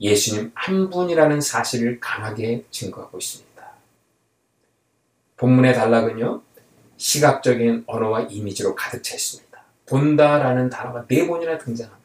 예수님 0.00 0.52
한 0.54 0.90
분이라는 0.90 1.40
사실을 1.40 1.98
강하게 1.98 2.64
증거하고 2.70 3.18
있습니다. 3.18 3.52
본문의 5.36 5.74
단락은요, 5.74 6.42
시각적인 6.96 7.84
언어와 7.86 8.22
이미지로 8.22 8.74
가득 8.76 9.02
차 9.02 9.14
있습니다. 9.14 9.62
본다라는 9.86 10.70
단어가 10.70 11.04
네 11.08 11.26
번이나 11.26 11.58
등장합니다. 11.58 12.02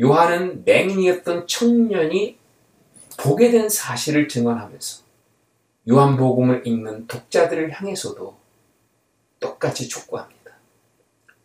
요한은 0.00 0.64
맹인이었던 0.64 1.46
청년이 1.46 2.41
보게 3.18 3.50
된 3.50 3.68
사실을 3.68 4.28
증언하면서 4.28 5.02
요한복음을 5.90 6.66
읽는 6.66 7.06
독자들을 7.06 7.72
향해서도 7.72 8.36
똑같이 9.40 9.88
촉구합니다. 9.88 10.52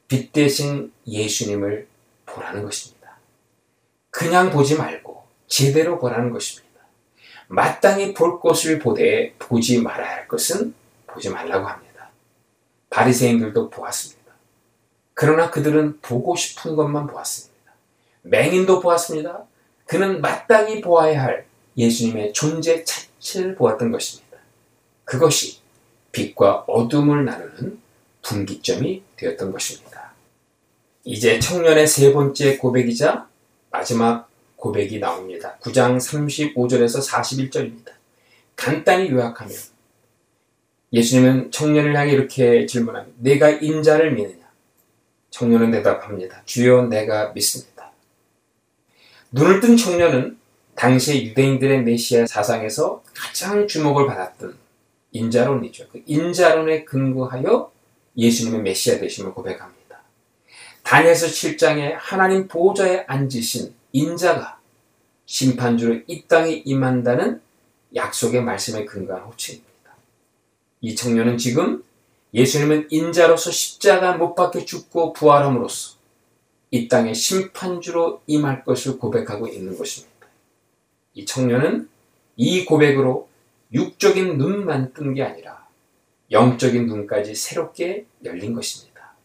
빛 0.08 0.32
대신 0.32 0.94
예수님을 1.08 1.88
보라는 2.26 2.64
것입니다. 2.64 3.18
그냥 4.10 4.52
보지 4.52 4.76
말고 4.76 5.26
제대로 5.48 6.00
보라는 6.00 6.32
것입니다. 6.32 6.68
마땅히 7.48 8.14
볼 8.14 8.40
것을 8.40 8.80
보되 8.80 9.34
보지 9.40 9.82
말아야 9.82 10.18
할 10.18 10.28
것은 10.28 10.76
보지 11.08 11.30
말라고 11.30 11.68
합니다. 11.68 12.10
바리새인들도 12.90 13.70
보았습니다. 13.70 14.34
그러나 15.14 15.50
그들은 15.50 16.00
보고 16.02 16.36
싶은 16.36 16.76
것만 16.76 17.08
보았습니다. 17.08 17.74
맹인도 18.22 18.82
보았습니다. 18.82 19.46
그는 19.86 20.22
마땅히 20.22 20.82
보아야 20.82 21.24
할 21.24 21.47
예수님의 21.78 22.34
존재 22.34 22.84
자체를 22.84 23.56
보았던 23.56 23.92
것입니다. 23.92 24.38
그것이 25.06 25.60
빛과 26.12 26.66
어둠을 26.68 27.26
나누는 27.26 27.80
분기점이 28.24 29.04
되었던 29.16 29.52
것입니다. 29.52 30.14
이제 31.04 31.40
청년의 31.40 31.88
세 31.88 32.12
번째 32.12 32.58
고백이자 32.58 33.28
마지막 33.72 34.30
고백이 34.56 35.00
나옵니다. 35.00 35.58
9장 35.62 35.98
35절에서 35.98 37.08
41절입니다. 37.08 37.92
간단히 38.56 39.10
요약하면 39.12 39.56
예수님은 40.92 41.52
청년을 41.52 41.96
향해 41.96 42.12
이렇게 42.12 42.66
질문합니다. 42.66 43.18
내가 43.20 43.50
인자를 43.50 44.14
믿느냐? 44.14 44.48
청년은 45.30 45.72
대답합니다. 45.72 46.42
주여 46.46 46.88
내가 46.88 47.32
믿습니다. 47.34 47.92
눈을 49.32 49.60
뜬 49.60 49.78
청년은 49.78 50.38
당시의 50.78 51.26
유대인들의 51.28 51.84
메시아 51.84 52.28
사상에서 52.28 53.04
가장 53.16 53.68
주목을 53.68 54.06
받았던 54.06 54.56
인자론이죠. 55.12 55.88
그 55.92 56.04
인자론에 56.06 56.86
근거하여 56.86 57.72
예수님의 58.16 58.62
메시아 58.62 59.00
되심을 59.00 59.34
고백합니다. 59.34 60.04
다니엘서 60.84 61.28
7장에 61.28 61.96
하나님 61.98 62.48
보호자에 62.48 63.06
앉으신 63.08 63.74
인자가 63.92 64.60
심판주로 65.26 66.02
이 66.06 66.24
땅에 66.28 66.62
임한다는 66.64 67.42
약속의 67.96 68.44
말씀에 68.44 68.86
근거한 68.86 69.24
호칭입니다. 69.24 69.68
이 70.82 70.96
청년은 70.96 71.40
지금 71.40 71.84
예수님은 72.36 72.90
인자로서 72.92 73.50
십자가 73.50 74.14
못 74.14 74.36
박혀 74.36 74.64
죽고 74.64 75.14
부활함으로써 75.14 75.98
이 76.70 76.88
땅의 76.88 77.16
심판주로 77.16 78.22
임할 78.28 78.64
것을 78.64 79.00
고백하고 79.00 79.48
있는 79.48 79.76
것입니다. 79.76 80.17
이 81.18 81.26
청년은 81.26 81.90
이 82.36 82.64
고백으로 82.64 83.28
육적인 83.74 84.38
눈만 84.38 84.94
뜬 84.94 85.16
게 85.16 85.24
아니라 85.24 85.66
영적인 86.30 86.86
눈까지 86.86 87.34
새롭게 87.34 88.06
열린 88.24 88.54
것입니다. 88.54 89.16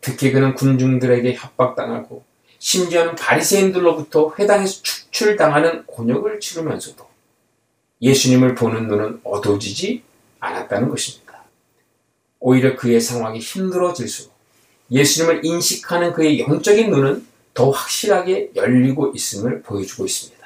특히 0.00 0.32
그는 0.32 0.54
군중들에게 0.54 1.32
협박당하고 1.34 2.24
심지어는 2.58 3.14
바리새인들로부터 3.14 4.34
회당에서 4.36 4.82
축출당하는 4.82 5.84
곤욕을 5.86 6.40
치르면서도 6.40 7.06
예수님을 8.02 8.56
보는 8.56 8.88
눈은 8.88 9.20
어두워지지 9.22 10.02
않았다는 10.40 10.88
것입니다. 10.88 11.44
오히려 12.40 12.74
그의 12.74 13.00
상황이 13.00 13.38
힘들어질수록 13.38 14.32
예수님을 14.90 15.44
인식하는 15.44 16.12
그의 16.14 16.40
영적인 16.40 16.90
눈은 16.90 17.26
더 17.54 17.70
확실하게 17.70 18.52
열리고 18.56 19.12
있음을 19.14 19.62
보여주고 19.62 20.04
있습니다. 20.04 20.37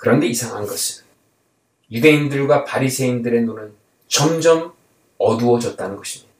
그런데 0.00 0.26
이상한 0.26 0.66
것은 0.66 1.04
유대인들과 1.92 2.64
바리새인들의 2.64 3.42
눈은 3.42 3.74
점점 4.08 4.72
어두워졌다는 5.18 5.96
것입니다. 5.96 6.30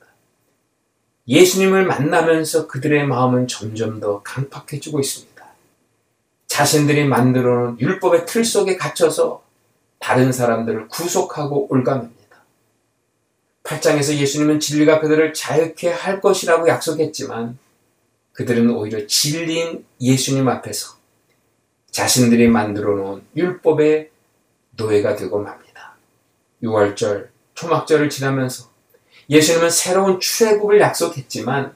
예수님을 1.29 1.85
만나면서 1.85 2.67
그들의 2.67 3.07
마음은 3.07 3.49
점점 3.49 4.01
더 4.01 4.23
강팍해지고 4.23 5.01
있습니다. 5.01 5.47
자신들이 6.47 7.05
만들어 7.05 7.67
놓은 7.67 7.81
율법의 7.81 8.25
틀 8.25 8.47
속에 8.47 8.79
갇혀서 8.79 9.45
다른 9.99 10.33
사람들을 10.33 10.89
구속하고 10.89 11.67
올가맵니다. 11.71 12.19
8장에서 13.65 14.15
예수님은 14.15 14.61
진리가 14.61 15.01
그들을 15.01 15.35
자유케 15.35 15.91
할 15.91 16.23
것이라고 16.23 16.67
약속했지만 16.67 17.59
그들은 18.33 18.71
오히려 18.71 19.07
진리인 19.07 19.85
예수님 20.01 20.49
앞에서 20.49 21.00
자신들이 21.91 22.49
만들어 22.49 22.95
놓은 22.95 23.23
율법의 23.37 24.11
노예가 24.77 25.17
되고 25.17 25.41
맙니다. 25.43 25.97
6월절, 26.63 27.29
초막절을 27.55 28.11
지나면서 28.11 28.71
예수님은 29.29 29.71
새로운 29.71 30.21
출애굽을 30.21 30.81
약속했지만 30.81 31.75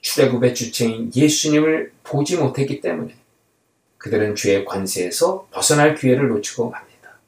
출애굽의 0.00 0.54
주체인 0.54 1.10
예수님을 1.14 1.92
보지 2.02 2.36
못했기 2.36 2.80
때문에 2.80 3.14
그들은 3.98 4.36
죄의 4.36 4.64
관세에서 4.64 5.48
벗어날 5.50 5.94
기회를 5.94 6.28
놓치고 6.28 6.70
맙니다. 6.70 7.18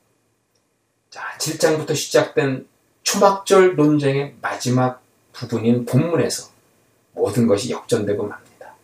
자, 1.10 1.22
7장부터 1.38 1.96
시작된 1.96 2.66
초막절 3.02 3.74
논쟁의 3.74 4.36
마지막 4.40 5.02
부분인 5.32 5.84
본문에서 5.86 6.50
모든 7.14 7.46
것이 7.46 7.70
역전되고 7.70 8.22
맙니다. 8.22 8.74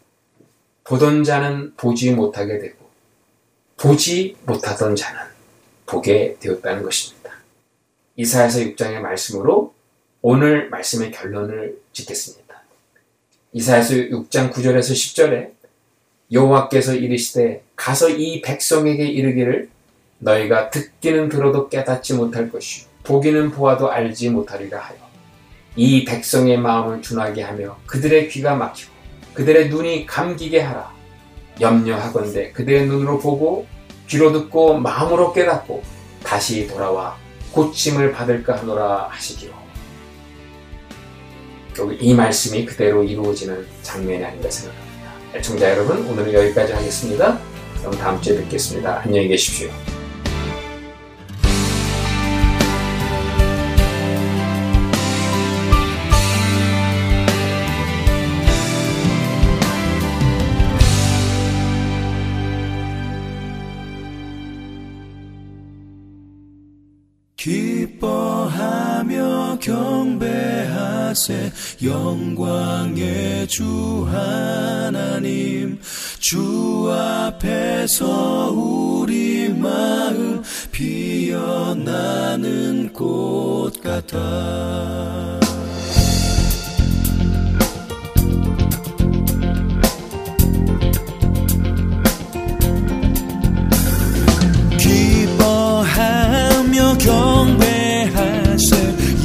보던 0.83 1.25
자는 1.25 1.75
보지 1.77 2.13
못하게 2.13 2.59
되고 2.59 2.84
보지 3.85 4.35
못하던 4.47 4.97
자는 4.97 5.21
보게 5.85 6.39
되었다는 6.41 6.83
것입니다. 6.83 7.33
이사야서 8.17 8.61
6장의 8.61 9.01
말씀으로 9.01 9.75
오늘 10.23 10.71
말씀의 10.71 11.11
결론을 11.11 11.77
짓겠습니다. 11.93 12.63
이사야서 13.53 13.95
6장 13.95 14.51
9절에서 14.51 14.95
10절에 14.95 15.51
여호와께서 16.33 16.95
이르시되 16.95 17.63
가서 17.77 18.09
이 18.09 18.41
백성에게 18.41 19.05
이르기를 19.05 19.69
너희가 20.19 20.71
듣기는 20.71 21.29
들어도 21.29 21.69
깨닫지 21.69 22.15
못할 22.15 22.51
것이요 22.51 22.87
보기는 23.03 23.51
보아도 23.51 23.91
알지 23.91 24.31
못하리라 24.31 24.81
하여 24.81 24.97
이 25.77 26.07
백성의 26.07 26.57
마음을 26.57 27.03
둔하게 27.03 27.43
하며 27.43 27.79
그들의 27.85 28.31
귀가 28.31 28.55
막히고 28.55 28.91
그들의 29.35 29.69
눈이 29.69 30.07
감기게 30.07 30.61
하라 30.61 30.91
염려하건대 31.61 32.53
그대의 32.53 32.87
눈으로 32.87 33.19
보고 33.19 33.74
귀로 34.09 34.33
듣고 34.33 34.79
마음으로 34.79 35.33
깨닫고 35.33 35.83
다시 36.23 36.67
돌아와 36.67 37.17
고침을 37.53 38.13
받을까 38.13 38.57
하노라 38.59 39.09
하시기로. 39.11 39.53
이 42.01 42.15
말씀이 42.15 42.65
그대로 42.65 43.03
이루어지는 43.03 43.67
장면이 43.83 44.25
아닌가 44.25 44.51
생각합니다. 44.51 45.13
애청자 45.35 45.71
여러분, 45.71 46.07
오늘은 46.07 46.33
여기까지 46.33 46.73
하겠습니다. 46.73 47.39
그럼 47.81 47.99
다음 47.99 48.21
주에 48.21 48.37
뵙겠습니다. 48.37 49.01
안녕히 49.05 49.29
계십시오. 49.29 49.69
기뻐하며 67.95 69.59
경배하세. 69.61 71.53
영광의 71.83 73.47
주 73.49 74.07
하나님 74.11 75.79
주 76.19 76.91
앞에서 76.91 78.51
우리 78.51 79.49
마음 79.51 80.43
피어나는 80.73 81.33
꽃 82.93 83.81
같아 83.83 85.45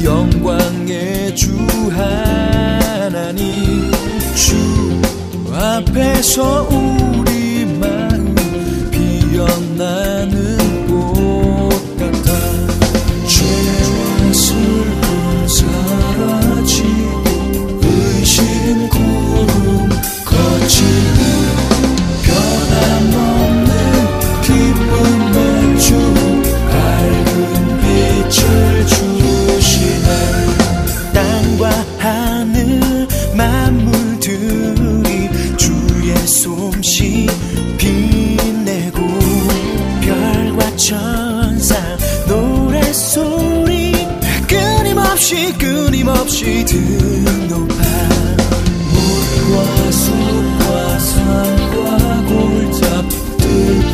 영광의 0.02 1.36
주 1.36 1.52
하나님 1.92 3.46
주 4.34 4.56
앞에서 5.54 6.68
우리 6.68 7.64
마음 7.78 8.34
피어나는 8.90 10.39
없이 46.40 46.64
등높아 46.64 47.84
물과 48.92 49.90
숲과 49.92 50.98
산과 50.98 52.24
골잡 52.24 53.08
들 53.36 53.92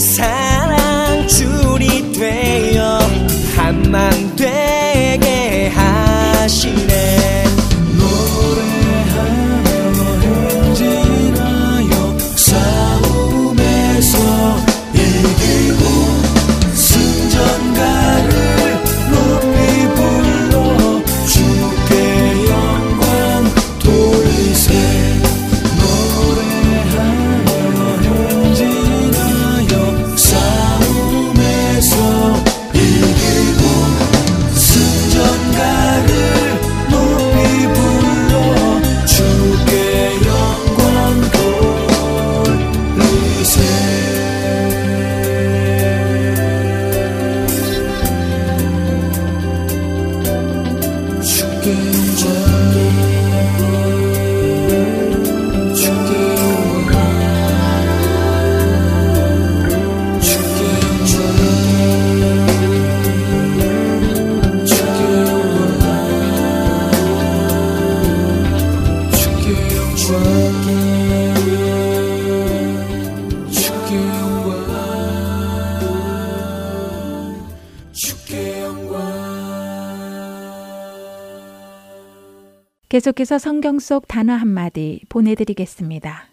주의 0.00 0.39
계속해서 83.00 83.38
성경 83.38 83.78
속 83.78 84.06
단어 84.06 84.34
한마디 84.34 85.00
보내드리겠습니다. 85.08 86.24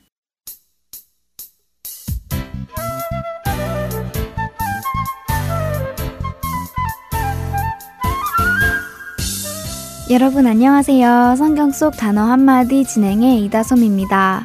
여러분 10.10 10.45
안녕하세요. 10.45 11.35
성경 11.38 11.72
속 11.72 11.95
단어 11.95 12.23
한마디 12.23 12.84
진행의 12.84 13.45
이다솜입니다. 13.45 14.44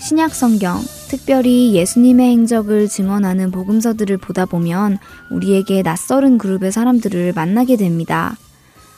신약 0.00 0.34
성경, 0.34 0.78
특별히 1.10 1.74
예수님의 1.74 2.30
행적을 2.30 2.88
증언하는 2.88 3.50
복음서들을 3.50 4.16
보다 4.16 4.46
보면 4.46 4.96
우리에게 5.30 5.82
낯설은 5.82 6.38
그룹의 6.38 6.72
사람들을 6.72 7.34
만나게 7.34 7.76
됩니다. 7.76 8.34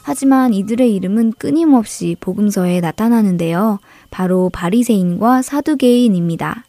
하지만 0.06 0.52
이들의 0.52 0.94
이름은 0.96 1.32
끊임없이 1.38 2.14
복음서에 2.20 2.82
나타나는데요. 2.82 3.78
바로 4.10 4.50
바리새인과 4.50 5.40
사두개인입니다. 5.40 6.66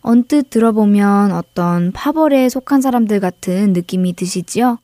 언뜻 0.00 0.48
들어보면 0.48 1.32
어떤 1.32 1.90
파벌에 1.90 2.48
속한 2.48 2.82
사람들 2.82 3.18
같은 3.18 3.72
느낌이 3.72 4.12
드시지요? 4.12 4.78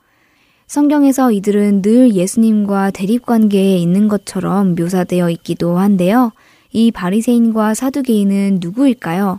성경에서 0.66 1.30
이들은 1.30 1.82
늘 1.82 2.14
예수님과 2.14 2.90
대립관계에 2.90 3.76
있는 3.76 4.08
것처럼 4.08 4.74
묘사되어 4.74 5.30
있기도 5.30 5.78
한데요. 5.78 6.32
이 6.72 6.90
바리새인과 6.90 7.74
사두개인은 7.74 8.58
누구일까요? 8.60 9.38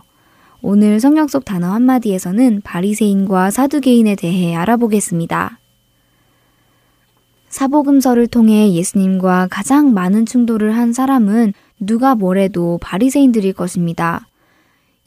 오늘 0.62 0.98
성경 0.98 1.28
속 1.28 1.44
단어 1.44 1.70
한마디에서는 1.72 2.62
바리새인과 2.64 3.50
사두개인에 3.50 4.14
대해 4.14 4.54
알아보겠습니다. 4.54 5.58
사복음서를 7.52 8.28
통해 8.28 8.72
예수님과 8.72 9.48
가장 9.50 9.92
많은 9.92 10.24
충돌을 10.24 10.74
한 10.74 10.94
사람은 10.94 11.52
누가 11.78 12.14
뭐래도 12.14 12.78
바리새인들일 12.80 13.52
것입니다. 13.52 14.26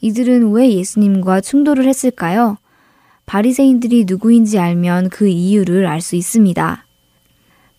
이들은 0.00 0.52
왜 0.52 0.70
예수님과 0.70 1.40
충돌을 1.40 1.88
했을까요? 1.88 2.58
바리새인들이 3.26 4.04
누구인지 4.06 4.60
알면 4.60 5.08
그 5.08 5.26
이유를 5.26 5.86
알 5.86 6.00
수 6.00 6.14
있습니다. 6.14 6.86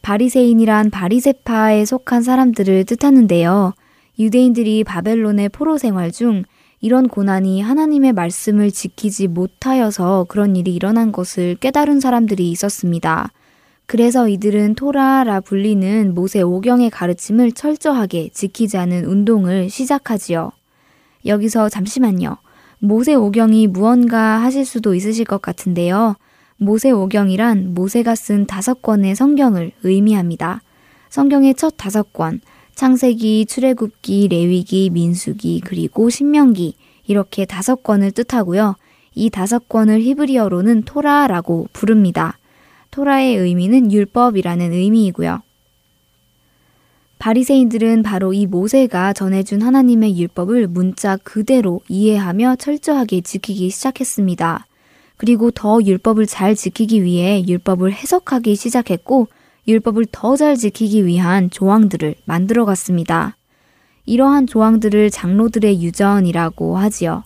바리새인이란 0.01 0.89
바리세파에 0.89 1.85
속한 1.85 2.21
사람들을 2.21 2.83
뜻하는데요. 2.83 3.73
유대인들이 4.19 4.83
바벨론의 4.83 5.47
포로 5.49 5.77
생활 5.77 6.11
중 6.11 6.43
이런 6.81 7.07
고난이 7.07 7.61
하나님의 7.61 8.11
말씀을 8.11 8.71
지키지 8.71 9.29
못하여서 9.29 10.25
그런 10.27 10.57
일이 10.57 10.75
일어난 10.75 11.13
것을 11.13 11.55
깨달은 11.55 12.01
사람들이 12.01 12.51
있었습니다. 12.51 13.31
그래서 13.87 14.27
이들은 14.27 14.75
토라라 14.75 15.39
불리는 15.39 16.13
모세 16.13 16.41
오경의 16.41 16.89
가르침을 16.89 17.53
철저하게 17.53 18.29
않은 18.77 19.05
운동을 19.05 19.69
시작하지요. 19.69 20.51
여기서 21.25 21.69
잠시만요. 21.69 22.35
모세 22.79 23.15
오경이 23.15 23.67
무언가 23.67 24.41
하실 24.41 24.65
수도 24.65 24.93
있으실 24.93 25.23
것 25.23 25.41
같은데요. 25.41 26.15
모세 26.57 26.91
오경이란 26.91 27.73
모세가 27.73 28.15
쓴 28.15 28.45
다섯 28.45 28.81
권의 28.81 29.15
성경을 29.15 29.71
의미합니다. 29.83 30.61
성경의 31.09 31.55
첫 31.55 31.75
다섯 31.77 32.11
권, 32.11 32.41
창세기, 32.75 33.45
출애굽기, 33.45 34.27
레위기, 34.27 34.89
민수기, 34.89 35.61
그리고 35.63 36.09
신명기 36.09 36.75
이렇게 37.05 37.45
다섯 37.45 37.83
권을 37.83 38.11
뜻하고요. 38.11 38.75
이 39.15 39.29
다섯 39.29 39.69
권을 39.69 40.01
히브리어로는 40.01 40.83
토라라고 40.83 41.69
부릅니다. 41.71 42.37
토라의 42.97 43.35
의미는 43.35 43.91
율법이라는 43.91 44.73
의미이고요. 44.73 45.43
바리새인들은 47.19 48.01
바로 48.01 48.33
이 48.33 48.47
모세가 48.47 49.13
전해준 49.13 49.61
하나님의 49.61 50.17
율법을 50.17 50.67
문자 50.67 51.15
그대로 51.17 51.81
이해하며 51.89 52.55
철저하게 52.55 53.21
지키기 53.21 53.69
시작했습니다. 53.69 54.65
그리고 55.15 55.51
더 55.51 55.79
율법을 55.79 56.25
잘 56.25 56.55
지키기 56.55 57.03
위해 57.03 57.45
율법을 57.47 57.93
해석하기 57.93 58.55
시작했고 58.55 59.27
율법을 59.67 60.07
더 60.11 60.35
잘 60.35 60.55
지키기 60.55 61.05
위한 61.05 61.51
조항들을 61.51 62.15
만들어 62.25 62.65
갔습니다. 62.65 63.37
이러한 64.07 64.47
조항들을 64.47 65.11
장로들의 65.11 65.83
유전이라고 65.83 66.77
하지요. 66.77 67.23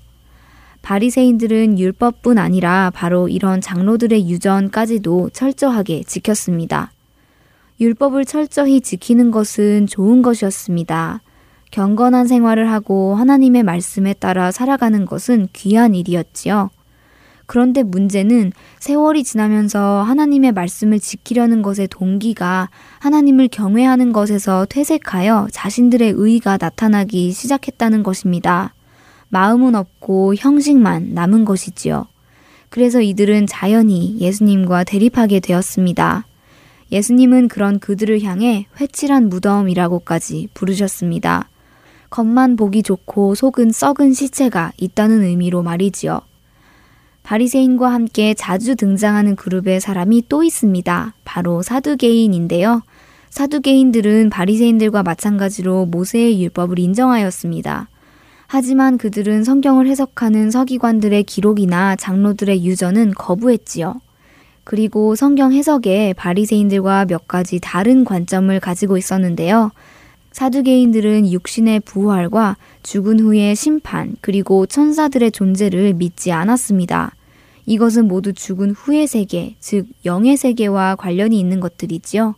바리새인들은 0.82 1.80
율법뿐 1.80 2.38
아니라 2.38 2.92
바로 2.94 3.28
이런 3.28 3.62
장로들의 3.62 4.30
유전까지도 4.30 5.30
철저하게 5.32 6.04
지켰습니다. 6.04 6.92
율법을 7.80 8.26
철저히 8.26 8.82
지키는 8.82 9.32
것은 9.32 9.88
좋은 9.88 10.22
것이었습니다. 10.22 11.22
경건한 11.72 12.28
생활을 12.28 12.70
하고 12.72 13.16
하나님의 13.16 13.64
말씀에 13.64 14.14
따라 14.14 14.52
살아가는 14.52 15.06
것은 15.06 15.48
귀한 15.54 15.96
일이었지요. 15.96 16.70
그런데 17.48 17.84
문제는 17.84 18.54
세월이 18.80 19.24
지나면서 19.24 20.04
하나님의 20.04 20.54
말씀을 20.54 21.00
지키려는 21.00 21.62
것의 21.62 21.88
동기가 21.90 22.70
하나님을 23.00 23.50
경외하는 23.50 24.14
것에서 24.14 24.66
퇴색하여 24.70 25.48
자신들의 25.52 26.14
의가 26.16 26.58
나타나기 26.58 27.32
시작했다는 27.32 28.04
것입니다. 28.04 28.74
마음은 29.32 29.76
없고 29.76 30.36
형식만 30.36 31.14
남은 31.14 31.46
것이지요. 31.46 32.06
그래서 32.70 33.02
이들은 33.02 33.48
자연히 33.48 34.18
예수님과 34.20 34.84
대립하게 34.84 35.40
되었습니다. 35.40 36.26
예수님은 36.92 37.48
그런 37.48 37.80
그들을 37.80 38.22
향해 38.24 38.68
회칠한 38.80 39.30
무덤이라고까지 39.30 40.50
부르셨습니다. 40.54 41.50
겉만 42.10 42.58
보기 42.58 42.84
좋고 42.84 43.36
속은 43.36 43.72
썩은 43.72 44.14
시체가 44.14 44.74
있다는 44.78 45.24
의미로 45.24 45.64
말이지요. 45.64 46.22
바리새인과 47.24 47.94
함께 47.94 48.34
자주 48.34 48.76
등장하는 48.76 49.38
그룹의 49.38 49.80
사람이 49.80 50.24
또 50.28 50.44
있습니다. 50.44 51.14
바로 51.24 51.62
사두개인인데요. 51.62 52.82
사두개인들은 53.30 54.30
바리새인들과 54.30 55.04
마찬가지로 55.04 55.86
모세의 55.86 56.42
율법을 56.42 56.80
인정하였습니다. 56.80 57.88
하지만 58.54 58.98
그들은 58.98 59.46
성경을 59.46 59.88
해석하는 59.88 60.52
서기관들의 60.52 61.24
기록이나 61.24 61.96
장로들의 61.96 62.66
유전은 62.66 63.14
거부했지요. 63.14 64.02
그리고 64.66 65.16
성경 65.16 65.54
해석에 65.54 66.12
바리새인들과 66.18 67.06
몇 67.06 67.30
가지 67.30 67.62
다른 67.62 68.04
관점을 68.04 68.60
가지고 68.60 68.98
있었는데요. 68.98 69.72
사두개인들은 70.34 71.32
육신의 71.32 71.80
부활과 71.86 72.58
죽은 72.84 73.22
후의 73.22 73.56
심판 73.56 74.18
그리고 74.20 74.66
천사들의 74.66 75.32
존재를 75.32 75.94
믿지 75.94 76.34
않았습니다. 76.34 77.16
이것은 77.66 78.10
모두 78.10 78.34
죽은 78.34 78.72
후의 78.72 79.08
세계, 79.08 79.56
즉 79.62 79.88
영의 80.04 80.36
세계와 80.36 80.98
관련이 80.98 81.40
있는 81.40 81.62
것들이지요. 81.62 82.36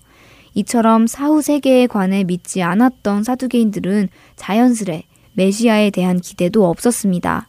이처럼 0.54 1.08
사후 1.08 1.42
세계에 1.42 1.88
관해 1.88 2.24
믿지 2.24 2.62
않았던 2.62 3.24
사두개인들은 3.24 4.10
자연스레 4.36 5.06
메시아에 5.34 5.90
대한 5.90 6.20
기대도 6.20 6.66
없었습니다. 6.66 7.48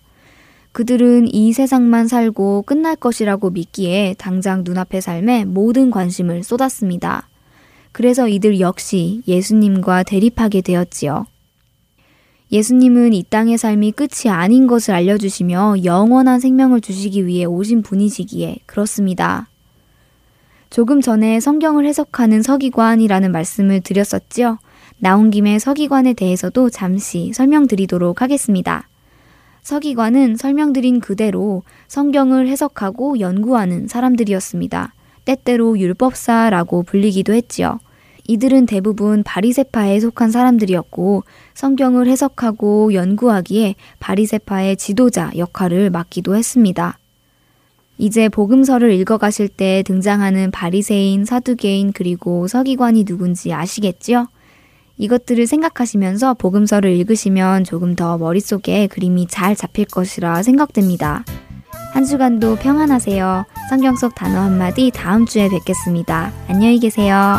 그들은 0.72 1.32
이 1.32 1.52
세상만 1.52 2.08
살고 2.08 2.62
끝날 2.62 2.96
것이라고 2.96 3.50
믿기에 3.50 4.16
당장 4.18 4.62
눈앞의 4.64 5.02
삶에 5.02 5.44
모든 5.44 5.90
관심을 5.90 6.42
쏟았습니다. 6.42 7.28
그래서 7.92 8.28
이들 8.28 8.58
역시 8.58 9.22
예수님과 9.28 10.02
대립하게 10.02 10.62
되었지요. 10.62 11.26
예수님은 12.50 13.12
이 13.12 13.22
땅의 13.22 13.56
삶이 13.56 13.92
끝이 13.92 14.30
아닌 14.30 14.66
것을 14.66 14.94
알려주시며 14.94 15.84
영원한 15.84 16.40
생명을 16.40 16.80
주시기 16.80 17.26
위해 17.26 17.44
오신 17.44 17.82
분이시기에 17.82 18.58
그렇습니다. 18.66 19.48
조금 20.70 21.00
전에 21.00 21.38
성경을 21.38 21.86
해석하는 21.86 22.42
서기관이라는 22.42 23.30
말씀을 23.30 23.80
드렸었지요. 23.80 24.58
나온 24.98 25.30
김에 25.30 25.58
서기관에 25.58 26.14
대해서도 26.14 26.70
잠시 26.70 27.32
설명드리도록 27.34 28.22
하겠습니다. 28.22 28.88
서기관은 29.62 30.36
설명드린 30.36 31.00
그대로 31.00 31.62
성경을 31.88 32.48
해석하고 32.48 33.20
연구하는 33.20 33.88
사람들이었습니다. 33.88 34.92
때때로 35.24 35.78
율법사라고 35.78 36.82
불리기도 36.82 37.32
했지요. 37.32 37.80
이들은 38.26 38.66
대부분 38.66 39.22
바리세파에 39.22 40.00
속한 40.00 40.30
사람들이었고 40.30 41.24
성경을 41.54 42.08
해석하고 42.08 42.94
연구하기에 42.94 43.74
바리세파의 44.00 44.76
지도자 44.76 45.30
역할을 45.36 45.90
맡기도 45.90 46.34
했습니다. 46.34 46.98
이제 47.98 48.28
복음서를 48.28 48.92
읽어가실 48.92 49.48
때 49.48 49.82
등장하는 49.86 50.50
바리새인, 50.50 51.24
사두개인 51.24 51.92
그리고 51.92 52.48
서기관이 52.48 53.04
누군지 53.04 53.52
아시겠지요? 53.52 54.26
이것들을 54.96 55.46
생각하시면서 55.46 56.34
복음서를 56.34 56.92
읽으시면 56.92 57.64
조금 57.64 57.96
더 57.96 58.18
머릿속에 58.18 58.86
그림이 58.86 59.26
잘 59.28 59.56
잡힐 59.56 59.86
것이라 59.86 60.42
생각됩니다. 60.42 61.24
한 61.92 62.04
주간도 62.04 62.56
평안하세요. 62.56 63.44
성경 63.70 63.96
속 63.96 64.14
단어 64.14 64.40
한마디 64.40 64.90
다음 64.92 65.26
주에 65.26 65.48
뵙겠습니다. 65.48 66.32
안녕히 66.48 66.80
계세요. 66.80 67.38